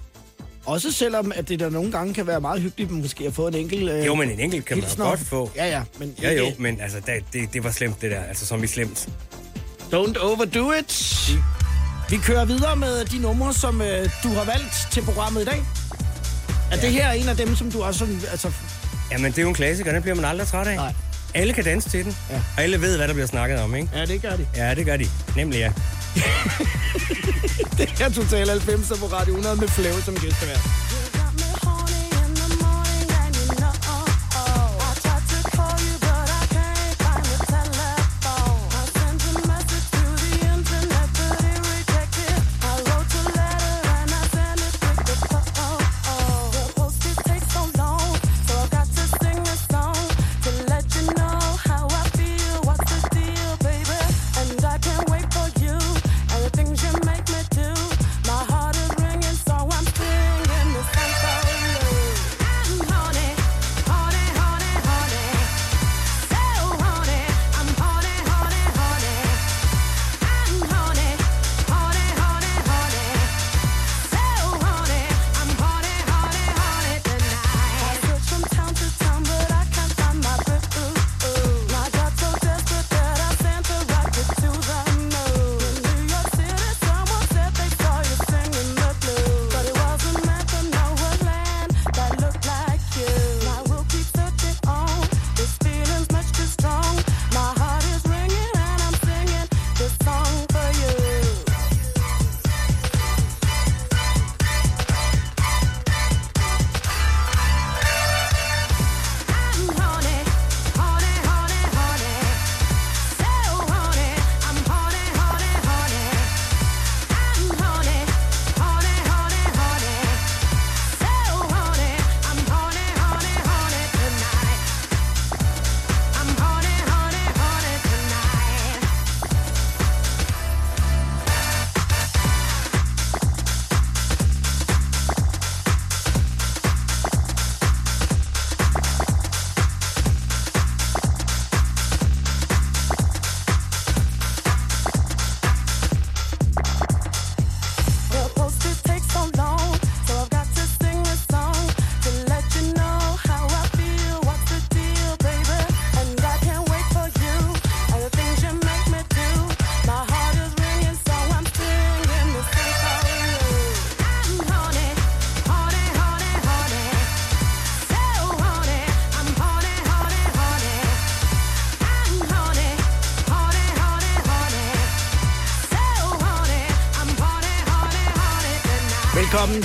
Også 0.66 0.92
selvom, 0.92 1.32
at 1.36 1.50
det 1.50 1.60
der 1.60 1.70
nogle 1.70 1.92
gange 1.92 2.14
kan 2.14 2.28
være 2.28 2.42
meget 2.42 2.62
hyggeligt 2.62 2.92
måske 2.92 3.28
at 3.28 3.34
få 3.34 3.48
en 3.48 3.56
enkelt... 3.56 3.90
Øh, 3.92 4.06
Jo, 4.06 4.16
men 4.16 4.32
en 4.32 4.40
enkelt 4.40 4.66
kan 4.66 4.78
man 4.78 4.88
godt 4.98 5.20
få. 5.20 5.52
Ja, 5.56 5.66
ja, 5.70 5.84
men 6.00 6.16
Ja, 6.22 6.34
jo, 6.34 6.46
men 6.58 6.82
altså, 6.82 7.00
det, 7.00 7.24
det, 7.34 7.54
det 7.54 7.64
var 7.64 7.72
slemt, 7.72 8.02
det 8.02 8.12
der. 8.12 8.20
Altså, 8.24 8.46
som 8.46 8.64
i 8.64 8.68
slemt. 8.68 9.10
Don't 9.94 10.20
overdo 10.20 10.72
it. 10.72 11.30
Vi 12.10 12.18
kører 12.18 12.46
videre 12.46 12.76
med 12.76 13.06
de 13.06 13.18
numre, 13.20 13.54
som 13.54 13.82
øh, 13.82 14.10
du 14.24 14.28
har 14.30 14.46
valgt 14.46 14.88
til 14.92 15.02
programmet 15.02 15.42
i 15.42 15.46
dag. 15.46 15.64
Er 16.72 16.76
ja. 16.76 16.82
det 16.82 16.92
her 16.92 17.12
en 17.12 17.30
af 17.30 17.38
dem, 17.38 17.56
som 17.56 17.72
du 17.72 17.84
også 17.84 18.00
sådan, 18.00 18.22
altså, 18.32 18.52
Jamen, 19.12 19.32
det 19.32 19.38
er 19.38 19.42
jo 19.42 19.48
en 19.48 19.54
klassiker, 19.54 19.92
den 19.92 20.02
bliver 20.02 20.16
man 20.16 20.26
aldrig 20.26 20.48
træt 20.48 20.68
af. 20.68 20.76
Nej. 20.76 20.94
Alle 21.34 21.54
kan 21.54 21.64
danse 21.64 21.90
til 21.90 22.06
den, 22.06 22.18
Ja. 22.30 22.36
og 22.58 22.64
alle 22.64 22.82
ved, 22.82 22.98
hvad 22.98 23.08
der 23.08 23.14
bliver 23.14 23.28
snakket 23.28 23.60
om, 23.60 23.76
ikke? 23.76 23.90
ja, 23.94 24.06
det 24.06 24.22
gør 24.22 24.36
de. 24.36 24.48
Ja, 24.56 24.76
det 24.76 24.86
gør 24.86 24.98
de. 24.98 25.06
Nemlig, 25.36 25.58
ja. 25.60 25.72
Det 27.78 28.02
er 28.02 28.10
Total 28.10 28.50
90 28.50 28.88
på 29.00 29.06
Radio 29.06 29.34
100 29.34 29.56
med 29.56 29.68
Flav 29.68 30.02
som 30.02 30.16
gæstevært. 30.16 30.62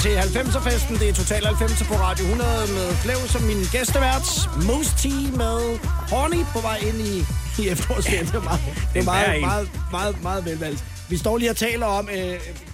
Velkommen 0.05 0.33
til 0.33 0.39
90'er-festen. 0.41 0.99
Det 1.01 1.09
er 1.09 1.13
Total 1.13 1.43
90'er 1.47 1.85
på 1.89 1.95
Radio 1.95 2.25
100 2.25 2.51
med 2.73 2.95
Flev 2.97 3.17
som 3.29 3.43
min 3.43 3.57
gæstevært. 3.73 4.23
Moose 4.67 4.91
T 4.91 5.05
med 5.37 5.79
Horny 6.11 6.45
på 6.53 6.61
vej 6.61 6.77
ind 6.89 7.01
i, 7.01 7.25
i 7.63 7.69
efterårsferien. 7.69 8.27
Det 8.27 8.35
er 8.35 8.41
meget, 8.43 8.61
det 8.95 9.01
er 9.01 9.05
meget, 9.05 9.41
meget, 9.41 9.69
meget, 9.91 10.23
meget 10.23 10.45
velvalgt. 10.45 10.85
Vi 11.09 11.17
står 11.17 11.39
lige 11.39 11.51
og 11.51 11.57
taler 11.57 11.87
om, 11.87 12.09
øh, 12.13 12.19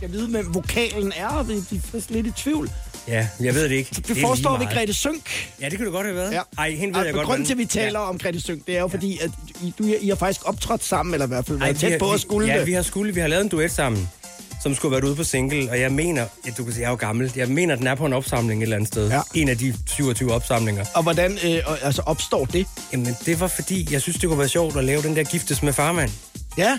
jeg 0.02 0.12
ved, 0.12 0.26
med 0.28 0.44
vokalen 0.52 1.12
er, 1.16 1.26
og 1.28 1.48
vi 1.48 1.52
er 1.54 2.12
lidt 2.12 2.26
i 2.26 2.30
tvivl. 2.36 2.70
Ja, 3.08 3.28
jeg 3.40 3.54
ved 3.54 3.62
det 3.68 3.74
ikke. 3.76 4.02
Forestår 4.20 4.52
vi 4.58 4.64
meget. 4.64 4.76
Grete 4.78 4.94
Sønk. 4.94 5.50
Ja, 5.60 5.68
det 5.68 5.78
kunne 5.78 5.86
det 5.86 5.92
godt 5.94 6.06
have 6.06 6.16
været. 6.16 6.32
Ja. 6.32 6.40
Ej, 6.58 6.70
hende 6.70 6.94
ved 6.94 7.00
Og 7.00 7.06
jeg 7.06 7.14
godt. 7.14 7.26
grunden 7.26 7.44
til, 7.46 7.52
at 7.52 7.58
vi 7.58 7.64
taler 7.64 7.98
om 7.98 8.18
Grete 8.18 8.40
Sønk, 8.40 8.66
det 8.66 8.76
er 8.76 8.80
jo 8.80 8.88
fordi, 8.88 9.18
at 9.22 9.30
I, 9.62 9.74
du, 9.78 9.84
I 10.00 10.08
har 10.08 10.16
faktisk 10.16 10.48
optrådt 10.48 10.84
sammen, 10.84 11.14
eller 11.14 11.26
i 11.26 11.28
hvert 11.28 11.46
fald 11.46 11.58
Ej, 11.60 11.66
været 11.66 11.78
tæt 11.80 11.90
har- 11.90 11.98
på 11.98 12.10
at 12.12 12.20
skulle 12.20 12.48
Ja, 12.54 12.64
vi 12.64 12.72
har 12.72 12.82
skulle. 12.82 13.14
Vi 13.14 13.20
har 13.20 13.28
lavet 13.28 13.42
en 13.42 13.48
duet 13.48 13.70
sammen, 13.70 14.08
som 14.62 14.74
skulle 14.74 14.94
have 14.94 15.02
været 15.02 15.08
ude 15.10 15.16
på 15.16 15.24
single, 15.24 15.70
og 15.70 15.80
jeg 15.80 15.92
mener, 15.92 16.26
ja, 16.46 16.50
du 16.58 16.64
kan 16.64 16.72
sige, 16.72 16.80
jeg 16.82 16.86
er 16.86 16.90
jo 16.90 16.96
gammel, 16.96 17.32
jeg 17.36 17.48
mener, 17.48 17.74
den 17.76 17.86
er 17.86 17.94
på 17.94 18.06
en 18.06 18.12
opsamling 18.12 18.60
et 18.60 18.62
eller 18.62 18.76
andet 18.76 18.88
sted. 18.88 19.10
Ja. 19.10 19.20
En 19.34 19.48
af 19.48 19.58
de 19.58 19.74
27 19.86 20.32
opsamlinger. 20.32 20.84
Og 20.94 21.02
hvordan 21.02 21.32
øh, 21.44 21.58
altså, 21.82 22.02
opstår 22.06 22.44
det? 22.44 22.66
Jamen, 22.92 23.16
det 23.26 23.40
var 23.40 23.46
fordi, 23.48 23.88
jeg 23.90 24.02
synes, 24.02 24.18
det 24.18 24.28
kunne 24.28 24.38
være 24.38 24.48
sjovt 24.48 24.76
at 24.76 24.84
lave 24.84 25.02
den 25.02 25.16
der 25.16 25.24
giftes 25.24 25.62
med 25.62 25.72
farmand. 25.72 26.10
Ja, 26.58 26.78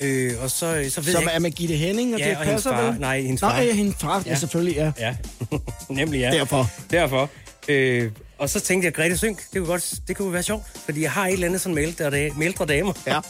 Øh, 0.00 0.32
og 0.42 0.50
så, 0.50 0.56
så 0.58 1.00
ved 1.00 1.12
som 1.12 1.22
jeg 1.22 1.28
er 1.28 1.30
ikke... 1.30 1.40
med 1.42 1.50
Gitte 1.50 1.74
Henning 1.74 2.14
og 2.14 2.20
Ja, 2.20 2.30
og 2.38 2.44
hendes 2.44 2.54
Passer, 2.54 2.70
far. 2.70 2.82
vel? 2.90 3.00
Nej, 3.00 3.20
hendes 3.20 3.40
far. 3.40 3.60
ja, 3.60 3.72
hendes 3.74 3.94
far, 4.00 4.22
ja. 4.26 4.30
Ja. 4.30 4.36
selvfølgelig, 4.36 4.76
ja. 4.76 4.92
Ja, 4.98 5.16
nemlig 5.88 6.20
ja. 6.20 6.30
Derfor. 6.30 6.70
Derfor. 6.90 7.30
Øh, 7.68 8.10
og 8.38 8.50
så 8.50 8.60
tænkte 8.60 8.86
jeg, 8.86 8.94
Grete 8.94 9.16
Synk, 9.18 9.38
det 9.38 9.46
kunne, 9.52 9.66
godt, 9.66 9.94
det 10.08 10.16
kunne 10.16 10.32
være 10.32 10.42
sjovt, 10.42 10.62
fordi 10.84 11.02
jeg 11.02 11.12
har 11.12 11.26
et 11.26 11.32
eller 11.32 11.46
andet 11.46 11.60
sådan 11.60 11.74
med 11.74 11.82
ældre, 11.82 12.10
med 12.10 12.46
ældre 12.46 12.66
damer. 12.66 12.92
Ja. 13.06 13.20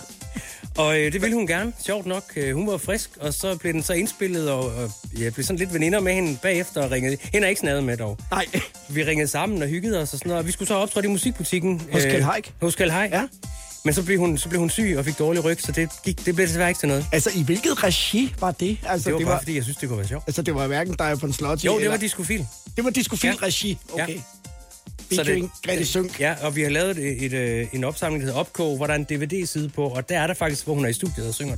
Og 0.77 0.99
øh, 1.01 1.13
det 1.13 1.23
ville 1.23 1.35
hun 1.37 1.47
gerne, 1.47 1.73
sjovt 1.87 2.07
nok. 2.07 2.23
Øh, 2.37 2.55
hun 2.55 2.67
var 2.67 2.77
frisk, 2.77 3.11
og 3.21 3.35
så 3.35 3.57
blev 3.57 3.73
den 3.73 3.83
så 3.83 3.93
indspillet, 3.93 4.51
og, 4.51 4.61
og 4.67 4.91
jeg 5.19 5.35
blev 5.35 5.45
sådan 5.45 5.59
lidt 5.59 5.75
veninder 5.75 6.01
med 6.01 6.15
hende 6.15 6.39
bagefter 6.43 6.83
og 6.83 6.91
ringede. 6.91 7.17
Hende 7.33 7.47
er 7.47 7.49
ikke 7.49 7.61
snadet 7.61 7.85
med 7.85 7.97
dog. 7.97 8.19
Nej. 8.31 8.47
Vi 8.89 9.05
ringede 9.05 9.29
sammen 9.29 9.63
og 9.63 9.69
hyggede 9.69 10.01
os 10.03 10.13
og 10.13 10.19
sådan 10.19 10.29
noget, 10.29 10.39
og 10.41 10.47
vi 10.47 10.53
skulle 10.53 10.69
så 10.69 10.75
optræde 10.75 11.07
i 11.07 11.11
musikbutikken. 11.11 11.83
Hos 11.93 12.03
Kjeld 12.03 12.23
Haik? 12.23 12.53
Hos 12.63 12.75
Kjeld 12.75 12.91
Haik. 12.91 13.11
Ja. 13.11 13.23
Men 13.85 13.95
så 13.95 14.03
blev, 14.03 14.19
hun, 14.19 14.39
så 14.39 14.49
blev 14.49 14.61
hun 14.61 14.71
syg 14.71 14.95
og 14.99 15.05
fik 15.05 15.19
dårlig 15.19 15.45
ryg, 15.45 15.61
så 15.63 15.73
det, 15.73 15.89
gik, 16.05 16.27
det 16.27 16.35
blev 16.35 16.47
desværre 16.47 16.69
ikke 16.69 16.79
til 16.81 16.89
noget. 16.89 17.07
Altså, 17.13 17.31
i 17.35 17.43
hvilket 17.43 17.85
regi 17.85 18.35
var 18.41 18.51
det? 18.51 18.79
Altså, 18.87 19.11
Det 19.11 19.19
var 19.19 19.25
bare, 19.33 19.41
fordi 19.41 19.55
jeg 19.57 19.63
synes, 19.63 19.77
det 19.77 19.89
kunne 19.89 19.99
være 19.99 20.09
sjovt. 20.09 20.25
Altså, 20.27 20.43
det 20.43 20.55
var 20.55 20.67
hverken 20.67 20.95
dig 20.95 21.23
von 21.23 21.33
Slotty 21.33 21.65
Jo, 21.65 21.73
det 21.73 21.79
eller... 21.79 21.91
var 21.91 21.97
Discofil. 21.97 22.47
Det 22.77 22.85
var 22.85 22.91
Discofil 22.91 23.31
Ja. 23.41 23.47
regi, 23.47 23.79
okay. 23.93 24.15
Ja. 24.15 24.21
Featuring 25.15 25.53
Grete 25.67 25.87
Sønk. 25.87 26.21
Ja, 26.21 26.35
og 26.43 26.57
vi 26.57 26.63
har 26.63 26.71
lavet 26.71 26.99
et, 26.99 27.25
et, 27.25 27.33
øh, 27.33 27.67
en 27.73 27.85
opsamling, 27.85 28.21
der 28.23 28.27
hedder 28.27 28.41
Opkog, 28.41 28.77
hvor 28.77 28.87
der 28.87 28.95
er 28.95 28.99
en 28.99 29.05
DVD-side 29.05 29.69
på, 29.69 29.85
og 29.85 30.09
der 30.09 30.21
er 30.21 30.27
der 30.27 30.35
faktisk, 30.35 30.65
hvor 30.65 30.75
hun 30.75 30.85
er 30.85 30.89
i 30.89 30.93
studiet 30.93 31.29
og 31.29 31.35
synger. 31.35 31.57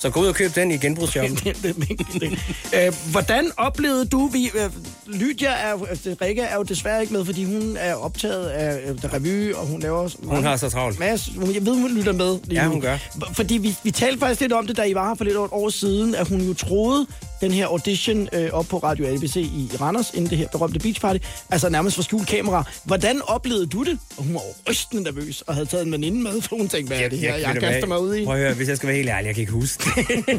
Så 0.00 0.10
gå 0.10 0.20
ud 0.20 0.26
og 0.26 0.34
køb 0.34 0.54
den 0.54 0.70
i 0.70 0.76
genbrugsshoppen. 0.76 1.36
Det- 1.44 1.56
det- 1.62 1.76
det- 1.76 1.98
det. 2.20 2.86
Øh, 2.86 2.92
hvordan 3.10 3.50
oplevede 3.56 4.04
du, 4.04 4.26
vi, 4.26 4.50
øh, 4.54 4.70
Lydia 5.06 5.48
er, 5.50 5.84
altså, 5.90 6.16
Rikke 6.22 6.42
er 6.42 6.56
jo 6.56 6.62
desværre 6.62 7.00
ikke 7.00 7.12
med, 7.12 7.24
fordi 7.24 7.44
hun 7.44 7.76
er 7.80 7.94
optaget 7.94 8.46
af 8.48 8.90
øh, 8.90 8.96
revy, 9.14 9.54
og 9.54 9.66
hun 9.66 9.80
laver... 9.80 9.98
også 9.98 10.16
Hun 10.24 10.44
har 10.44 10.56
så 10.56 10.68
travlt. 10.70 10.98
Masse, 10.98 11.30
jeg 11.54 11.66
ved, 11.66 11.80
hun 11.80 11.94
lytter 11.96 12.12
med 12.12 12.38
lige 12.44 12.62
Ja, 12.62 12.68
hun 12.68 12.80
gør. 12.80 12.98
Fordi 13.32 13.56
vi, 13.58 13.74
vi 13.82 13.90
talte 13.90 14.18
faktisk 14.18 14.40
lidt 14.40 14.52
om 14.52 14.66
det, 14.66 14.76
da 14.76 14.82
I 14.82 14.94
var 14.94 15.08
her 15.08 15.14
for 15.14 15.24
lidt 15.24 15.36
over 15.36 15.46
et 15.46 15.52
år 15.52 15.68
siden, 15.70 16.14
at 16.14 16.28
hun 16.28 16.40
jo 16.40 16.54
troede, 16.54 17.06
den 17.42 17.52
her 17.52 17.66
audition 17.66 18.28
øh, 18.32 18.50
op 18.52 18.66
på 18.66 18.78
Radio 18.78 19.06
ABC 19.06 19.36
i 19.36 19.70
Randers, 19.80 20.10
inden 20.14 20.30
det 20.30 20.38
her 20.38 20.48
berømte 20.48 20.78
Beach 20.78 21.00
Party, 21.00 21.18
altså 21.50 21.68
nærmest 21.68 21.96
for 21.96 22.02
skjult 22.02 22.28
kamera. 22.28 22.64
Hvordan 22.84 23.22
oplevede 23.22 23.66
du 23.66 23.84
det? 23.84 23.98
Og 24.16 24.24
hun 24.24 24.34
var 24.34 24.40
rystende 24.68 25.02
nervøs, 25.02 25.42
og 25.42 25.54
havde 25.54 25.66
taget 25.66 25.86
en 25.86 25.92
veninde 25.92 26.22
med, 26.22 26.42
for 26.42 26.56
hun 26.56 26.68
tænkte, 26.68 26.94
hvad 26.94 27.04
er 27.04 27.08
det 27.08 27.18
her, 27.18 27.36
jeg, 27.36 27.54
du 27.54 27.60
kaster 27.60 27.86
mig 27.86 28.00
ud 28.00 28.14
i? 28.14 28.24
Prøv 28.24 28.34
at 28.34 28.40
høre, 28.40 28.54
hvis 28.54 28.68
jeg 28.68 28.76
skal 28.76 28.86
være 28.86 28.96
helt 28.96 29.08
ærlig, 29.08 29.26
jeg 29.26 29.34
kan 29.34 29.40
ikke 29.40 29.52
huske 29.52 29.84
det. 29.84 30.22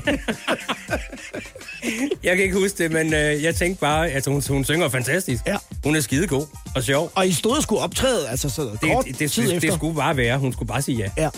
jeg 2.24 2.36
kan 2.36 2.44
ikke 2.44 2.60
huske 2.60 2.84
det, 2.84 2.92
men 2.92 3.14
øh, 3.14 3.44
jeg 3.44 3.56
tænkte 3.56 3.82
bare, 3.82 4.10
at 4.10 4.26
hun, 4.26 4.44
hun 4.50 4.64
synger 4.64 4.90
fantastisk. 4.90 5.44
Ja. 5.48 5.58
Hun 5.84 5.96
er 5.96 6.02
skidegod 6.02 6.46
og 6.76 6.84
sjov. 6.84 7.12
Og 7.16 7.28
I 7.28 7.34
stod 7.34 7.58
og 7.58 7.64
skulle 7.64 7.82
optræde, 7.82 8.30
altså 8.30 8.50
så 8.50 8.78
kort 8.82 9.06
Det, 9.06 9.20
det, 9.20 9.32
tid 9.32 9.44
det, 9.44 9.56
efter. 9.56 9.70
det 9.70 9.78
skulle 9.78 9.96
bare 9.96 10.18
være. 10.18 10.38
Hun 10.38 10.54
skulle 10.54 10.68
bare 10.68 10.82
sige 10.82 11.12
ja. 11.18 11.24
Ja. 11.24 11.30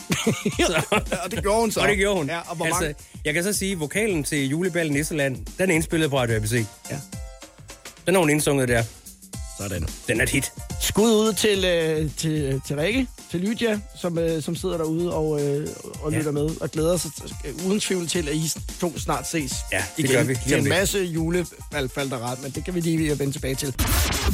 og 1.24 1.32
det 1.32 1.42
gjorde 1.42 1.60
hun 1.60 1.72
så. 1.72 1.80
Og 1.80 1.88
det 1.88 1.98
gjorde 1.98 2.18
hun. 2.18 2.28
Ja, 2.30 2.40
og 2.40 2.56
hvor 2.56 2.66
mange... 2.66 2.88
altså, 2.88 3.04
jeg 3.26 3.34
kan 3.34 3.44
så 3.44 3.54
sige, 3.54 3.80
vokalen 3.80 4.24
til 4.24 4.48
Juleballen 4.50 4.94
Nisseland, 4.94 5.46
den 5.58 5.70
er 5.70 5.74
indspillet 5.76 6.10
på 6.10 6.20
Radio 6.20 6.36
ABC. 6.36 6.66
Ja. 6.92 7.00
Den 8.06 8.14
har 8.14 8.20
hun 8.20 8.30
indsunget 8.30 8.68
der. 8.68 8.84
Sådan. 9.58 9.88
Den 10.08 10.20
er 10.20 10.24
et 10.24 10.30
hit. 10.30 10.52
Skud 10.86 11.12
ud 11.12 11.34
til, 11.34 11.66
øh, 11.66 12.12
til, 12.18 12.62
til 12.68 12.76
Rikke, 12.76 13.08
til 13.32 13.40
Lydia, 13.40 13.80
som, 14.02 14.18
øh, 14.20 14.44
som 14.44 14.56
sidder 14.56 14.78
derude 14.78 15.14
og, 15.14 15.42
øh, 15.42 15.68
og 16.02 16.12
Ja. 16.12 16.18
lytter 16.18 16.32
med 16.32 16.50
og 16.62 16.72
glæder 16.72 16.98
sig 16.98 17.12
øh, 17.46 17.68
uden 17.68 17.80
tvivl 17.80 18.08
til, 18.08 18.30
at 18.30 18.36
I 18.36 18.52
to 18.80 18.98
snart 19.00 19.28
ses 19.28 19.54
Ja, 19.72 19.84
det 19.98 20.04
igen 20.04 20.12
gør 20.16 20.24
vi 20.24 20.34
lige 20.34 20.44
til 20.48 20.54
om 20.58 20.64
en 20.64 20.70
masse 20.70 21.00
julefalderet, 21.00 22.42
men 22.42 22.52
det 22.52 22.66
kan 22.66 22.76
vi 22.76 22.80
lige 22.80 23.20
vende 23.20 23.34
tilbage 23.34 23.56
til. 23.56 23.74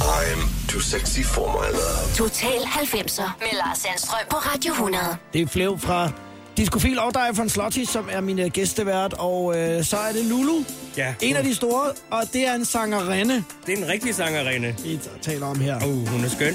I'm 0.00 0.68
too 0.68 0.80
sexy 0.80 1.20
for 1.20 1.46
my 1.46 1.72
love. 1.72 2.14
Total 2.16 2.60
90'er 2.60 3.30
med 3.40 3.48
Lars 3.52 3.78
Sandstrøm 3.78 4.18
på 4.30 4.36
Radio 4.36 4.72
100. 4.72 5.04
Det 5.32 5.40
er 5.42 5.46
Flev 5.46 5.78
fra 5.78 6.10
Discofil 6.56 6.98
og 6.98 7.14
dig 7.14 7.28
von 7.36 7.48
Slotty, 7.48 7.84
som 7.84 8.08
er 8.12 8.20
min 8.20 8.38
øh, 8.38 8.50
gæstevært, 8.50 9.12
og 9.18 9.58
øh, 9.58 9.84
så 9.84 9.96
er 9.96 10.12
det 10.12 10.24
Lulu, 10.24 10.62
Ja. 10.96 11.14
en 11.20 11.36
af 11.36 11.44
de 11.44 11.54
store, 11.54 11.90
og 12.10 12.22
det 12.32 12.46
er 12.46 12.54
en 12.54 12.64
sangerinde, 12.64 13.44
Det 13.66 13.78
er 13.78 13.84
en 13.84 13.88
rigtig 13.88 14.14
sangerinde. 14.14 14.74
vi 14.84 15.00
taler 15.22 15.46
om 15.46 15.60
her. 15.60 15.76
Uh, 15.86 16.08
hun 16.08 16.24
er 16.24 16.28
skøn. 16.28 16.54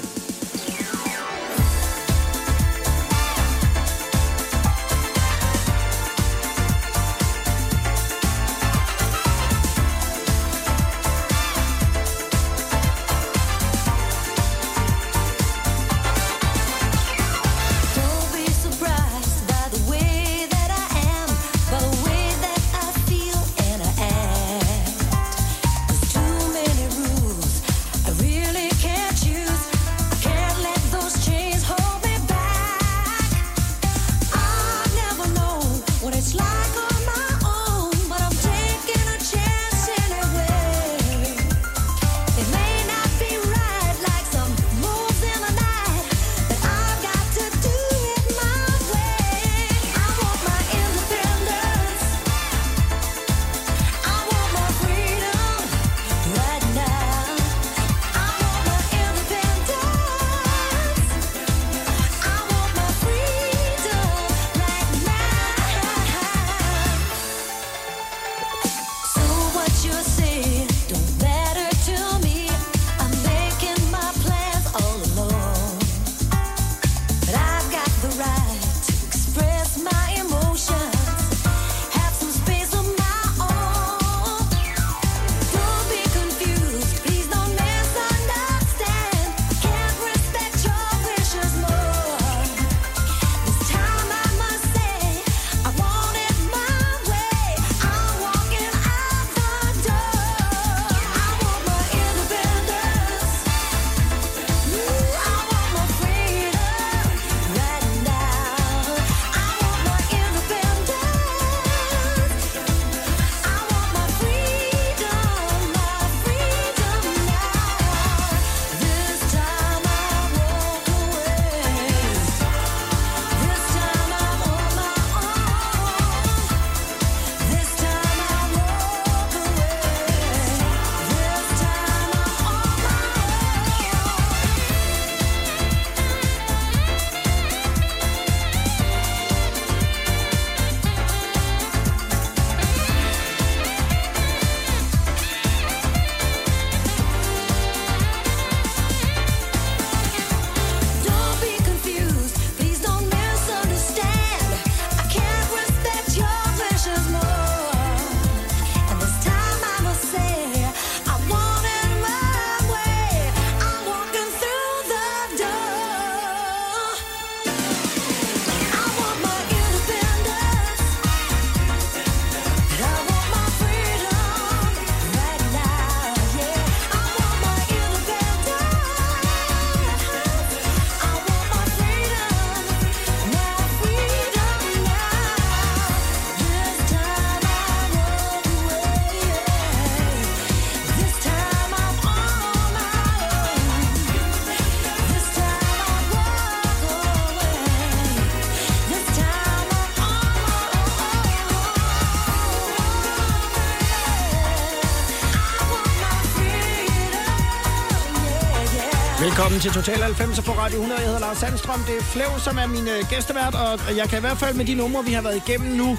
Velkommen 209.58 209.84
til 209.84 209.92
Total 209.92 210.02
90 210.04 210.40
på 210.40 210.52
Radio 210.52 210.76
100. 210.76 211.00
Jeg 211.00 211.06
hedder 211.06 211.20
Lars 211.20 211.38
Sandstrøm. 211.38 211.80
Det 211.86 211.96
er 211.98 212.02
Flev, 212.02 212.26
som 212.44 212.58
er 212.58 212.66
min 212.66 212.88
øh, 212.88 213.04
gæstevært, 213.10 213.54
og 213.54 213.96
jeg 213.96 214.08
kan 214.08 214.18
i 214.18 214.20
hvert 214.20 214.38
fald 214.38 214.54
med 214.56 214.64
de 214.64 214.74
numre, 214.74 215.04
vi 215.04 215.12
har 215.12 215.22
været 215.22 215.42
igennem 215.48 215.72
nu, 215.76 215.98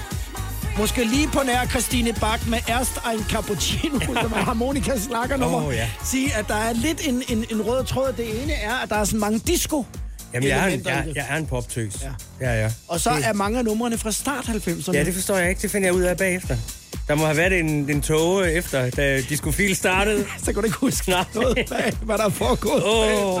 måske 0.78 1.04
lige 1.04 1.28
på 1.28 1.40
nær 1.46 1.64
Christine 1.66 2.12
Bak 2.20 2.46
med 2.46 2.58
Erst 2.68 2.98
ein 3.12 3.24
Cappuccino, 3.30 3.98
ja. 4.14 4.22
som 4.22 4.32
er 4.32 4.36
harmonika 4.44 4.98
slakkernummer, 4.98 5.66
Åh, 5.66 5.74
ja. 5.74 5.88
sige, 6.04 6.34
at 6.34 6.48
der 6.48 6.54
er 6.54 6.72
lidt 6.72 7.08
en, 7.08 7.22
en, 7.28 7.44
en 7.50 7.62
rød 7.62 7.84
tråd. 7.84 8.12
Det 8.16 8.42
ene 8.42 8.52
er, 8.52 8.74
at 8.82 8.88
der 8.88 8.96
er 8.96 9.04
sådan 9.04 9.20
mange 9.20 9.38
disco 9.38 9.84
Jamen, 10.34 10.48
jeg 10.48 10.58
er, 10.58 10.66
en, 10.66 10.82
jeg, 10.84 11.06
jeg 11.14 11.26
er 11.28 11.36
en 11.36 11.46
poptøs. 11.46 11.92
Ja. 12.02 12.10
Ja, 12.46 12.62
ja. 12.62 12.70
Og 12.88 13.00
så 13.00 13.10
Det- 13.16 13.26
er 13.26 13.32
mange 13.32 13.58
af 13.58 13.64
numrene 13.64 13.98
fra 13.98 14.12
start 14.12 14.44
90'erne. 14.44 14.92
Ja, 14.92 15.04
det 15.04 15.14
forstår 15.14 15.36
jeg 15.36 15.48
ikke. 15.48 15.62
Det 15.62 15.70
finder 15.70 15.86
jeg 15.88 15.94
ud 15.94 16.02
af 16.02 16.16
bagefter. 16.16 16.56
Der 17.08 17.14
må 17.14 17.24
have 17.24 17.36
været 17.36 17.58
en, 17.60 17.90
en 17.90 18.02
tåge 18.02 18.52
efter, 18.52 18.90
da 18.90 19.20
Discofil 19.20 19.76
startede. 19.76 20.26
så 20.44 20.44
kan 20.44 20.54
du 20.54 20.62
ikke 20.62 20.76
huske 20.76 21.10
Nej. 21.10 21.24
noget 21.34 21.58
bag, 21.70 21.92
hvad 22.02 22.18
der 22.18 22.24
er 22.24 22.28
foregået. 22.28 22.82
Åh. 22.84 23.40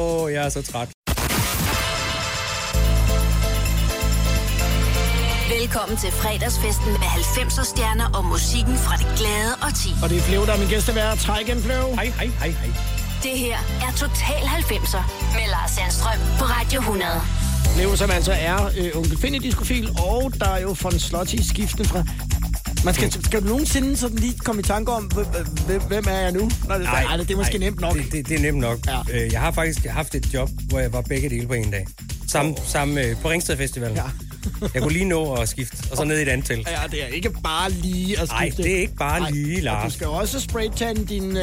Åh, 0.00 0.22
oh, 0.22 0.32
jeg 0.32 0.44
er 0.44 0.48
så 0.48 0.62
træt. 0.62 0.88
Velkommen 5.58 5.96
til 5.96 6.10
fredagsfesten 6.12 6.92
med 6.92 7.10
90'er 7.18 7.64
stjerner 7.72 8.08
og 8.18 8.24
musikken 8.24 8.76
fra 8.76 8.94
det 8.96 9.06
glade 9.18 9.52
og 9.66 9.70
ti. 9.82 9.90
Og 10.02 10.10
det 10.10 10.16
er 10.18 10.22
Flev, 10.22 10.46
der 10.46 10.52
er 10.52 10.58
min 10.58 10.68
gæstevært. 10.68 11.18
Træk 11.18 11.48
igen, 11.48 11.62
Flev. 11.62 11.84
Hej, 12.00 12.04
hej, 12.04 12.26
hej, 12.26 12.48
hej. 12.48 12.70
Det 13.22 13.34
her 13.44 13.58
er 13.86 13.92
Total 14.02 14.42
90'er 14.58 15.02
med 15.36 15.46
Lars 15.54 15.70
Sandstrøm 15.70 16.20
på 16.38 16.44
Radio 16.44 16.80
100. 16.80 17.10
Leo, 17.76 17.96
som 17.96 18.10
altså 18.10 18.32
er 18.32 18.58
øh, 18.78 18.90
onkel 18.98 19.18
Finn 19.18 19.34
i 19.34 19.38
diskofil, 19.38 19.88
og 20.10 20.32
der 20.40 20.50
er 20.56 20.60
jo 20.60 20.76
von 20.82 20.98
Slotty 20.98 21.36
skiften 21.50 21.84
fra... 21.84 22.04
Man 22.84 22.94
skal, 22.94 23.12
skal 23.24 23.42
du 23.42 23.46
nogensinde 23.46 23.96
sådan 23.96 24.16
lige 24.18 24.38
komme 24.38 24.60
i 24.60 24.62
tanke 24.62 24.92
om, 24.92 25.10
hvem, 25.88 26.04
er 26.08 26.18
jeg 26.20 26.32
nu? 26.32 26.50
Når 26.68 26.74
det, 26.74 26.84
nej, 26.84 27.16
det 27.16 27.30
er 27.30 27.36
måske 27.36 27.58
nej, 27.58 27.68
nemt 27.68 27.80
nok. 27.80 27.96
Det, 27.96 28.12
det, 28.12 28.28
det 28.28 28.36
er 28.36 28.40
nemt 28.42 28.58
nok. 28.58 28.78
Ja. 28.86 29.28
Jeg 29.32 29.40
har 29.40 29.52
faktisk 29.52 29.84
haft 29.86 30.14
et 30.14 30.34
job, 30.34 30.50
hvor 30.68 30.78
jeg 30.78 30.92
var 30.92 31.00
begge 31.00 31.28
dele 31.30 31.46
på 31.46 31.52
en 31.54 31.70
dag. 31.70 31.86
Samme, 32.28 32.54
samme 32.66 33.02
øh, 33.02 33.16
på 33.22 33.30
Ringsted 33.30 33.56
Festival. 33.56 33.92
Ja. 33.92 34.02
Jeg 34.74 34.82
kunne 34.82 34.92
lige 34.92 35.04
nå 35.04 35.34
at 35.34 35.48
skifte, 35.48 35.76
og 35.90 35.96
så 35.96 36.04
ned 36.04 36.18
i 36.18 36.22
et 36.22 36.28
andet 36.28 36.46
telt. 36.46 36.68
Ja, 36.70 36.78
det 36.90 37.02
er 37.02 37.06
ikke 37.06 37.30
bare 37.44 37.70
lige 37.70 38.20
at 38.20 38.28
Nej, 38.28 38.46
skifte. 38.46 38.62
det 38.62 38.72
er 38.76 38.80
ikke 38.80 38.94
bare 38.96 39.32
lige, 39.32 39.56
Og 39.58 39.62
Lars. 39.62 39.92
du 39.92 39.96
skal 39.96 40.06
også 40.06 40.40
spraytan 40.40 41.04
din 41.04 41.36
øh, 41.36 41.42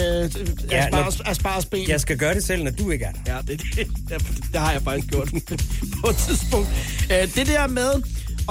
Ja, 0.72 0.86
asparges, 0.86 1.18
når- 1.20 1.30
aspargesben. 1.30 1.88
Jeg 1.90 2.02
skal 2.02 2.18
gøre 2.18 2.34
det 2.34 2.44
selv, 2.44 2.64
når 2.64 2.72
du 2.72 2.92
ikke 2.92 3.06
er 3.06 3.12
der. 3.12 3.36
Ja, 3.36 3.42
det, 3.42 3.62
det, 3.76 3.88
det, 4.10 4.28
det 4.54 4.62
har 4.62 4.72
jeg 4.72 4.82
faktisk 4.82 5.08
gjort 5.12 5.30
på 6.04 6.10
et 6.10 6.16
tidspunkt. 6.16 6.68
Øh, 7.12 7.36
det 7.36 7.48
der 7.48 7.68
med 7.68 7.92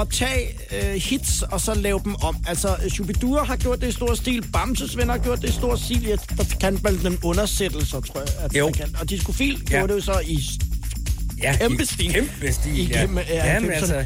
at 0.00 0.08
tage 0.08 0.48
øh, 0.82 0.94
hits 0.94 1.42
og 1.42 1.60
så 1.60 1.74
lave 1.74 2.00
dem 2.04 2.14
om. 2.22 2.36
Altså, 2.48 2.76
Shubidua 2.88 3.44
har 3.44 3.56
gjort 3.56 3.80
det 3.80 3.88
i 3.88 3.92
stor 3.92 4.14
stil, 4.14 4.44
Bamses 4.52 4.96
venner 4.96 5.12
har 5.14 5.18
gjort 5.24 5.42
det 5.42 5.48
i 5.48 5.52
stor 5.52 5.76
stil. 5.76 6.02
Ja, 6.02 6.16
der 6.36 6.44
kan 6.60 6.78
man 6.82 6.98
dem 7.04 7.18
undersættelser, 7.24 8.00
tror 8.00 8.20
jeg. 8.20 8.28
At 8.44 8.56
Jo. 8.56 8.70
Kan. 8.70 8.96
Og 9.00 9.10
Discofil 9.10 9.62
Ja. 9.70 9.76
gjorde 9.78 9.88
det 9.88 9.94
jo 10.00 10.04
så 10.04 10.20
i 10.26 10.38
Ja, 11.42 11.56
kæmpe 11.56 11.82
i- 11.82 11.86
stil. 11.86 12.12
Kæmpe 12.12 12.52
stil, 12.52 12.88
ja. 12.88 12.98
Igennem, 12.98 13.18
ja, 13.18 13.54
Jamen, 13.54 13.70
90'erne. 13.70 13.74
altså, 13.74 14.04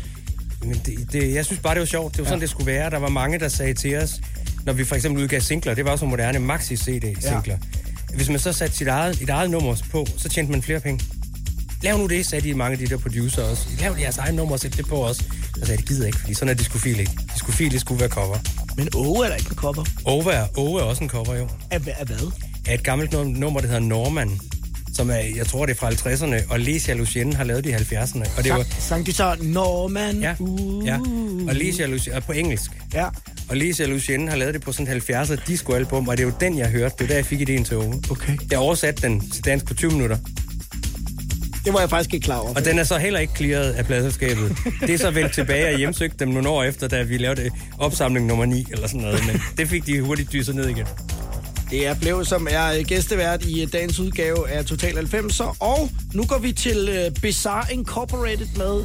men 0.64 0.80
det, 0.86 1.12
det, 1.12 1.34
jeg 1.34 1.44
synes 1.46 1.60
bare, 1.62 1.74
det 1.74 1.80
var 1.80 1.86
sjovt. 1.86 2.12
Det 2.12 2.18
var 2.22 2.24
sådan, 2.28 2.40
det 2.40 2.50
skulle 2.50 2.66
være. 2.66 2.90
Der 2.90 2.98
var 2.98 3.08
mange, 3.08 3.38
der 3.38 3.48
sagde 3.48 3.74
til 3.74 3.96
os, 3.96 4.20
når 4.66 4.72
vi 4.72 4.84
for 4.84 4.94
eksempel 4.94 5.22
udgav 5.22 5.40
singler, 5.40 5.74
det 5.74 5.84
var 5.84 5.90
også 5.90 6.04
moderne 6.06 6.38
maxi-CD-singler. 6.38 7.42
Ja. 8.10 8.16
Hvis 8.16 8.28
man 8.28 8.38
så 8.38 8.52
satte 8.52 8.76
sit 8.76 8.88
eget, 8.88 9.22
et 9.22 9.28
eget 9.30 9.50
nummer 9.50 9.76
på, 9.90 10.06
så 10.16 10.28
tjente 10.28 10.52
man 10.52 10.62
flere 10.62 10.80
penge. 10.80 11.04
Lav 11.84 11.98
nu 11.98 12.06
det, 12.06 12.26
sagde 12.26 12.48
de 12.48 12.54
mange 12.54 12.72
af 12.72 12.78
de 12.78 12.86
der 12.86 12.96
producer 12.96 13.42
også. 13.42 13.66
Lav 13.80 13.96
jeres 14.00 14.18
eget 14.18 14.34
nummer 14.34 14.54
og 14.54 14.60
sæt 14.60 14.76
det 14.76 14.86
på 14.86 15.04
os. 15.04 15.16
Så 15.16 15.24
sagde 15.56 15.70
jeg, 15.70 15.78
det 15.78 15.88
gider 15.88 16.00
jeg 16.00 16.06
ikke, 16.06 16.18
fordi 16.18 16.34
sådan 16.34 16.48
er 16.48 16.54
Discofil 16.54 17.00
ikke. 17.00 17.12
Discofil, 17.34 17.72
det 17.72 17.80
skulle 17.80 18.00
være 18.00 18.08
cover. 18.08 18.38
Men 18.76 18.88
Åge 18.94 19.24
er 19.24 19.28
der 19.28 19.36
ikke 19.36 19.50
en 19.50 19.56
cover. 19.56 19.84
Ove 20.04 20.32
er, 20.32 20.46
Ove 20.56 20.80
er 20.80 20.84
også 20.84 21.04
en 21.04 21.10
cover, 21.10 21.34
jo. 21.34 21.48
Af, 21.70 21.80
af 21.86 22.06
hvad? 22.06 22.32
Af 22.66 22.74
et 22.74 22.82
gammelt 22.82 23.14
num- 23.14 23.38
nummer, 23.38 23.60
der 23.60 23.66
hedder 23.66 23.80
Norman 23.82 24.40
som 24.94 25.10
er, 25.10 25.14
jeg 25.36 25.46
tror, 25.46 25.66
det 25.66 25.72
er 25.72 25.76
fra 25.78 25.90
50'erne, 25.90 26.52
og 26.52 26.60
Lesia 26.60 26.94
Lucienne 26.94 27.34
har 27.34 27.44
lavet 27.44 27.64
det 27.64 27.70
i 27.70 27.94
70'erne. 27.94 28.38
Og 28.38 28.44
det 28.44 28.52
var, 28.52 28.66
Sang, 28.78 29.06
de 29.06 29.12
så 29.12 29.36
Norman? 29.42 30.20
Ja, 30.20 30.34
uh. 30.38 30.86
ja. 30.86 30.98
Og 31.48 31.54
Lesia 31.54 31.86
Lucienne, 31.86 32.20
på 32.20 32.32
engelsk. 32.32 32.70
Ja. 32.94 33.06
Og 33.48 33.56
Lesia 33.56 33.86
Lucienne 33.86 34.30
har 34.30 34.36
lavet 34.36 34.54
det 34.54 34.62
på 34.62 34.72
sådan 34.72 34.96
et 34.96 35.10
70'er 35.10 35.46
disco-album, 35.46 36.08
og 36.08 36.16
det 36.16 36.22
er 36.22 36.26
jo 36.26 36.34
den, 36.40 36.58
jeg 36.58 36.68
hørte. 36.68 36.94
Det 36.98 37.04
er 37.04 37.08
der, 37.08 37.14
jeg 37.14 37.26
fik 37.26 37.40
idéen 37.40 37.64
til 37.64 37.76
Ove. 37.76 38.02
Okay. 38.10 38.36
Jeg 38.50 38.58
oversatte 38.58 39.02
den 39.02 39.30
til 39.30 39.44
dansk 39.44 39.66
på 39.66 39.74
20 39.74 39.90
minutter. 39.90 40.18
Det 41.64 41.72
var 41.72 41.80
jeg 41.80 41.90
faktisk 41.90 42.14
ikke 42.14 42.24
klar 42.24 42.38
over. 42.38 42.54
Og 42.54 42.64
den 42.64 42.78
er 42.78 42.84
så 42.84 42.98
heller 42.98 43.20
ikke 43.20 43.32
clearet 43.36 43.72
af 43.72 43.86
pladselskabet. 43.86 44.56
Det 44.80 44.90
er 44.90 44.98
så 44.98 45.10
vendt 45.10 45.34
tilbage 45.34 45.72
og 45.72 45.78
hjemsøgt 45.78 46.20
dem 46.20 46.28
nogle 46.28 46.48
år 46.48 46.62
efter, 46.62 46.88
da 46.88 47.02
vi 47.02 47.18
lavede 47.18 47.50
opsamling 47.78 48.26
nummer 48.26 48.44
9 48.44 48.66
eller 48.72 48.86
sådan 48.86 49.00
noget. 49.00 49.26
Men 49.26 49.42
det 49.58 49.68
fik 49.68 49.86
de 49.86 50.00
hurtigt 50.00 50.32
dyset 50.32 50.54
ned 50.54 50.68
igen. 50.68 50.86
Det 51.70 51.86
er 51.86 51.94
Blev, 51.94 52.24
som 52.24 52.48
er 52.50 52.82
gæstevært 52.82 53.44
i 53.44 53.66
dagens 53.72 54.00
udgave 54.00 54.50
af 54.50 54.64
Total 54.64 54.98
90'er. 54.98 55.56
Og 55.60 55.90
nu 56.14 56.24
går 56.24 56.38
vi 56.38 56.52
til 56.52 56.88
uh, 56.88 57.22
Bizarre 57.22 57.72
Incorporated 57.72 58.46
med 58.56 58.84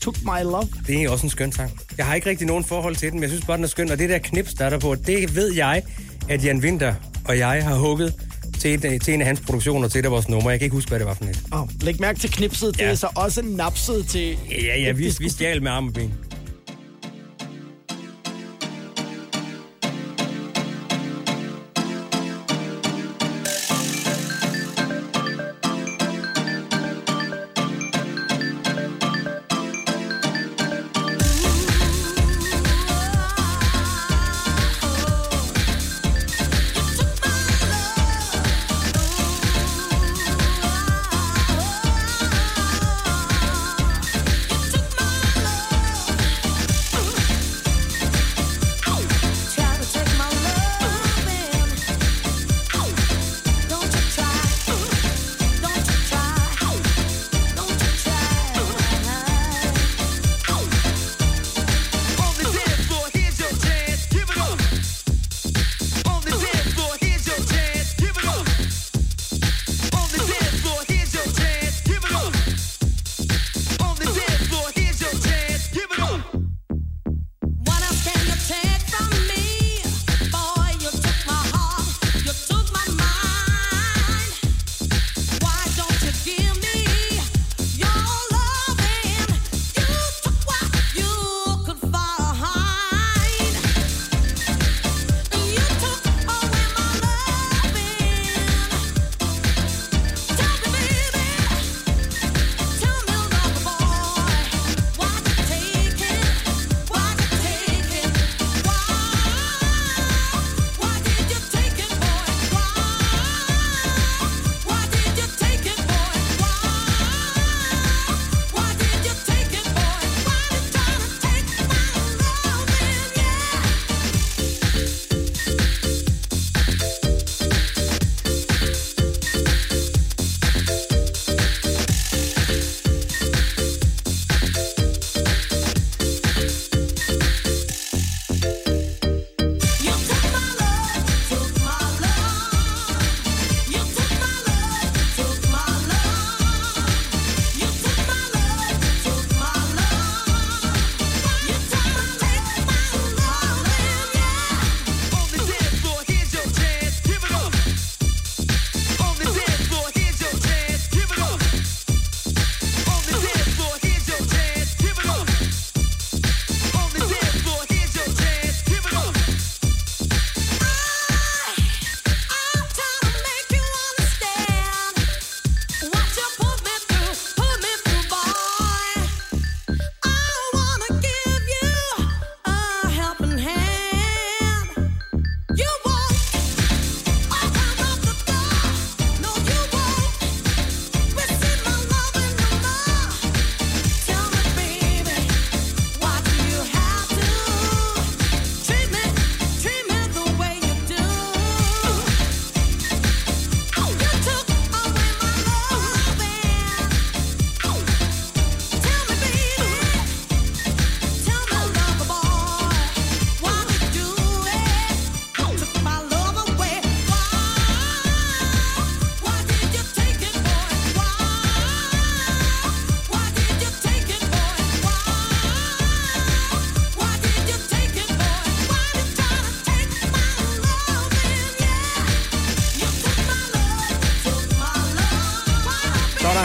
Took 0.00 0.16
My 0.22 0.42
Love. 0.42 0.68
Det 0.86 1.02
er 1.02 1.10
også 1.10 1.26
en 1.26 1.30
skøn 1.30 1.52
sang. 1.52 1.80
Jeg 1.98 2.06
har 2.06 2.14
ikke 2.14 2.30
rigtig 2.30 2.46
nogen 2.46 2.64
forhold 2.64 2.96
til 2.96 3.10
den, 3.10 3.16
men 3.16 3.22
jeg 3.22 3.30
synes 3.30 3.44
bare, 3.44 3.56
den 3.56 3.64
er 3.64 3.68
skøn. 3.68 3.90
Og 3.90 3.98
det 3.98 4.08
der 4.08 4.18
knips, 4.18 4.54
der 4.54 4.64
er 4.64 4.70
der 4.70 4.78
på, 4.78 4.94
det 4.94 5.36
ved 5.36 5.54
jeg, 5.54 5.82
at 6.28 6.44
Jan 6.44 6.58
Winter 6.58 6.94
og 7.24 7.38
jeg 7.38 7.64
har 7.64 7.74
hugget 7.74 8.14
til, 8.60 8.84
en- 8.84 9.00
til 9.00 9.14
en 9.14 9.20
af 9.20 9.26
hans 9.26 9.40
produktioner, 9.40 9.88
til 9.88 9.98
et 9.98 10.04
af 10.04 10.10
vores 10.10 10.28
numre. 10.28 10.50
Jeg 10.50 10.58
kan 10.58 10.66
ikke 10.66 10.74
huske, 10.76 10.88
hvad 10.88 10.98
det 10.98 11.06
var 11.06 11.14
for 11.14 11.24
net. 11.24 11.40
Oh, 11.52 11.68
læg 11.82 12.00
mærke 12.00 12.18
til 12.18 12.30
knipset. 12.30 12.74
Det 12.74 12.80
Ja. 12.80 12.90
er 12.90 12.94
så 12.94 13.08
også 13.14 13.42
napset 13.44 14.06
til... 14.06 14.36
Ja, 14.50 14.78
ja, 14.80 14.92
vi, 14.92 15.12
vi 15.18 15.28
stjal 15.28 15.62
med 15.62 15.70
arm 15.70 15.86
og 15.86 15.92
ben. 15.92 16.12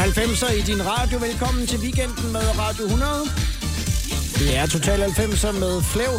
90'er 0.03 0.53
i 0.53 0.61
din 0.61 0.85
radio. 0.85 1.19
Velkommen 1.19 1.67
til 1.67 1.79
weekenden 1.79 2.31
med 2.31 2.59
Radio 2.59 2.85
100. 2.85 3.11
Det 4.39 4.57
er 4.57 4.65
Total 4.65 5.03
90'er 5.03 5.51
med 5.59 5.81
Flev 5.81 6.09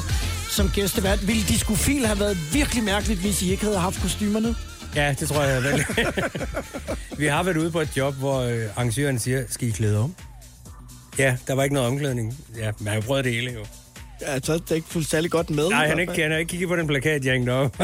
som 0.51 0.71
gæstevært. 0.75 1.27
Ville 1.27 1.43
Discofil 1.43 2.07
have 2.07 2.21
været 2.21 2.39
virkelig 2.53 2.85
mærkeligt, 2.85 3.21
hvis 3.21 3.43
I 3.43 3.51
ikke 3.51 3.65
havde 3.65 3.79
haft 3.79 4.03
kostymerne? 4.03 4.55
Ja, 4.95 5.15
det 5.21 5.29
tror 5.29 5.43
jeg 5.43 5.63
vel. 5.63 5.85
vi 7.21 7.27
har 7.27 7.43
været 7.43 7.57
ude 7.57 7.71
på 7.71 7.81
et 7.81 7.97
job, 7.97 8.15
hvor 8.15 8.41
øh, 8.41 8.63
arrangøren 8.77 9.19
siger, 9.19 9.45
skal 9.49 9.69
I 9.69 9.71
klæde 9.71 9.99
om? 9.99 10.15
Ja, 11.19 11.37
der 11.47 11.55
var 11.55 11.63
ikke 11.63 11.75
noget 11.75 11.91
omklædning. 11.91 12.37
Ja, 12.59 12.71
men 12.79 12.87
jeg 12.87 12.95
har 12.95 13.01
prøvet 13.01 13.25
det 13.25 13.33
hele 13.33 13.53
jo. 13.53 13.67
Ja, 14.21 14.41
så 14.43 14.53
er 14.53 14.59
det 14.59 14.77
ikke 14.77 14.89
fuldt 14.89 15.09
særlig 15.09 15.31
godt 15.31 15.51
med. 15.51 15.69
Nej, 15.69 15.89
han, 15.89 15.99
ikke, 15.99 16.23
han 16.23 16.31
har 16.31 16.39
ikke 16.39 16.51
kigget 16.51 16.69
på 16.69 16.77
den 16.77 16.87
plakat, 16.87 17.25
jeg 17.25 17.33
hængte 17.33 17.51
op. 17.51 17.77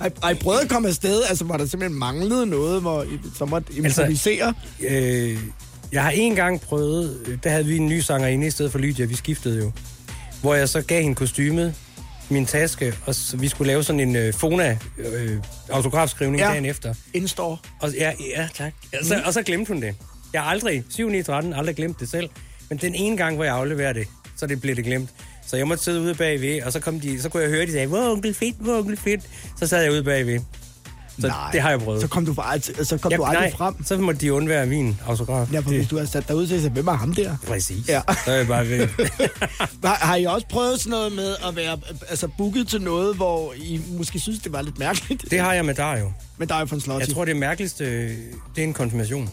Ej, 0.00 0.10
ej, 0.22 0.34
prøvede 0.34 0.62
at 0.62 0.68
komme 0.68 0.88
afsted, 0.88 1.22
altså 1.28 1.44
var 1.44 1.56
der 1.56 1.66
simpelthen 1.66 1.98
manglede 1.98 2.46
noget, 2.46 2.80
hvor 2.80 3.02
I 3.02 3.18
så 3.38 3.44
måtte 3.44 3.72
improvisere? 3.76 4.54
Altså, 4.80 4.96
øh, 4.96 5.38
jeg 5.92 6.02
har 6.02 6.10
en 6.10 6.34
gang 6.34 6.60
prøvet, 6.60 7.22
øh, 7.26 7.38
der 7.44 7.50
havde 7.50 7.66
vi 7.66 7.76
en 7.76 7.86
ny 7.88 8.00
sanger 8.00 8.28
inde 8.28 8.46
i 8.46 8.50
stedet 8.50 8.72
for 8.72 8.78
Lydia, 8.78 9.04
vi 9.06 9.14
skiftede 9.14 9.58
jo. 9.58 9.72
Hvor 10.40 10.54
jeg 10.54 10.68
så 10.68 10.82
gav 10.82 11.02
hende 11.02 11.14
kostymet, 11.14 11.74
min 12.30 12.46
taske, 12.46 12.94
og 13.06 13.14
så, 13.14 13.36
vi 13.36 13.48
skulle 13.48 13.68
lave 13.68 13.84
sådan 13.84 14.00
en 14.00 14.16
øh, 14.16 14.34
Fona 14.34 14.78
øh, 14.98 15.38
autografskrivning 15.70 16.40
ja. 16.40 16.48
dagen 16.48 16.64
efter. 16.64 16.94
Indstår. 17.14 17.60
Og, 17.80 17.92
ja, 17.94 18.12
ja, 18.36 18.48
tak. 18.54 18.72
Og 19.00 19.04
så, 19.06 19.14
Mm. 19.16 19.22
og 19.26 19.32
så 19.34 19.42
glemte 19.42 19.72
hun 19.72 19.82
det. 19.82 19.94
Jeg 20.32 20.42
har 20.42 20.50
aldrig, 20.50 20.84
7 20.90 21.08
9 21.08 21.22
13, 21.22 21.52
aldrig 21.54 21.76
glemt 21.76 22.00
det 22.00 22.08
selv. 22.10 22.28
Men 22.68 22.78
den 22.78 22.94
ene 22.94 23.16
gang, 23.16 23.34
hvor 23.36 23.44
jeg 23.44 23.54
afleverer 23.54 23.92
det, 23.92 24.06
så 24.36 24.46
det 24.46 24.60
blev 24.60 24.76
det 24.76 24.84
glemt. 24.84 25.10
Så 25.48 25.56
jeg 25.56 25.68
måtte 25.68 25.84
sidde 25.84 26.00
ude 26.00 26.14
bagved, 26.14 26.62
og 26.62 26.72
så, 26.72 26.80
kom 26.80 27.00
de, 27.00 27.22
så 27.22 27.28
kunne 27.28 27.42
jeg 27.42 27.50
høre, 27.50 27.66
de 27.66 27.72
sagde, 27.72 27.86
hvor 27.86 28.12
onkel 28.12 28.34
fedt, 28.34 28.56
hvor 28.58 28.78
onkel 28.78 28.96
fedt. 28.96 29.20
Så 29.58 29.66
sad 29.66 29.82
jeg 29.82 29.92
ude 29.92 30.02
bagved. 30.04 30.40
Så 31.20 31.26
Nej. 31.26 31.50
det 31.52 31.60
har 31.60 31.70
jeg 31.70 31.80
prøvet. 31.80 32.00
Så 32.00 32.08
kom 32.08 32.26
du, 32.26 32.34
bare, 32.34 32.60
så 32.84 32.98
kom 32.98 33.10
Ja, 33.12 33.16
du 33.16 33.24
aldrig 33.24 33.42
nej, 33.48 33.56
frem. 33.56 33.84
Så 33.84 33.96
måtte 33.98 34.20
de 34.20 34.32
undvære 34.32 34.66
min 34.66 35.00
autograf. 35.06 35.52
Ja, 35.52 35.58
for 35.60 35.70
hvis 35.70 35.88
du 35.88 35.98
har 35.98 36.04
sat 36.04 36.28
dig 36.28 36.36
ud 36.36 36.46
så 36.46 36.68
hvem 36.68 36.86
er 36.86 36.92
ham 36.92 37.14
der? 37.14 37.36
Præcis. 37.46 37.88
Ja. 37.88 38.00
Så 38.24 38.30
er 38.30 38.36
jeg 38.36 38.46
bare 38.46 38.68
ved. 38.68 38.88
Har, 39.84 39.94
har 40.06 40.16
I 40.16 40.24
også 40.24 40.46
prøvet 40.46 40.80
sådan 40.80 40.90
noget 40.90 41.12
med 41.12 41.36
at 41.48 41.56
være 41.56 41.78
altså, 42.08 42.28
booket 42.38 42.68
til 42.68 42.82
noget, 42.82 43.16
hvor 43.16 43.52
I 43.56 43.80
måske 43.98 44.18
synes, 44.20 44.38
det 44.38 44.52
var 44.52 44.62
lidt 44.62 44.78
mærkeligt? 44.78 45.24
Det 45.30 45.40
har 45.40 45.54
jeg 45.54 45.64
med 45.64 45.74
Dario. 45.74 46.12
Med 46.38 46.46
Dario 46.46 46.66
von 46.70 46.80
Slotti? 46.80 47.06
Jeg 47.06 47.14
tror, 47.14 47.24
det 47.24 47.36
mærkeligste, 47.36 48.08
det 48.08 48.18
er 48.58 48.62
en 48.62 48.72
konfirmation. 48.74 49.30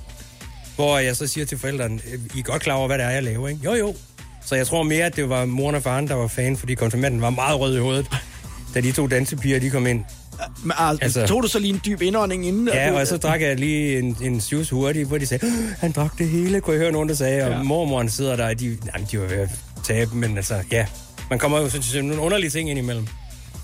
Hvor 0.76 0.98
jeg 1.00 1.16
så 1.16 1.28
siger 1.28 1.46
til 1.46 1.58
forældrene, 1.58 2.00
"Øh, 2.14 2.20
I 2.36 2.40
er 2.40 2.44
godt 2.44 2.62
klar 2.62 2.74
over, 2.74 2.88
hvad 2.88 2.98
det 2.98 3.06
er, 3.06 3.10
jeg 3.10 3.24
laver, 3.24 3.48
ikke? 3.48 3.62
Jo, 3.66 3.74
jo. 3.74 3.96
Så 4.46 4.56
jeg 4.56 4.68
tror 4.68 4.84
mere, 4.84 5.06
at 5.06 5.16
det 5.16 5.30
var 5.30 5.46
moren 5.46 5.76
og 5.76 5.84
faren, 5.84 6.08
der 6.08 6.14
var 6.14 6.28
fan, 6.28 6.58
fordi 6.58 6.74
konfirmanden 6.76 7.22
var 7.22 7.30
meget 7.30 7.60
rød 7.60 7.76
i 7.78 7.80
hovedet, 7.80 8.06
da 8.74 8.82
de 8.82 8.92
to 8.92 9.08
dansepiger, 9.08 9.60
de 9.60 9.70
kom 9.70 9.88
ind. 9.88 10.04
Men, 10.64 10.72
altså, 10.80 11.04
altså, 11.06 11.28
tog 11.28 11.44
du 11.44 11.48
så 11.48 11.60
lige 11.60 11.74
en 11.74 11.82
dyb 11.86 12.02
indånding 12.02 12.46
inden? 12.48 12.68
Ja, 12.68 12.88
at 12.88 12.94
og 12.94 13.00
du- 13.02 13.06
så 13.06 13.18
drak 13.18 13.42
jeg 13.42 13.60
lige 13.60 14.00
en, 14.00 14.18
en 14.22 14.38
juice 14.52 14.76
hurtigt, 14.76 15.08
hvor 15.08 15.18
de 15.18 15.26
sagde, 15.26 15.46
"Øh, 15.46 15.52
han 15.80 15.92
drak 15.92 16.18
det 16.18 16.30
hele, 16.30 16.62
kunne 16.62 16.74
jeg 16.74 16.82
høre 16.82 16.92
nogen, 16.92 17.10
der 17.10 17.16
sagde. 17.16 17.44
Og 17.44 17.52
Ja. 17.52 17.64
mormoren 17.64 18.10
sidder 18.10 18.36
der, 18.36 18.48
og 18.48 18.60
de, 18.60 18.78
nej, 18.86 19.06
de 19.12 19.20
var 19.20 19.26
ved 19.28 19.38
at 19.38 19.50
tabe, 19.84 20.16
men 20.16 20.38
altså, 20.38 20.56
ja. 20.72 20.86
Man 21.30 21.40
kommer 21.40 21.60
jo 21.60 21.70
så 21.70 21.82
til 21.82 22.06
nogle 22.06 22.22
underlige 22.22 22.50
ting 22.50 22.70
ind 22.70 22.80
imellem. 22.80 23.08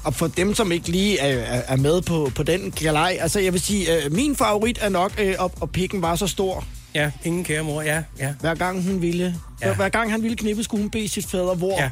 Og 0.03 0.13
for 0.13 0.27
dem, 0.27 0.55
som 0.55 0.71
ikke 0.71 0.89
lige 0.89 1.19
er, 1.19 1.27
er 1.57 1.61
er 1.67 1.75
med 1.75 2.01
på, 2.01 2.31
på 2.35 2.43
den 2.43 2.71
galej, 2.71 3.17
altså 3.21 3.39
jeg 3.39 3.53
vil 3.53 3.61
sige, 3.61 4.05
øh, 4.05 4.11
min 4.13 4.35
favorit 4.35 4.77
er 4.81 4.89
nok, 4.89 5.11
øh, 5.19 5.35
og, 5.39 5.51
og 5.59 5.69
pikken 5.69 6.01
var 6.01 6.15
så 6.15 6.27
stor. 6.27 6.65
Ja, 6.95 7.11
ingen 7.23 7.43
kære 7.43 7.63
mor, 7.63 7.81
ja, 7.81 8.03
ja. 8.19 8.33
Hver 8.39 8.55
gang 8.55 8.83
hun 8.83 9.01
ville, 9.01 9.35
Ja. 9.61 9.67
ja. 9.67 9.75
hver 9.75 9.89
gang 9.89 10.11
han 10.11 10.23
ville 10.23 10.37
knippe, 10.37 10.63
skulle 10.63 10.81
hun 10.81 10.89
bede 10.91 11.07
sit 11.07 11.25
fader 11.25 11.55
hvor. 11.55 11.81
Ja, 11.81 11.89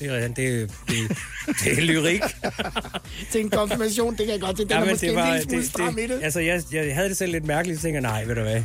det 0.00 0.08
er, 0.08 0.28
det, 0.28 0.36
det, 0.36 1.16
det 1.64 1.78
er 1.78 1.80
lyrik. 1.82 2.22
til 3.32 3.40
en 3.40 3.50
konfirmation, 3.50 4.10
det 4.16 4.18
kan 4.26 4.28
jeg 4.28 4.40
godt 4.40 4.56
se. 4.58 4.64
Den 4.64 4.72
er 4.72 4.80
men 4.80 4.88
måske 4.90 5.08
en 5.08 5.14
lille 5.32 5.42
smule 5.42 5.66
stram 5.66 5.98
i 5.98 6.02
det. 6.02 6.20
Altså, 6.22 6.40
jeg, 6.40 6.62
jeg 6.72 6.94
havde 6.94 7.08
det 7.08 7.16
selv 7.16 7.32
lidt 7.32 7.46
mærkeligt, 7.46 7.78
så 7.78 7.82
tænker 7.82 8.00
nej, 8.00 8.24
ved 8.24 8.34
du 8.34 8.40
hvad. 8.40 8.62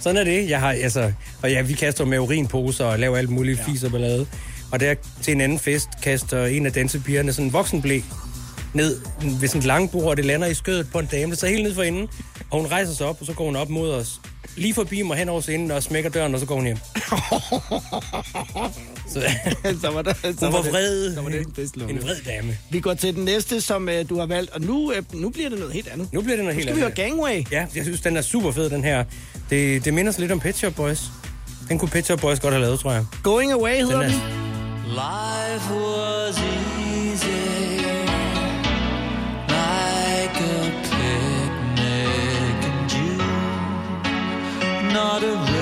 Sådan 0.00 0.16
er 0.16 0.24
det. 0.24 0.50
Jeg 0.50 0.60
har, 0.60 0.70
altså, 0.72 1.12
og 1.42 1.50
ja, 1.50 1.62
vi 1.62 1.72
kaster 1.72 2.04
med 2.04 2.18
urinposer 2.18 2.84
og 2.84 2.98
laver 2.98 3.16
alt 3.16 3.30
muligt 3.30 3.58
ja. 3.58 3.64
fis 3.72 3.84
og 3.84 3.90
ballade. 3.90 4.26
Og 4.72 4.80
der 4.80 4.94
til 5.22 5.32
en 5.34 5.40
anden 5.40 5.58
fest 5.58 5.88
kaster 6.02 6.44
en 6.44 6.66
af 6.66 6.72
dansepigerne 6.72 7.32
sådan 7.32 7.44
en 7.46 7.52
voksenblæ 7.52 8.00
ned 8.74 9.00
ved 9.40 9.48
sådan 9.48 9.58
et 9.58 9.64
langbord, 9.66 10.04
og 10.10 10.16
det 10.16 10.24
lander 10.24 10.46
i 10.48 10.54
skødet 10.54 10.88
på 10.92 10.98
en 10.98 11.06
dame, 11.06 11.30
der 11.30 11.36
sidder 11.36 11.54
helt 11.54 11.64
ned 11.66 11.74
for 11.74 11.82
enden. 11.82 12.08
Og 12.50 12.60
hun 12.60 12.70
rejser 12.70 12.94
sig 12.94 13.06
op, 13.06 13.20
og 13.20 13.26
så 13.26 13.32
går 13.32 13.44
hun 13.44 13.56
op 13.56 13.68
mod 13.68 13.92
os. 13.92 14.20
Lige 14.56 14.74
forbi 14.74 15.02
mig 15.02 15.16
hen 15.16 15.28
over 15.28 15.40
scenen 15.40 15.70
og 15.70 15.82
smækker 15.82 16.10
døren, 16.10 16.34
og 16.34 16.40
så 16.40 16.46
går 16.46 16.54
hun 16.54 16.64
hjem. 16.64 16.76
så, 19.12 19.22
så 19.80 19.90
var 19.90 20.02
der, 20.02 20.14
så 20.14 20.46
hun 20.46 20.52
var 20.52 20.62
det- 20.62 20.72
vred. 20.72 21.14
Så 21.14 21.20
var 21.22 21.28
det 21.30 21.40
en. 21.76 21.90
En 21.96 22.02
vred 22.02 22.16
dame. 22.26 22.58
Vi 22.70 22.80
går 22.80 22.94
til 22.94 23.14
den 23.14 23.24
næste, 23.24 23.60
som 23.60 23.88
øh, 23.88 24.08
du 24.08 24.18
har 24.18 24.26
valgt, 24.26 24.50
og 24.50 24.60
nu, 24.60 24.92
øh, 24.92 25.02
nu 25.12 25.30
bliver 25.30 25.48
det 25.48 25.58
noget 25.58 25.74
helt 25.74 25.88
andet. 25.88 26.12
Nu 26.12 26.20
bliver 26.22 26.36
det 26.36 26.44
noget 26.44 26.56
Nu 26.56 26.58
helt 26.58 26.66
skal 26.68 26.76
vi 26.76 26.80
høre 26.80 26.90
andet. 26.90 27.04
Gangway. 27.04 27.44
Ja, 27.52 27.66
jeg 27.74 27.84
synes, 27.84 28.00
den 28.00 28.16
er 28.16 28.22
super 28.22 28.52
fed, 28.52 28.70
den 28.70 28.84
her. 28.84 29.04
Det, 29.50 29.84
det 29.84 29.94
minder 29.94 30.12
sig 30.12 30.20
lidt 30.20 30.32
om 30.32 30.40
Pet 30.40 30.56
Shop 30.56 30.74
Boys. 30.74 31.02
Den 31.68 31.78
kunne 31.78 31.88
Pet 31.88 32.06
Shop 32.06 32.20
Boys 32.20 32.40
godt 32.40 32.54
have 32.54 32.62
lavet, 32.64 32.80
tror 32.80 32.92
jeg. 32.92 33.04
Going 33.22 33.52
Away 33.52 33.76
hedder 33.76 34.02
Den 34.02 34.10
er-. 34.10 34.40
Life 34.86 35.74
was 35.74 36.38
easy, 36.38 36.69
Not 44.92 45.22
a 45.22 45.59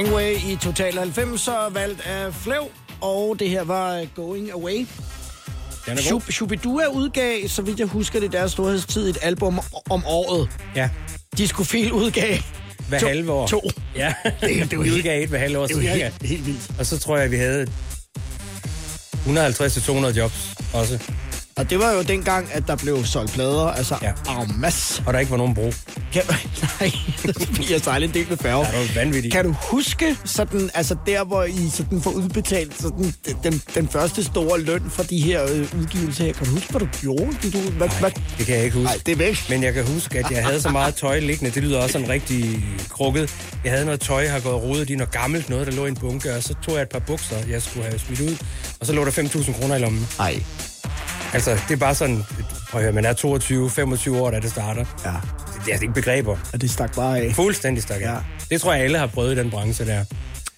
Gangway 0.00 0.36
i 0.36 0.56
Total 0.62 0.92
90'er, 0.98 1.72
valgt 1.72 2.00
af 2.06 2.34
Flev, 2.34 2.62
og 3.00 3.36
det 3.38 3.50
her 3.50 3.64
var 3.64 4.04
Going 4.14 4.52
Away. 4.52 4.86
Shub- 5.88 6.30
Shubidua 6.30 6.86
udgav, 6.86 7.48
så 7.48 7.62
vidt 7.62 7.78
jeg 7.78 7.86
husker 7.86 8.20
det, 8.20 8.32
deres 8.32 8.52
storhedstid, 8.52 9.10
et 9.10 9.18
album 9.22 9.60
om 9.90 10.02
året. 10.06 10.48
Ja. 10.76 10.88
Discofil 11.38 11.92
udgav 11.92 12.36
Hver 12.88 12.98
to, 12.98 13.06
halve 13.06 13.32
år. 13.32 13.46
To. 13.46 13.60
Ja, 13.96 14.14
Det 14.40 14.70
det 14.70 14.72
jo 14.72 14.80
vi 14.80 14.90
udgav 14.90 15.22
et 15.22 15.28
hver 15.28 15.38
halve 15.38 15.58
år 15.58 15.66
det 15.66 15.76
cirka. 15.76 15.92
helt- 15.94 16.22
helt 16.22 16.46
vildt. 16.46 16.70
Og 16.78 16.86
så 16.86 16.98
tror 16.98 17.16
jeg, 17.18 17.30
vi 17.30 17.36
havde 17.36 17.66
150-200 19.26 20.16
jobs 20.16 20.54
også. 20.74 20.98
Og 21.56 21.70
det 21.70 21.78
var 21.78 21.92
jo 21.92 22.02
dengang, 22.02 22.48
at 22.52 22.66
der 22.66 22.76
blev 22.76 23.04
solgt 23.04 23.32
plader, 23.32 23.66
altså 23.66 23.96
ja. 24.02 24.42
en 24.42 24.60
masse. 24.60 25.02
Og 25.06 25.12
der 25.12 25.18
ikke 25.20 25.30
var 25.30 25.36
nogen 25.38 25.54
bro. 25.54 25.72
Kan, 26.12 26.22
nej, 26.80 26.90
har 27.72 27.78
sejlet 27.78 28.08
en 28.08 28.14
del 28.14 28.26
med 28.28 28.36
færge. 28.36 28.66
Ja, 28.66 28.80
det 28.80 28.88
var 28.88 29.00
vanvittigt. 29.00 29.34
Kan 29.34 29.44
du 29.44 29.54
huske, 29.70 30.16
sådan, 30.24 30.70
altså 30.74 30.96
der, 31.06 31.24
hvor 31.24 31.44
I 31.44 31.68
sådan 31.72 32.02
får 32.02 32.10
udbetalt 32.10 32.80
sådan, 32.80 33.14
den, 33.44 33.62
den 33.74 33.88
første 33.88 34.24
store 34.24 34.60
løn 34.60 34.82
for 34.90 35.02
de 35.02 35.18
her 35.20 35.42
øh, 35.42 35.80
udgivelser 35.80 36.24
her? 36.24 36.32
Kan 36.32 36.46
du 36.46 36.52
huske, 36.52 36.70
hvad 36.70 36.80
du 36.80 36.88
gjorde? 37.00 37.50
Du, 37.52 37.70
hvad, 37.70 37.88
hvad, 38.00 38.10
Det 38.38 38.46
kan 38.46 38.56
jeg 38.56 38.64
ikke 38.64 38.76
huske. 38.76 38.84
Nej, 38.84 38.98
det 39.06 39.12
er 39.12 39.16
væk. 39.16 39.36
Men 39.50 39.62
jeg 39.62 39.74
kan 39.74 39.84
huske, 39.84 40.18
at 40.18 40.30
jeg 40.30 40.44
havde 40.44 40.60
så 40.60 40.68
meget 40.68 40.94
tøj 40.94 41.20
liggende. 41.20 41.50
Det 41.50 41.62
lyder 41.62 41.78
også 41.78 41.92
sådan 41.92 42.08
rigtig 42.08 42.64
krukket. 42.88 43.34
Jeg 43.64 43.72
havde 43.72 43.84
noget 43.84 44.00
tøj, 44.00 44.22
jeg 44.22 44.32
har 44.32 44.40
gået 44.40 44.62
rodet 44.62 44.90
i 44.90 44.96
noget 44.96 45.12
gammelt 45.12 45.50
noget, 45.50 45.66
der 45.66 45.72
lå 45.72 45.84
i 45.84 45.88
en 45.88 45.96
bunke. 45.96 46.34
Og 46.34 46.42
så 46.42 46.54
tog 46.62 46.74
jeg 46.74 46.82
et 46.82 46.88
par 46.88 46.98
bukser, 46.98 47.36
jeg 47.48 47.62
skulle 47.62 47.86
have 47.86 47.98
smidt 47.98 48.20
ud. 48.20 48.36
Og 48.80 48.86
så 48.86 48.92
lå 48.92 49.04
der 49.04 49.10
5.000 49.10 49.60
kroner 49.60 49.76
i 49.76 49.78
lommen. 49.78 50.08
Nej. 50.18 50.42
Altså, 51.32 51.50
det 51.50 51.74
er 51.74 51.78
bare 51.78 51.94
sådan... 51.94 52.24
Prøv 52.70 52.80
at 52.80 52.84
høre, 52.84 52.92
man 52.92 53.04
er 53.04 53.12
22-25 54.10 54.16
år, 54.16 54.30
da 54.30 54.40
det 54.40 54.50
starter. 54.50 54.84
Ja. 55.04 55.12
Det 55.64 55.68
er 55.68 55.72
altså 55.72 55.82
ikke 55.84 55.94
begreber. 55.94 56.36
Og 56.52 56.60
det 56.60 56.70
stak 56.70 56.94
bare 56.94 57.18
af. 57.18 57.34
Fuldstændig 57.34 57.82
stak 57.82 58.00
af. 58.00 58.06
Ja. 58.06 58.16
Det 58.50 58.60
tror 58.60 58.72
jeg, 58.72 58.84
alle 58.84 58.98
har 58.98 59.06
prøvet 59.06 59.36
i 59.36 59.38
den 59.38 59.50
branche 59.50 59.86
der. 59.86 60.04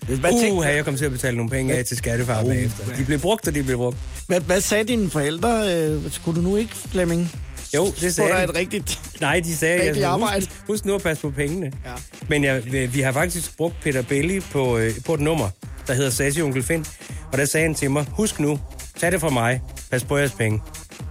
Hvad 0.07 0.16
tænkte- 0.30 0.53
Uh, 0.53 0.64
jeg 0.66 0.84
kom 0.84 0.96
til 0.96 1.05
at 1.05 1.12
betale 1.12 1.36
nogle 1.36 1.50
penge 1.50 1.74
af 1.74 1.84
til 1.84 1.96
skattefar 1.96 2.42
Uh, 2.42 2.48
bagefter. 2.48 2.84
De 2.96 3.05
blev 3.05 3.18
brugt, 3.18 3.48
og 3.48 3.55
de 3.55 3.62
blev 3.62 3.76
brugt. 3.76 3.96
Hvad, 4.26 4.40
hvad 4.40 4.61
sagde 4.61 4.84
dine 4.84 5.11
forældre? 5.11 5.74
Øh, 5.76 6.00
skulle 6.11 6.42
du 6.42 6.48
nu 6.48 6.57
ikke, 6.57 6.74
Flemming? 6.74 7.32
Jo, 7.74 7.86
det 8.00 8.14
sagde 8.14 8.32
de. 8.32 8.44
et 8.44 8.55
rigtigt... 8.55 9.00
Nej, 9.20 9.40
de 9.44 9.57
sagde, 9.57 9.96
jeg, 10.00 10.05
arbejde. 10.05 10.34
husk, 10.36 10.50
husk 10.66 10.84
nu 10.84 10.94
at 10.94 11.03
passe 11.03 11.20
på 11.20 11.30
pengene. 11.30 11.66
Ja. 11.86 11.90
Men 12.28 12.44
jeg, 12.44 12.62
vi 12.94 13.00
har 13.00 13.12
faktisk 13.12 13.57
brugt 13.57 13.74
Peter 13.82 14.03
Belli 14.03 14.40
på, 14.40 14.78
øh, 14.78 14.92
på 15.07 15.14
et 15.14 15.20
nummer, 15.20 15.48
der 15.86 15.94
hedder 15.94 16.11
Sassy 16.11 16.38
Onkel 16.40 16.62
Finn. 16.62 16.86
Og 17.32 17.38
der 17.38 17.44
sagde 17.44 17.66
han 17.66 17.74
til 17.74 17.90
mig, 17.90 18.07
husk 18.11 18.40
nu, 18.40 18.59
tag 19.00 19.12
det 19.12 19.20
fra 19.20 19.30
mig, 19.30 19.61
pas 19.90 20.05
på 20.05 20.16
jeres 20.18 20.32
penge. 20.32 20.61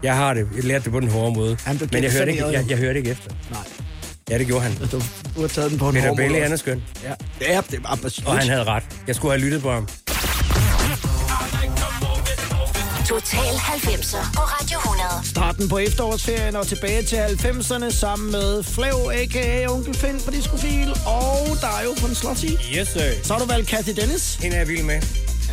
Jeg 0.04 0.16
har 0.16 0.34
det, 0.34 0.48
jeg 0.56 0.64
lærte 0.64 0.84
det 0.84 0.92
på 0.92 1.00
den 1.00 1.10
hårde 1.10 1.36
måde. 1.36 1.58
Han 1.66 1.78
blev 1.78 1.90
Men 1.92 2.04
jeg 2.04 2.12
hørte, 2.12 2.32
ikke, 2.32 2.46
jeg, 2.46 2.66
jeg 2.70 2.78
hørte 2.78 3.00
ikke 3.00 3.12
efter. 3.12 3.32
Nej. 3.52 3.60
Ja, 4.30 4.38
det 4.38 4.48
gjorde 4.48 4.62
han. 4.64 4.74
Du, 4.92 5.02
du 5.36 5.42
har 5.42 5.48
taget 5.48 5.72
den 5.72 5.80
på 5.80 5.88
en 5.90 5.94
Peter 5.94 6.08
hård 6.08 6.18
måde 6.18 6.28
Belli, 6.28 6.34
også. 6.36 6.44
han 6.44 6.52
er 6.52 6.58
skøn. 6.58 6.84
Ja, 7.04 7.14
ja 7.54 7.62
det 7.72 7.84
var 7.84 7.92
absolut. 7.92 8.28
Og 8.28 8.38
han 8.40 8.50
havde 8.50 8.64
ret. 8.64 8.84
Jeg 9.08 9.16
skulle 9.16 9.32
have 9.32 9.42
lyttet 9.46 9.62
på 9.62 9.72
ham. 9.72 9.88
Total 13.08 13.54
90'er 13.56 14.34
på 14.36 14.42
Radio 14.42 14.78
100. 14.80 15.28
Starten 15.30 15.70
på 15.70 15.78
efterårsferien 15.78 16.56
og 16.56 16.68
tilbage 16.68 17.04
til 17.04 17.16
90'erne 17.16 17.92
sammen 17.92 18.32
med 18.32 18.64
Flev, 18.64 18.96
a.k.a. 19.14 19.68
Onkel 19.68 19.94
Finn 19.94 20.20
på 20.26 20.32
Diskofil 20.32 20.90
og 21.06 21.58
Dario 21.62 21.90
på 22.02 22.08
en 22.08 22.16
slotty. 22.16 22.46
Yes, 22.78 22.88
sir. 22.88 23.12
Så 23.24 23.34
har 23.34 23.40
du 23.40 23.46
valgt 23.46 23.68
Kathy 23.68 23.92
Dennis. 24.02 24.36
Hende 24.36 24.56
er 24.56 24.60
jeg 24.60 24.68
vild 24.68 24.84
med. 24.84 25.02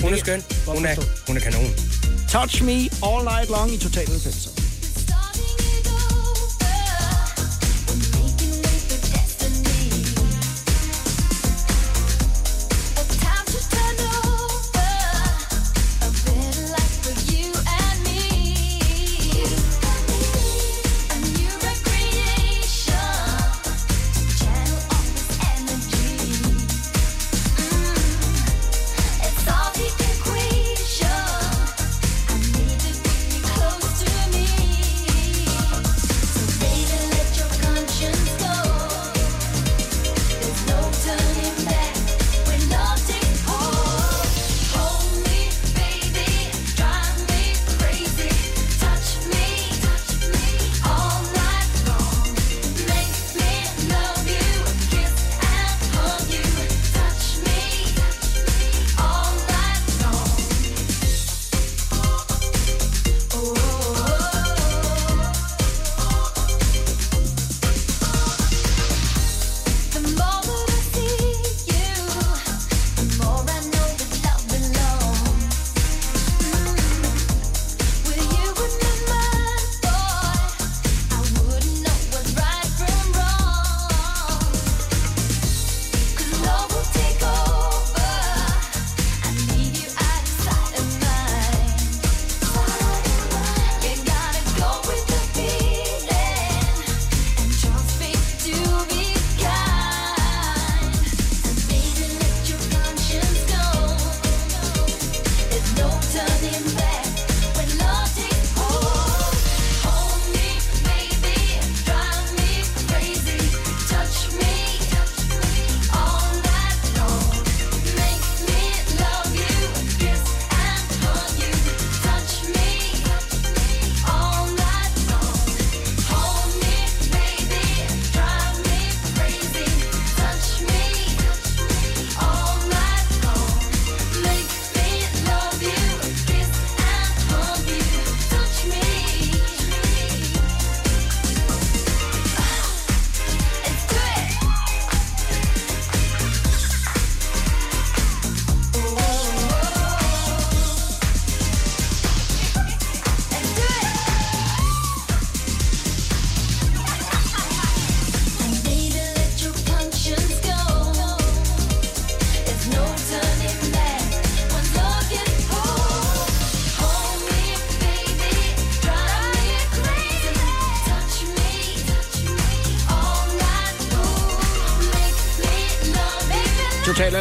Hun 0.03 0.13
er 0.13 0.17
skøn. 0.17 0.43
Hun 0.67 0.87
er, 0.87 0.95
hun 1.27 1.37
er 1.37 1.41
kanon. 1.41 1.98
Touch 2.29 2.61
Me 2.62 2.91
All 3.01 3.22
Night 3.24 3.49
Long 3.49 3.70
i 3.70 3.79
Total 3.79 4.05
90'er. 4.05 4.68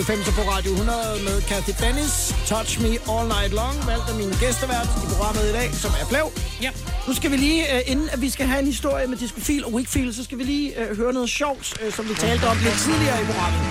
90 0.08 0.36
på 0.36 0.42
Radio 0.42 0.72
100 0.72 0.98
med 1.28 1.42
Kathy 1.42 1.74
Dennis. 1.84 2.36
Touch 2.52 2.82
Me 2.84 2.92
All 3.14 3.26
Night 3.36 3.52
Long. 3.60 3.76
Valgt 3.88 4.08
af 4.12 4.16
min 4.22 4.30
gæstevært 4.42 4.90
i 5.04 5.06
programmet 5.14 5.44
i 5.52 5.54
dag, 5.60 5.70
som 5.84 5.92
er 6.02 6.06
Flev. 6.12 6.28
Ja. 6.62 6.72
Nu 7.08 7.14
skal 7.14 7.32
vi 7.32 7.38
lige, 7.38 7.62
uh, 7.74 7.92
inden 7.92 8.10
at 8.14 8.22
vi 8.22 8.30
skal 8.30 8.46
have 8.52 8.60
en 8.60 8.66
historie 8.66 9.08
med 9.08 9.18
Discofil 9.18 9.66
og 9.66 9.74
Wickfield, 9.74 10.14
så 10.14 10.24
skal 10.24 10.38
vi 10.38 10.44
lige 10.44 10.70
uh, 10.82 10.98
høre 10.98 11.14
noget 11.14 11.30
sjovt, 11.30 11.66
uh, 11.82 11.94
som 11.94 12.10
vi 12.10 12.14
talte 12.14 12.46
om 12.52 12.58
lidt 12.64 12.78
tidligere 12.86 13.22
i 13.24 13.26
programmet. 13.32 13.62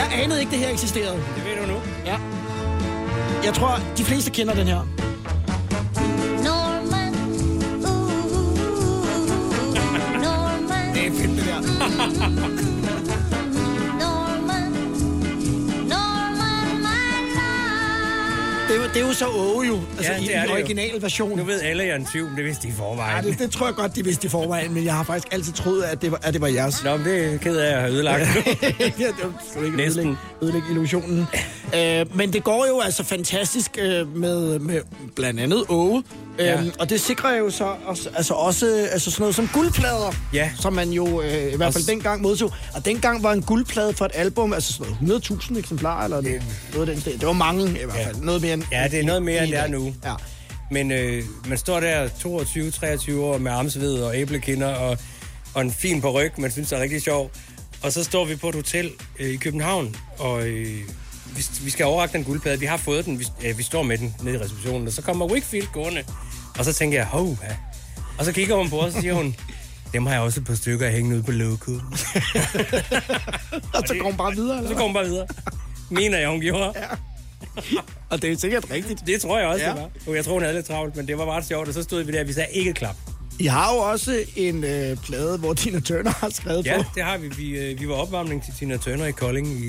Jeg 0.00 0.06
anede 0.22 0.40
ikke, 0.40 0.50
det 0.50 0.58
her 0.58 0.70
eksisterede. 0.76 1.16
Det 1.36 1.42
ved 1.46 1.54
du 1.60 1.72
nu. 1.72 1.78
Ja. 2.06 2.16
Jeg 3.44 3.54
tror, 3.54 3.80
de 3.98 4.04
fleste 4.04 4.30
kender 4.30 4.54
den 4.54 4.66
her. 4.66 4.91
Originale 20.62 21.02
version. 21.02 21.38
Nu 21.38 21.44
ved 21.44 21.60
alle, 21.62 21.82
jeg 21.84 21.90
er 21.92 21.96
en 21.96 22.06
men 22.28 22.36
det 22.36 22.44
vidste 22.44 22.62
de 22.62 22.68
i 22.68 22.70
Ja, 22.78 22.82
forvejen. 22.82 23.24
det, 23.24 23.38
det 23.38 23.50
tror 23.50 23.66
jeg 23.66 23.74
godt, 23.74 23.96
de 23.96 24.04
vidste 24.04 24.26
i 24.26 24.28
forvejen, 24.28 24.74
men 24.74 24.84
jeg 24.84 24.94
har 24.94 25.02
faktisk 25.04 25.28
altid 25.34 25.52
troet, 25.52 25.82
at 25.82 26.02
det 26.02 26.10
var, 26.10 26.20
at 26.22 26.32
det 26.34 26.40
var 26.42 26.48
jeres. 26.48 26.84
Nå, 26.84 26.96
men 26.96 27.06
det 27.06 27.24
er 27.24 27.30
jeg 27.30 27.40
ked 27.40 27.56
af 27.56 27.74
at 27.74 27.80
have 27.80 27.92
ødelagt. 27.92 28.20
ja, 28.80 29.06
det 29.06 29.14
var 29.56 29.64
ikke 29.64 29.76
Næsten. 29.76 30.00
ødelægge, 30.00 30.16
ødelægge 30.42 30.66
illusionen. 30.70 31.26
Øh, 31.76 32.16
men 32.16 32.32
det 32.32 32.44
går 32.44 32.66
jo 32.68 32.80
altså 32.80 33.04
fantastisk 33.04 33.70
øh, 33.80 34.16
med, 34.16 34.58
med 34.58 34.80
blandt 35.16 35.40
andet 35.40 35.64
Åge. 35.68 36.02
Ja. 36.38 36.58
Øhm, 36.60 36.70
og 36.80 36.90
det 36.90 37.00
sikrer 37.00 37.36
jo 37.36 37.50
så 37.50 37.72
også, 37.86 38.08
altså 38.14 38.34
også 38.34 38.88
altså 38.92 39.10
sådan 39.10 39.22
noget 39.22 39.34
som 39.34 39.48
guldplader, 39.52 40.14
Ja. 40.34 40.50
som 40.60 40.72
man 40.72 40.90
jo 40.90 41.22
øh, 41.22 41.28
i 41.52 41.56
hvert 41.56 41.58
fald 41.58 41.66
Også- 41.66 41.90
dengang 41.90 42.22
modtog. 42.22 42.52
Og 42.74 42.84
dengang 42.84 43.22
var 43.22 43.32
en 43.32 43.42
guldplade 43.42 43.92
for 43.94 44.04
et 44.04 44.10
album, 44.14 44.52
altså 44.52 44.72
sådan 44.72 44.96
noget 45.00 45.24
100.000 45.30 45.58
eksemplarer, 45.58 46.04
eller 46.04 46.20
det, 46.20 46.42
noget 46.74 46.88
af 46.88 46.94
den 46.94 47.00
sted. 47.00 47.12
Det 47.18 47.26
var 47.26 47.32
mange 47.32 47.64
i 47.68 47.84
hvert 47.84 48.04
fald. 48.04 48.16
Noget 48.16 48.42
mere 48.42 48.54
end, 48.54 48.62
Ja, 48.72 48.88
det 48.90 49.00
er 49.00 49.04
noget 49.04 49.22
mere, 49.22 49.42
end 49.42 49.50
det 49.52 49.58
er 49.60 49.68
nu. 49.68 49.94
Ja. 50.04 50.12
Men 50.72 50.90
øh, 50.90 51.24
man 51.48 51.58
står 51.58 51.80
der 51.80 52.08
22-23 52.08 53.20
år 53.20 53.38
med 53.38 53.52
armsved 53.52 54.02
og 54.02 54.18
æblekinder 54.18 54.74
og, 54.74 54.98
og 55.54 55.62
en 55.62 55.72
fin 55.72 56.06
ryg, 56.06 56.32
man 56.38 56.50
synes 56.50 56.68
det 56.68 56.78
er 56.78 56.82
rigtig 56.82 57.02
sjov. 57.02 57.30
Og 57.82 57.92
så 57.92 58.04
står 58.04 58.24
vi 58.24 58.36
på 58.36 58.48
et 58.48 58.54
hotel 58.54 58.90
øh, 59.18 59.30
i 59.30 59.36
København, 59.36 59.96
og 60.18 60.48
øh, 60.48 60.78
vi, 61.36 61.42
vi 61.64 61.70
skal 61.70 61.86
overrække 61.86 62.12
den 62.12 62.24
guldplade. 62.24 62.60
Vi 62.60 62.66
har 62.66 62.76
fået 62.76 63.04
den, 63.04 63.18
vi, 63.18 63.26
øh, 63.44 63.58
vi 63.58 63.62
står 63.62 63.82
med 63.82 63.98
den 63.98 64.14
nede 64.22 64.36
i 64.36 64.38
receptionen, 64.38 64.86
og 64.86 64.92
så 64.92 65.02
kommer 65.02 65.26
Wickfield 65.26 65.66
gående. 65.72 66.04
Og 66.58 66.64
så 66.64 66.72
tænker 66.72 66.98
jeg, 66.98 67.06
hov, 67.06 67.38
ja. 67.42 67.56
Og 68.18 68.24
så 68.24 68.32
kigger 68.32 68.56
hun 68.56 68.70
på 68.70 68.80
os, 68.80 68.94
og 68.94 69.00
siger 69.00 69.14
hun, 69.14 69.36
dem 69.92 70.06
har 70.06 70.12
jeg 70.12 70.22
også 70.22 70.40
et 70.40 70.46
par 70.46 70.54
stykker 70.54 70.90
hængende 70.90 71.16
ude 71.16 71.24
på 71.24 71.32
lokum. 71.32 71.74
Og 73.74 73.82
så 73.86 73.94
går 74.00 74.04
hun 74.04 74.16
bare 74.16 74.34
videre, 74.34 74.56
eller 74.58 74.70
så 74.70 74.76
går 74.76 74.84
hun 74.84 74.94
bare 74.94 75.04
videre. 75.04 75.26
Mener 75.90 76.18
jeg, 76.18 76.28
hun 76.28 76.40
gjorde. 76.40 76.72
Ja. 76.76 77.11
Og 78.10 78.22
det 78.22 78.32
er 78.32 78.36
sikkert 78.38 78.64
rigtigt. 78.70 79.02
Det 79.06 79.20
tror 79.20 79.38
jeg 79.38 79.48
også, 79.48 79.64
Ja. 79.64 79.70
ja. 79.70 79.76
det 79.76 79.90
var. 80.06 80.14
Jeg 80.14 80.24
tror, 80.24 80.32
hun 80.32 80.42
havde 80.42 80.54
lidt 80.54 80.66
travlt, 80.66 80.96
men 80.96 81.06
det 81.08 81.18
var 81.18 81.24
meget 81.24 81.46
sjovt. 81.46 81.68
Og 81.68 81.74
så 81.74 81.82
stod 81.82 82.02
vi 82.02 82.12
der, 82.12 82.20
og 82.20 82.28
vi 82.28 82.32
sagde 82.32 82.52
ikke 82.52 82.72
klap. 82.72 82.96
I 83.38 83.46
har 83.46 83.72
jo 83.74 83.78
også 83.78 84.18
en 84.36 84.64
øh, 84.64 84.96
plade, 84.96 85.38
hvor 85.38 85.54
Tina 85.54 85.80
Turner 85.80 86.10
har 86.10 86.30
skrevet 86.30 86.66
Ja, 86.66 86.76
på. 86.76 86.84
det 86.94 87.02
har 87.04 87.18
vi. 87.18 87.28
Vi, 87.28 87.50
øh, 87.58 87.80
vi 87.80 87.88
var 87.88 87.94
opvarmning 87.94 88.44
til 88.44 88.54
Tina 88.58 88.76
Turner 88.76 89.06
i 89.06 89.12
Kolding 89.12 89.46
i 89.48 89.68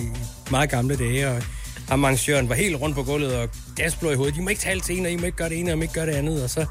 meget 0.51 0.69
gamle 0.69 0.95
dage, 0.95 1.27
og 1.29 1.41
ham 1.89 2.03
arrangøren 2.05 2.49
var 2.49 2.55
helt 2.55 2.75
rundt 2.81 2.95
på 2.95 3.03
gulvet 3.03 3.35
og 3.35 3.49
gasblå 3.75 4.11
i 4.11 4.15
hovedet. 4.15 4.37
I 4.37 4.39
må 4.41 4.49
ikke 4.49 4.61
tale 4.61 4.81
til 4.81 4.97
en, 4.99 5.05
og 5.05 5.11
I 5.11 5.15
må 5.15 5.25
ikke 5.25 5.37
gøre 5.37 5.49
det 5.49 5.59
ene, 5.59 5.71
og 5.71 5.73
I 5.73 5.75
må 5.75 5.81
ikke 5.81 5.93
gøre 5.93 6.05
det 6.05 6.11
andet. 6.13 6.43
Og 6.43 6.49
så 6.49 6.65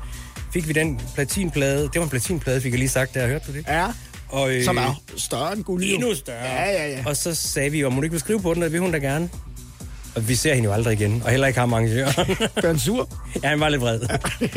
fik 0.53 0.69
vi 0.69 0.73
den 0.73 1.01
platinplade. 1.15 1.83
Det 1.83 1.97
var 1.97 2.03
en 2.03 2.09
platinplade, 2.11 2.61
fik 2.61 2.73
jeg 2.73 2.79
lige 2.79 2.89
sagt 2.89 3.15
der. 3.15 3.27
Hørte 3.27 3.45
du 3.47 3.53
det? 3.53 3.65
Ja, 3.69 3.87
Og, 4.29 4.55
øh, 4.55 4.65
som 4.65 4.77
er 4.77 5.03
større 5.17 5.53
end 5.53 5.65
guld. 5.65 5.83
endnu 5.85 6.15
større. 6.15 6.45
Ja, 6.45 6.71
ja, 6.71 6.89
ja. 6.89 7.03
Og 7.07 7.17
så 7.17 7.35
sagde 7.35 7.71
vi, 7.71 7.85
om 7.85 7.93
hun 7.93 8.05
ikke 8.05 8.13
vil 8.13 8.21
skrive 8.21 8.41
på 8.41 8.55
den, 8.55 8.63
og 8.63 8.67
det 8.67 8.73
vil 8.73 8.81
hun 8.81 8.93
da 8.93 8.99
gerne. 8.99 9.31
Og 10.15 10.29
vi 10.29 10.35
ser 10.35 10.55
hende 10.55 10.67
jo 10.69 10.73
aldrig 10.73 10.93
igen, 10.93 11.23
og 11.25 11.31
heller 11.31 11.47
ikke 11.47 11.61
ham 11.61 11.73
arrangøren. 11.73 12.13
Gør 12.63 12.69
han 12.69 12.79
sur? 12.79 13.09
ja, 13.43 13.49
han 13.49 13.61
var 13.61 13.69
lidt 13.69 13.83
vred. 13.83 14.01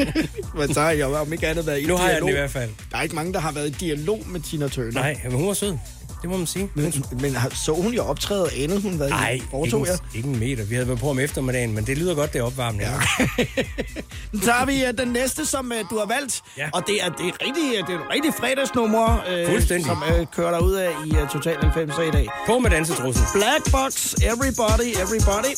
Men 0.60 0.74
så 0.74 0.82
har 0.82 0.92
jeg 0.92 1.06
om 1.06 1.34
ikke 1.34 1.48
andet 1.48 1.68
været 1.68 1.80
i 1.80 1.86
Nu 1.86 1.96
har 1.96 2.10
jeg 2.10 2.22
den 2.22 2.30
i 2.30 2.32
hvert 2.32 2.52
fald. 2.52 2.70
Der 2.92 2.98
er 2.98 3.02
ikke 3.02 3.16
mange, 3.16 3.34
der 3.34 3.40
har 3.40 3.52
været 3.52 3.68
i 3.68 3.72
dialog 3.72 4.24
med 4.26 4.40
Tina 4.40 4.68
Turner. 4.68 4.92
Nej, 4.92 5.20
men 5.24 5.32
hun 5.32 5.48
var 5.48 5.54
sød. 5.54 5.78
Det 6.26 6.32
må 6.32 6.38
man 6.38 6.48
sige. 6.48 6.70
Men, 6.76 6.94
men 7.22 7.36
har- 7.36 7.50
så 7.50 7.74
hun 7.74 7.94
jo 7.94 8.04
optræde, 8.04 8.50
anede 8.58 8.82
hun, 8.82 8.94
hvad 8.94 9.10
Nej, 9.10 9.42
foretog 9.52 9.80
ikke, 9.88 10.00
ikke 10.16 10.30
en 10.30 10.40
meter. 10.40 10.64
Vi 10.64 10.76
havde 10.76 10.88
været 10.88 11.00
på 11.00 11.10
om 11.10 11.20
eftermiddagen, 11.20 11.76
men 11.76 11.86
det 11.88 11.98
lyder 11.98 12.16
godt, 12.16 12.34
det 12.34 12.40
er 12.40 12.44
opvarmning. 12.44 12.84
Ja. 12.84 12.92
Nu 14.34 14.40
tager 14.40 14.66
vi 14.66 14.84
uh, 14.84 14.98
den 14.98 15.08
næste, 15.14 15.46
som 15.46 15.72
uh, 15.72 15.90
du 15.90 15.98
har 16.00 16.06
valgt. 16.06 16.42
Ja. 16.58 16.70
Og 16.74 16.84
det 16.88 17.04
er, 17.04 17.10
det 17.10 17.26
er 17.28 17.32
rigtig, 17.46 17.88
det 17.88 17.94
er 17.96 18.00
et 18.00 18.06
rigtig 18.14 18.34
fredagsnummer, 18.40 19.18
uh, 19.48 19.84
som 19.86 20.04
uh, 20.20 20.26
kører 20.36 20.52
der 20.52 20.60
ud 20.60 20.74
af 20.74 20.90
i 21.06 21.10
uh, 21.12 21.30
Total 21.30 21.58
90 21.62 21.94
i 22.08 22.12
dag. 22.12 22.28
På 22.48 22.60
med 22.60 22.70
dansetrussen. 22.70 23.26
Black 23.34 23.72
Box, 23.72 24.14
Everybody, 24.14 24.90
Everybody. 25.04 25.54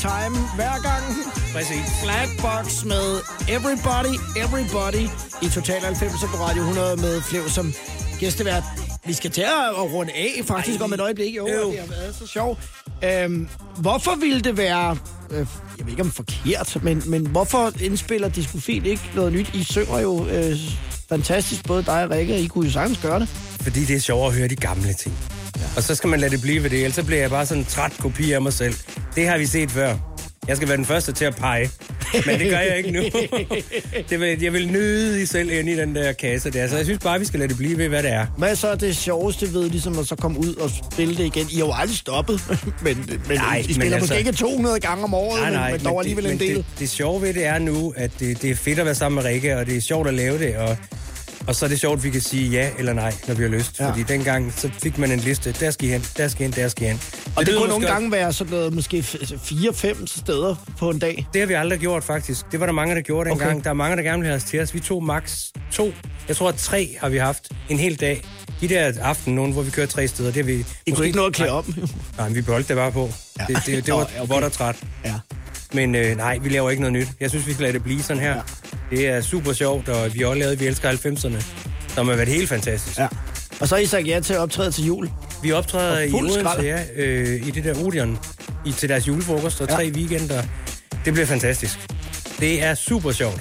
Time 0.00 0.34
hver 0.56 0.82
gang. 0.88 1.04
Præcis. 1.54 1.86
Blackbox 2.04 2.84
med 2.84 3.06
Everybody, 3.48 4.14
Everybody 4.36 5.04
i 5.42 5.48
Total 5.48 5.80
90 5.80 6.20
på 6.20 6.36
Radio 6.44 6.62
100 6.62 6.96
med 6.96 7.22
Flev 7.22 7.48
som 7.48 7.72
gæstevært. 8.20 8.62
Vi 9.06 9.12
skal 9.12 9.30
til 9.30 9.42
at 9.42 9.92
runde 9.92 10.12
af 10.12 10.42
faktisk 10.46 10.80
Ej. 10.80 10.84
om 10.84 10.92
et 10.92 11.00
øjeblik. 11.00 11.36
Jo, 11.36 11.48
Øv. 11.48 11.70
det 11.70 11.78
har 11.78 11.86
været 11.86 12.14
så 12.18 12.26
sjovt. 12.26 12.58
Øhm, 13.04 13.48
hvorfor 13.76 14.14
ville 14.20 14.40
det 14.40 14.56
være, 14.56 14.96
øh, 15.30 15.46
jeg 15.78 15.86
ved 15.86 15.90
ikke 15.90 16.02
om 16.02 16.10
forkert, 16.10 16.78
men, 16.82 17.02
men 17.06 17.26
hvorfor 17.26 17.72
indspiller 17.80 18.28
Diskofil 18.28 18.86
ikke 18.86 19.10
noget 19.14 19.32
nyt? 19.32 19.54
I 19.54 19.64
synger 19.64 19.98
jo 19.98 20.26
øh, 20.26 20.56
fantastisk, 21.08 21.64
både 21.66 21.82
dig 21.82 22.04
og 22.04 22.10
Rikke, 22.10 22.40
I 22.40 22.46
kunne 22.46 22.66
jo 22.66 22.72
sagtens 22.72 22.98
gøre 22.98 23.20
det. 23.20 23.28
Fordi 23.60 23.84
det 23.84 23.96
er 23.96 24.00
sjovt 24.00 24.26
at 24.26 24.38
høre 24.38 24.48
de 24.48 24.56
gamle 24.56 24.92
ting. 24.92 25.14
Ja. 25.56 25.62
Og 25.76 25.82
så 25.82 25.94
skal 25.94 26.08
man 26.10 26.20
lade 26.20 26.30
det 26.30 26.40
blive 26.40 26.62
ved 26.62 26.70
det, 26.70 26.78
ellers 26.78 26.94
så 26.94 27.04
bliver 27.04 27.20
jeg 27.20 27.30
bare 27.30 27.46
sådan 27.46 27.62
en 27.62 27.66
træt 27.66 27.92
kopi 27.98 28.32
af 28.32 28.42
mig 28.42 28.52
selv. 28.52 28.74
Det 29.18 29.28
har 29.28 29.38
vi 29.38 29.46
set 29.46 29.70
før. 29.70 29.94
Jeg 30.48 30.56
skal 30.56 30.68
være 30.68 30.76
den 30.76 30.84
første 30.84 31.12
til 31.12 31.24
at 31.24 31.36
pege. 31.36 31.70
Men 32.26 32.38
det 32.40 32.50
gør 32.50 32.58
jeg 32.58 32.76
ikke 32.76 32.90
nu. 32.90 33.02
det 34.10 34.20
vil, 34.20 34.42
jeg 34.42 34.52
vil 34.52 34.72
nøde 34.72 35.22
i 35.22 35.26
selv 35.26 35.50
ind 35.50 35.68
i 35.68 35.76
den 35.76 35.94
der 35.94 36.12
kasse 36.12 36.50
der. 36.50 36.68
Så 36.68 36.76
jeg 36.76 36.84
synes 36.84 36.98
bare, 37.02 37.18
vi 37.18 37.24
skal 37.24 37.40
lade 37.40 37.48
det 37.48 37.56
blive 37.56 37.78
ved, 37.78 37.88
hvad 37.88 38.02
det 38.02 38.12
er. 38.12 38.26
Hvad 38.38 38.50
er 38.50 38.54
så 38.54 38.74
det 38.74 38.96
sjoveste 38.96 39.52
ved 39.54 39.70
ligesom 39.70 39.98
at 39.98 40.06
så 40.06 40.16
komme 40.16 40.38
ud 40.38 40.54
og 40.54 40.70
spille 40.92 41.16
det 41.16 41.24
igen? 41.24 41.46
I 41.50 41.54
har 41.54 41.66
jo 41.66 41.72
aldrig 41.72 41.96
stoppet, 41.96 42.40
men, 42.84 42.96
men 43.28 43.36
Nej, 43.36 43.56
I 43.56 43.62
men 43.66 43.74
spiller 43.74 43.96
altså- 43.96 44.14
måske 44.14 44.18
ikke 44.18 44.32
200 44.32 44.80
gange 44.80 45.04
om 45.04 45.14
året, 45.14 45.40
Nej, 45.40 45.50
nej, 45.50 45.70
men, 45.70 45.80
men 45.82 45.86
dog 45.86 46.00
alligevel 46.00 46.24
det, 46.24 46.32
en 46.32 46.38
men 46.38 46.48
del. 46.48 46.56
Det, 46.56 46.64
det 46.78 46.88
sjove 46.90 47.22
ved 47.22 47.34
det 47.34 47.46
er 47.46 47.58
nu, 47.58 47.94
at 47.96 48.10
det, 48.20 48.42
det 48.42 48.50
er 48.50 48.54
fedt 48.54 48.78
at 48.78 48.84
være 48.84 48.94
sammen 48.94 49.14
med 49.22 49.30
Rikke, 49.30 49.56
og 49.58 49.66
det 49.66 49.76
er 49.76 49.80
sjovt 49.80 50.08
at 50.08 50.14
lave 50.14 50.38
det, 50.38 50.56
og, 50.56 50.76
og 51.48 51.54
så 51.54 51.64
er 51.64 51.68
det 51.68 51.80
sjovt, 51.80 51.98
at 51.98 52.04
vi 52.04 52.10
kan 52.10 52.20
sige 52.20 52.50
ja 52.50 52.70
eller 52.78 52.92
nej, 52.92 53.14
når 53.28 53.34
vi 53.34 53.42
har 53.42 53.50
lyst. 53.50 53.80
Ja. 53.80 53.88
Fordi 53.88 54.02
dengang, 54.02 54.52
så 54.56 54.70
fik 54.82 54.98
man 54.98 55.12
en 55.12 55.18
liste. 55.18 55.52
Der 55.52 55.70
skal 55.70 55.88
I 55.88 55.90
hen, 55.90 56.04
der 56.16 56.28
skal 56.28 56.40
I 56.40 56.44
hen, 56.44 56.52
der 56.52 56.68
skal 56.68 56.86
I 56.86 56.88
hen. 56.88 57.00
Og 57.36 57.46
det, 57.46 57.48
lyder 57.48 57.60
kunne 57.60 57.68
nogle 57.68 57.86
gange 57.86 58.12
være 58.12 58.32
sådan 58.32 58.50
noget, 58.50 58.74
måske 58.74 58.98
4-5 58.98 60.06
steder 60.06 60.54
på 60.78 60.90
en 60.90 60.98
dag. 60.98 61.26
Det 61.32 61.40
har 61.40 61.46
vi 61.46 61.54
aldrig 61.54 61.78
gjort, 61.78 62.04
faktisk. 62.04 62.52
Det 62.52 62.60
var 62.60 62.66
der 62.66 62.72
mange, 62.72 62.94
der 62.94 63.00
gjorde 63.00 63.30
dengang. 63.30 63.50
Okay. 63.50 63.64
Der 63.64 63.70
er 63.70 63.74
mange, 63.74 63.96
der 63.96 64.02
gerne 64.02 64.18
vil 64.18 64.26
have 64.26 64.36
os 64.36 64.44
til 64.44 64.60
os. 64.60 64.74
Vi 64.74 64.80
tog 64.80 65.04
max 65.04 65.44
to. 65.72 65.92
Jeg 66.28 66.36
tror, 66.36 66.48
at 66.48 66.54
tre 66.54 66.96
har 67.00 67.08
vi 67.08 67.16
haft 67.18 67.48
en 67.68 67.78
hel 67.78 68.00
dag. 68.00 68.22
De 68.60 68.68
der 68.68 68.92
aften, 69.02 69.34
nogen, 69.34 69.52
hvor 69.52 69.62
vi 69.62 69.70
kører 69.70 69.86
tre 69.86 70.08
steder, 70.08 70.32
det 70.32 70.36
har 70.36 70.52
vi... 70.52 70.64
I 70.86 70.90
kunne 70.90 71.06
ikke 71.06 71.18
nå 71.18 71.26
at 71.26 71.32
klæde 71.32 71.50
om. 71.50 71.74
Nej, 72.18 72.28
vi 72.28 72.42
beholdt 72.42 72.68
det 72.68 72.76
bare 72.76 72.92
på. 72.92 73.10
Ja. 73.40 73.44
Det, 73.48 73.62
det, 73.66 73.86
det 73.86 73.94
var 73.94 74.00
Nå, 74.18 74.22
okay. 74.22 74.34
vådt 74.34 74.44
og 74.44 74.52
træt. 74.52 74.76
Ja. 75.04 75.14
Men 75.72 75.94
øh, 75.94 76.16
nej, 76.16 76.38
vi 76.38 76.48
laver 76.48 76.70
ikke 76.70 76.82
noget 76.82 76.92
nyt. 76.92 77.08
Jeg 77.20 77.30
synes, 77.30 77.46
vi 77.46 77.52
skal 77.52 77.62
lade 77.62 77.72
det 77.72 77.82
blive 77.82 78.02
sådan 78.02 78.22
her. 78.22 78.34
Ja. 78.34 78.40
Det 78.90 79.08
er 79.08 79.20
super 79.20 79.52
sjovt, 79.52 79.88
og 79.88 80.14
vi 80.14 80.18
har 80.18 80.26
også 80.26 80.38
lavet 80.38 80.60
Vi 80.60 80.66
elsker 80.66 80.90
90'erne, 80.90 81.42
som 81.94 82.08
har 82.08 82.14
været 82.16 82.28
helt 82.28 82.48
fantastisk. 82.48 82.98
Ja. 82.98 83.08
Og 83.60 83.68
så 83.68 83.74
har 83.74 83.82
I 83.82 83.86
sagt 83.86 84.06
ja 84.06 84.20
til 84.20 84.32
at 84.34 84.38
optræde 84.40 84.70
til 84.72 84.84
jul. 84.86 85.10
Vi 85.42 85.52
optræder 85.52 86.00
i 86.00 86.12
Odense, 86.12 86.40
skrald. 86.40 86.64
ja, 86.64 86.82
øh, 86.96 87.46
i 87.46 87.50
det 87.50 87.64
der 87.64 87.74
Odeon, 87.84 88.18
i, 88.66 88.72
til 88.72 88.88
deres 88.88 89.08
julefrokost 89.08 89.60
og 89.60 89.68
Ja. 89.70 89.74
tre 89.74 89.90
weekender. 89.94 90.42
Det 91.04 91.12
bliver 91.12 91.26
fantastisk. 91.26 91.78
Det 92.40 92.62
er 92.64 92.74
super 92.74 93.12
sjovt. 93.12 93.40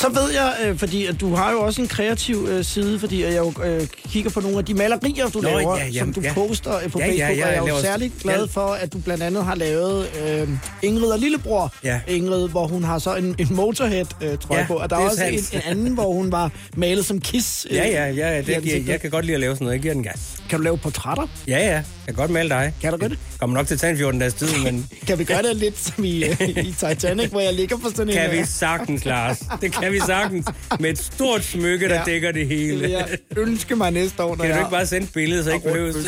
Så 0.00 0.08
ved 0.08 0.30
jeg, 0.32 0.54
øh, 0.64 0.78
fordi 0.78 1.06
at 1.06 1.20
du 1.20 1.34
har 1.34 1.52
jo 1.52 1.60
også 1.60 1.82
en 1.82 1.88
kreativ 1.88 2.46
øh, 2.50 2.64
side, 2.64 2.98
fordi 3.00 3.22
jeg 3.24 3.36
jo 3.36 3.52
øh, 3.64 3.86
kigger 4.08 4.30
på 4.30 4.40
nogle 4.40 4.58
af 4.58 4.64
de 4.64 4.74
malerier, 4.74 5.28
du 5.28 5.38
Nå, 5.40 5.48
laver, 5.48 5.76
ja, 5.78 5.84
som 5.86 5.92
jamen, 5.92 6.14
du 6.14 6.20
ja. 6.20 6.32
poster 6.34 6.76
øh, 6.84 6.90
på 6.90 6.98
Ja, 6.98 7.06
ja, 7.06 7.12
Facebook, 7.12 7.28
ja, 7.28 7.32
og 7.32 7.38
jeg 7.38 7.48
er 7.48 7.52
jeg 7.52 7.60
jo 7.60 7.66
laver- 7.66 7.80
særlig 7.80 8.12
glad 8.22 8.38
Ja. 8.40 8.44
for, 8.50 8.66
at 8.72 8.92
du 8.92 8.98
blandt 8.98 9.22
andet 9.22 9.44
har 9.44 9.54
lavet 9.54 10.06
øh, 10.26 10.48
Ingrid 10.82 11.08
og 11.10 11.18
Lillebror. 11.18 11.74
Ja. 11.84 12.00
Ingrid, 12.08 12.48
hvor 12.48 12.66
hun 12.66 12.84
har 12.84 12.98
så 12.98 13.14
en, 13.16 13.34
en 13.38 13.48
motorhead, 13.50 14.06
øh, 14.22 14.28
Ja, 14.50 14.56
jeg 14.56 14.64
på, 14.66 14.74
og 14.74 14.90
der 14.90 14.96
er 14.96 15.00
er 15.00 15.04
også 15.10 15.24
en, 15.24 15.38
en 15.52 15.60
anden, 15.66 15.94
hvor 15.94 16.12
hun 16.12 16.32
var 16.32 16.50
malet 16.76 17.06
som 17.06 17.20
Kiss. 17.20 17.66
øh, 17.70 17.76
Ja, 17.80 17.88
ja, 17.88 18.06
ja, 18.06 18.10
ja 18.30 18.38
i 18.38 18.38
det, 18.42 18.48
jeg, 18.48 18.56
ansigtet. 18.56 18.88
jeg 18.88 19.00
kan 19.00 19.10
godt 19.10 19.24
lide 19.24 19.34
at 19.34 19.40
lave 19.40 19.54
sådan 19.54 19.64
noget. 19.64 19.74
Jeg 19.74 19.82
giver 19.82 19.94
den 19.94 20.02
gas. 20.02 20.36
Kan 20.50 20.58
du 20.58 20.62
lave 20.62 20.78
portrætter? 20.78 21.26
Ja, 21.48 21.58
ja. 21.58 21.64
Jeg 21.74 21.84
kan 22.06 22.14
godt 22.14 22.30
male 22.30 22.48
dig. 22.48 22.74
Kan 22.82 22.92
du 22.92 22.98
godt 22.98 23.10
det? 23.10 23.18
Kommer 23.40 23.56
nok 23.56 23.66
til 23.66 23.74
at 23.74 23.80
tage 23.80 23.90
en 23.90 23.96
14 23.96 24.20
dages 24.20 24.34
tid, 24.34 24.48
men 24.64 24.86
Kan 25.06 25.18
vi 25.18 25.24
gøre 25.24 25.42
det 25.42 25.56
lidt 25.56 25.78
som 25.78 26.04
i, 26.04 26.24
øh, 26.24 26.40
i 26.48 26.74
Titanic, 26.78 27.30
hvor 27.30 27.40
jeg 27.40 27.54
ligger 27.54 27.76
på 27.76 27.88
sådan 27.94 28.08
en... 28.08 28.14
kan 28.14 28.30
vi 28.32 28.38
øh, 28.38 28.46
sagtens, 28.46 29.04
Lars. 29.04 29.38
Det 29.60 29.72
kan 29.72 29.89
vi 29.92 30.00
sagtens. 30.06 30.46
Med 30.80 30.90
et 30.90 30.98
stort 30.98 31.44
smykke, 31.44 31.88
der 31.88 31.94
Ja. 31.94 32.02
dækker 32.06 32.32
det 32.32 32.46
hele. 32.46 32.90
jeg 32.90 33.08
ønske 33.36 33.76
mig 33.76 33.90
næste 33.90 34.22
år, 34.22 34.36
når 34.36 34.44
Kan 34.44 34.52
du 34.54 34.58
ikke 34.58 34.70
bare 34.70 34.86
sende 34.86 35.04
et 35.06 35.12
billede, 35.12 35.44
så 35.44 35.50
ikke 35.52 35.66
har 35.66 35.74
behøves 35.74 35.96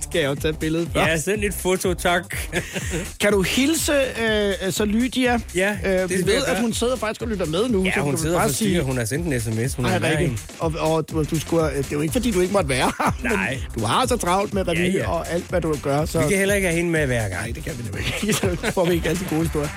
skal 0.00 0.20
jeg 0.20 0.28
jo 0.28 0.34
tage 0.34 0.52
et 0.52 0.58
billede 0.58 0.88
først. 0.94 1.08
Ja, 1.08 1.16
send 1.16 1.44
et 1.44 1.54
foto, 1.54 1.94
tak. 1.94 2.36
Kan 3.20 3.32
du 3.32 3.42
hilse 3.42 3.92
øh, 4.22 4.72
så 4.72 4.84
Lydia? 4.84 5.40
Ja, 5.54 5.76
øh, 5.84 5.90
det 5.92 6.10
vi 6.10 6.26
ved, 6.26 6.44
at 6.46 6.60
hun 6.60 6.72
sidder 6.72 6.96
faktisk 6.96 7.22
og 7.22 7.28
lytter 7.28 7.46
med 7.46 7.68
nu. 7.68 7.84
Ja, 7.84 7.92
så 7.94 8.00
hun 8.00 8.10
kan 8.12 8.18
sidder 8.18 8.36
og 8.40 8.42
forstyrrer. 8.42 8.82
Hun 8.82 8.96
har 8.98 9.04
sendt 9.04 9.26
en 9.26 9.40
sms. 9.40 9.74
Hun 9.74 9.84
værre 9.84 10.18
Rikke. 10.18 10.38
Og, 10.58 10.74
og 10.78 11.10
du, 11.10 11.24
du 11.24 11.40
skulle, 11.40 11.62
det 11.64 11.78
er 11.78 11.82
jo 11.92 12.00
ikke, 12.00 12.12
fordi 12.12 12.30
du 12.30 12.40
ikke 12.40 12.52
måtte 12.52 12.68
være 12.68 12.92
her, 12.98 13.18
Nej. 13.34 13.58
du 13.78 13.84
har 13.84 14.06
så 14.06 14.16
travlt 14.16 14.54
med 14.54 14.68
revy 14.68 14.78
Ja, 14.78 14.98
ja. 14.98 15.10
og 15.10 15.30
alt, 15.30 15.44
hvad 15.48 15.60
du 15.60 15.76
gør. 15.82 16.04
Så... 16.04 16.18
Vi 16.20 16.28
kan 16.28 16.38
heller 16.38 16.54
ikke 16.54 16.68
have 16.68 16.76
hende 16.76 16.90
med 16.90 17.06
hver 17.06 17.20
gang. 17.28 17.32
Nej, 17.32 17.52
det 17.54 17.64
kan 17.64 17.72
vi 17.78 17.82
nemlig 17.82 18.04
ikke. 18.22 18.32
Så 18.38 18.56
får 18.74 18.84
vi 18.84 18.92
ikke 18.94 19.08
altid 19.08 19.26
gode 19.30 19.42
historier. 19.42 19.68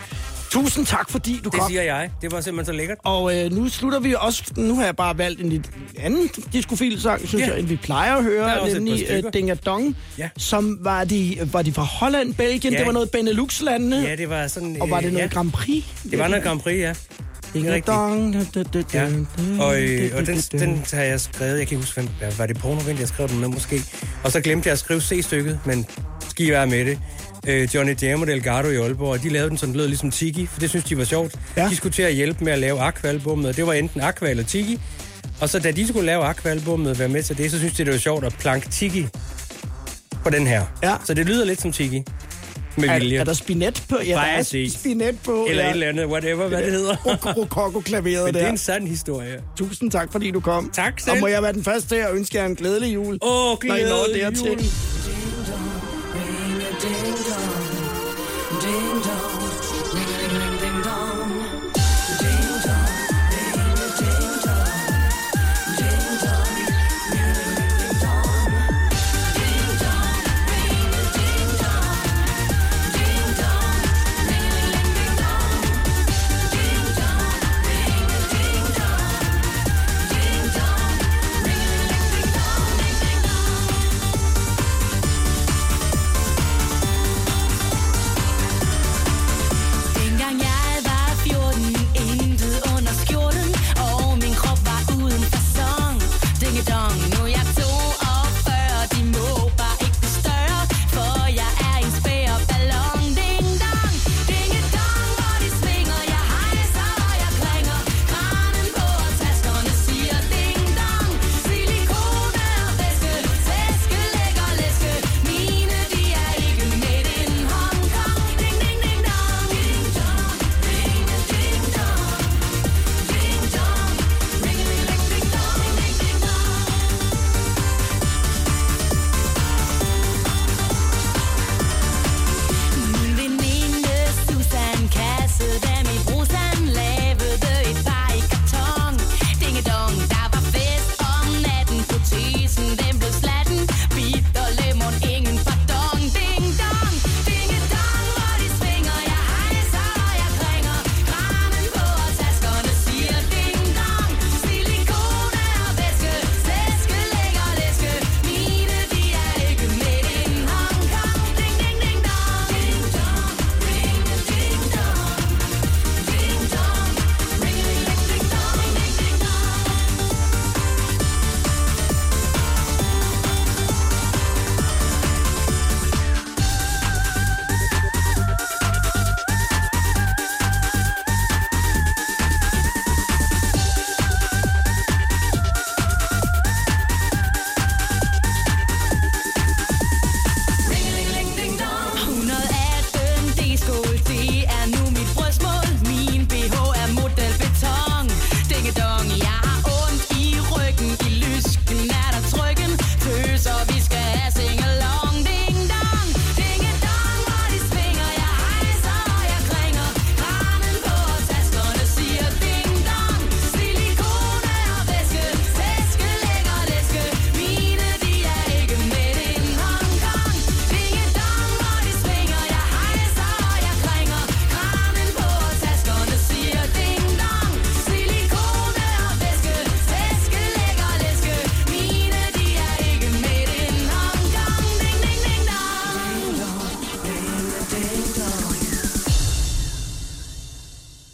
Tusind 0.51 0.85
tak, 0.85 1.09
fordi 1.09 1.41
du 1.43 1.49
Det 1.49 1.59
kom. 1.59 1.69
siger 1.69 1.81
jeg. 1.83 2.09
Det 2.21 2.31
var 2.31 2.41
simpelthen 2.41 2.73
så 2.73 2.77
lækkert. 2.77 2.97
Og 3.03 3.37
øh, 3.39 3.51
nu 3.51 3.69
slutter 3.69 3.99
vi 3.99 4.15
også... 4.19 4.43
Nu 4.57 4.75
har 4.75 4.85
jeg 4.85 4.95
bare 4.95 5.17
valgt 5.17 5.41
en 5.41 5.49
lidt 5.49 5.69
anden 5.99 6.29
diskofil-sang, 6.53 7.27
synes 7.27 7.41
Ja. 7.45 7.49
jeg, 7.51 7.59
end 7.59 7.67
vi 7.67 7.75
plejer 7.75 8.15
at 8.15 8.23
høre, 8.23 8.73
nemlig 8.73 9.23
uh, 9.25 9.31
Dinga 9.33 9.53
Dong, 9.53 9.97
Ja. 10.17 10.29
som 10.37 10.77
var 10.81 11.03
de, 11.03 11.37
var 11.51 11.61
de 11.61 11.73
fra 11.73 11.81
Holland, 11.83 12.33
Belgien, 12.33 12.73
Ja. 12.73 12.79
det 12.79 12.85
var 12.87 12.91
noget 12.93 13.09
Benelux-landene, 13.11 13.95
Ja, 13.95 14.15
det 14.15 14.29
var 14.29 14.47
sådan... 14.47 14.77
og 14.81 14.89
var 14.89 14.99
det 14.99 15.07
øh, 15.07 15.13
noget 15.13 15.25
ja. 15.25 15.33
Grand 15.33 15.51
Prix? 15.51 15.83
Det 16.11 16.19
var 16.19 16.27
noget 16.27 16.43
Grand 16.43 16.59
Prix, 16.59 16.77
ja. 16.79 16.93
Dong, 17.87 18.33
da, 18.55 18.63
og, 19.59 19.81
øh, 19.81 20.25
den, 20.27 20.37
den 20.37 20.83
har 20.93 21.01
jeg 21.01 21.19
skrevet, 21.21 21.59
jeg 21.59 21.67
kan 21.67 21.75
ikke 21.77 21.85
huske, 21.85 22.01
hvad- 22.19 22.31
var 22.37 22.45
det 22.45 22.57
pornovind, 22.57 22.99
jeg 22.99 23.07
skrev 23.07 23.27
den 23.27 23.39
med 23.39 23.47
måske. 23.47 23.81
Og 24.23 24.31
så 24.31 24.41
glemte 24.41 24.67
jeg 24.67 24.73
at 24.73 24.79
skrive 24.79 25.01
C-stykket, 25.01 25.59
men 25.65 25.85
ski 26.29 26.51
være 26.51 26.67
med 26.67 26.85
det. 26.85 26.99
Øh, 27.47 27.69
Johnny 27.75 27.95
Jam 28.01 28.21
og 28.21 28.27
Delgado 28.27 28.69
i 28.69 28.75
Aalborg, 28.75 29.09
og 29.09 29.23
de 29.23 29.29
lavede 29.29 29.49
den, 29.49 29.57
så 29.57 29.65
den 29.65 29.75
lød 29.75 29.87
ligesom 29.87 30.11
Tiki, 30.11 30.45
for 30.45 30.59
det 30.59 30.69
synes 30.69 30.85
de 30.85 30.97
var 30.97 31.03
sjovt. 31.03 31.35
Ja. 31.57 31.67
De 31.69 31.75
skulle 31.75 31.93
til 31.93 32.01
at 32.03 32.13
hjælpe 32.13 32.43
med 32.43 32.53
at 32.53 32.59
lave 32.59 32.79
Aqua-albummet, 32.79 33.49
og 33.49 33.55
det 33.55 33.67
var 33.67 33.73
enten 33.73 34.01
Aqua 34.01 34.29
eller 34.29 34.43
Tiki. 34.43 34.79
Og 35.41 35.49
så 35.49 35.59
da 35.59 35.71
de 35.71 35.87
skulle 35.87 36.05
lave 36.05 36.23
Aqua-albummet 36.23 36.91
og 36.91 36.99
være 36.99 37.09
med 37.09 37.23
til 37.23 37.37
det, 37.37 37.51
så 37.51 37.57
synes 37.57 37.73
de, 37.73 37.85
det 37.85 37.93
var 37.93 37.99
sjovt 37.99 38.25
at 38.25 38.35
planke 38.39 38.69
Tiki 38.69 39.07
på 40.23 40.29
den 40.29 40.47
her. 40.47 40.65
Ja. 40.83 40.95
Så 41.05 41.13
det 41.13 41.25
lyder 41.25 41.45
lidt 41.45 41.61
som 41.61 41.71
Tiki. 41.71 42.03
Med 42.77 42.99
vilje. 42.99 43.15
Er, 43.17 43.21
er 43.21 43.23
der 43.23 43.33
spinet 43.33 43.83
på? 43.89 43.97
Ja, 44.05 44.11
der 44.11 44.19
er 44.21 44.69
spinet 44.69 45.19
på. 45.25 45.45
Eller 45.49 45.63
ja. 45.63 45.69
et 45.69 45.73
eller 45.73 45.87
andet, 45.87 46.05
whatever, 46.05 46.47
hvad 46.47 46.63
det 46.63 46.71
hedder. 46.71 46.95
Rokoko-klaveret 47.37 48.25
Men 48.25 48.33
det 48.33 48.39
er 48.41 48.45
der. 48.45 48.51
en 48.51 48.57
sand 48.57 48.87
historie. 48.87 49.41
Tusind 49.57 49.91
tak, 49.91 50.11
fordi 50.11 50.31
du 50.31 50.39
kom. 50.39 50.69
Tak 50.73 50.99
selv. 50.99 51.11
Og 51.11 51.17
må 51.19 51.27
jeg 51.27 51.43
være 51.43 51.53
den 51.53 51.63
første 51.63 51.89
til 51.89 51.95
at 51.95 52.13
ønske 52.13 52.37
jer 52.37 52.45
en 52.45 52.55
glædelig 52.55 52.93
jul. 52.93 53.17
Åh, 53.21 53.57
når 53.63 53.75
I 53.75 53.83
når 53.83 54.05
glædelig 54.07 54.21
dertil. 54.21 54.47
jul. 54.51 55.20
Ding 56.81 57.13
dong, 59.03 59.30
dong. 96.63 97.10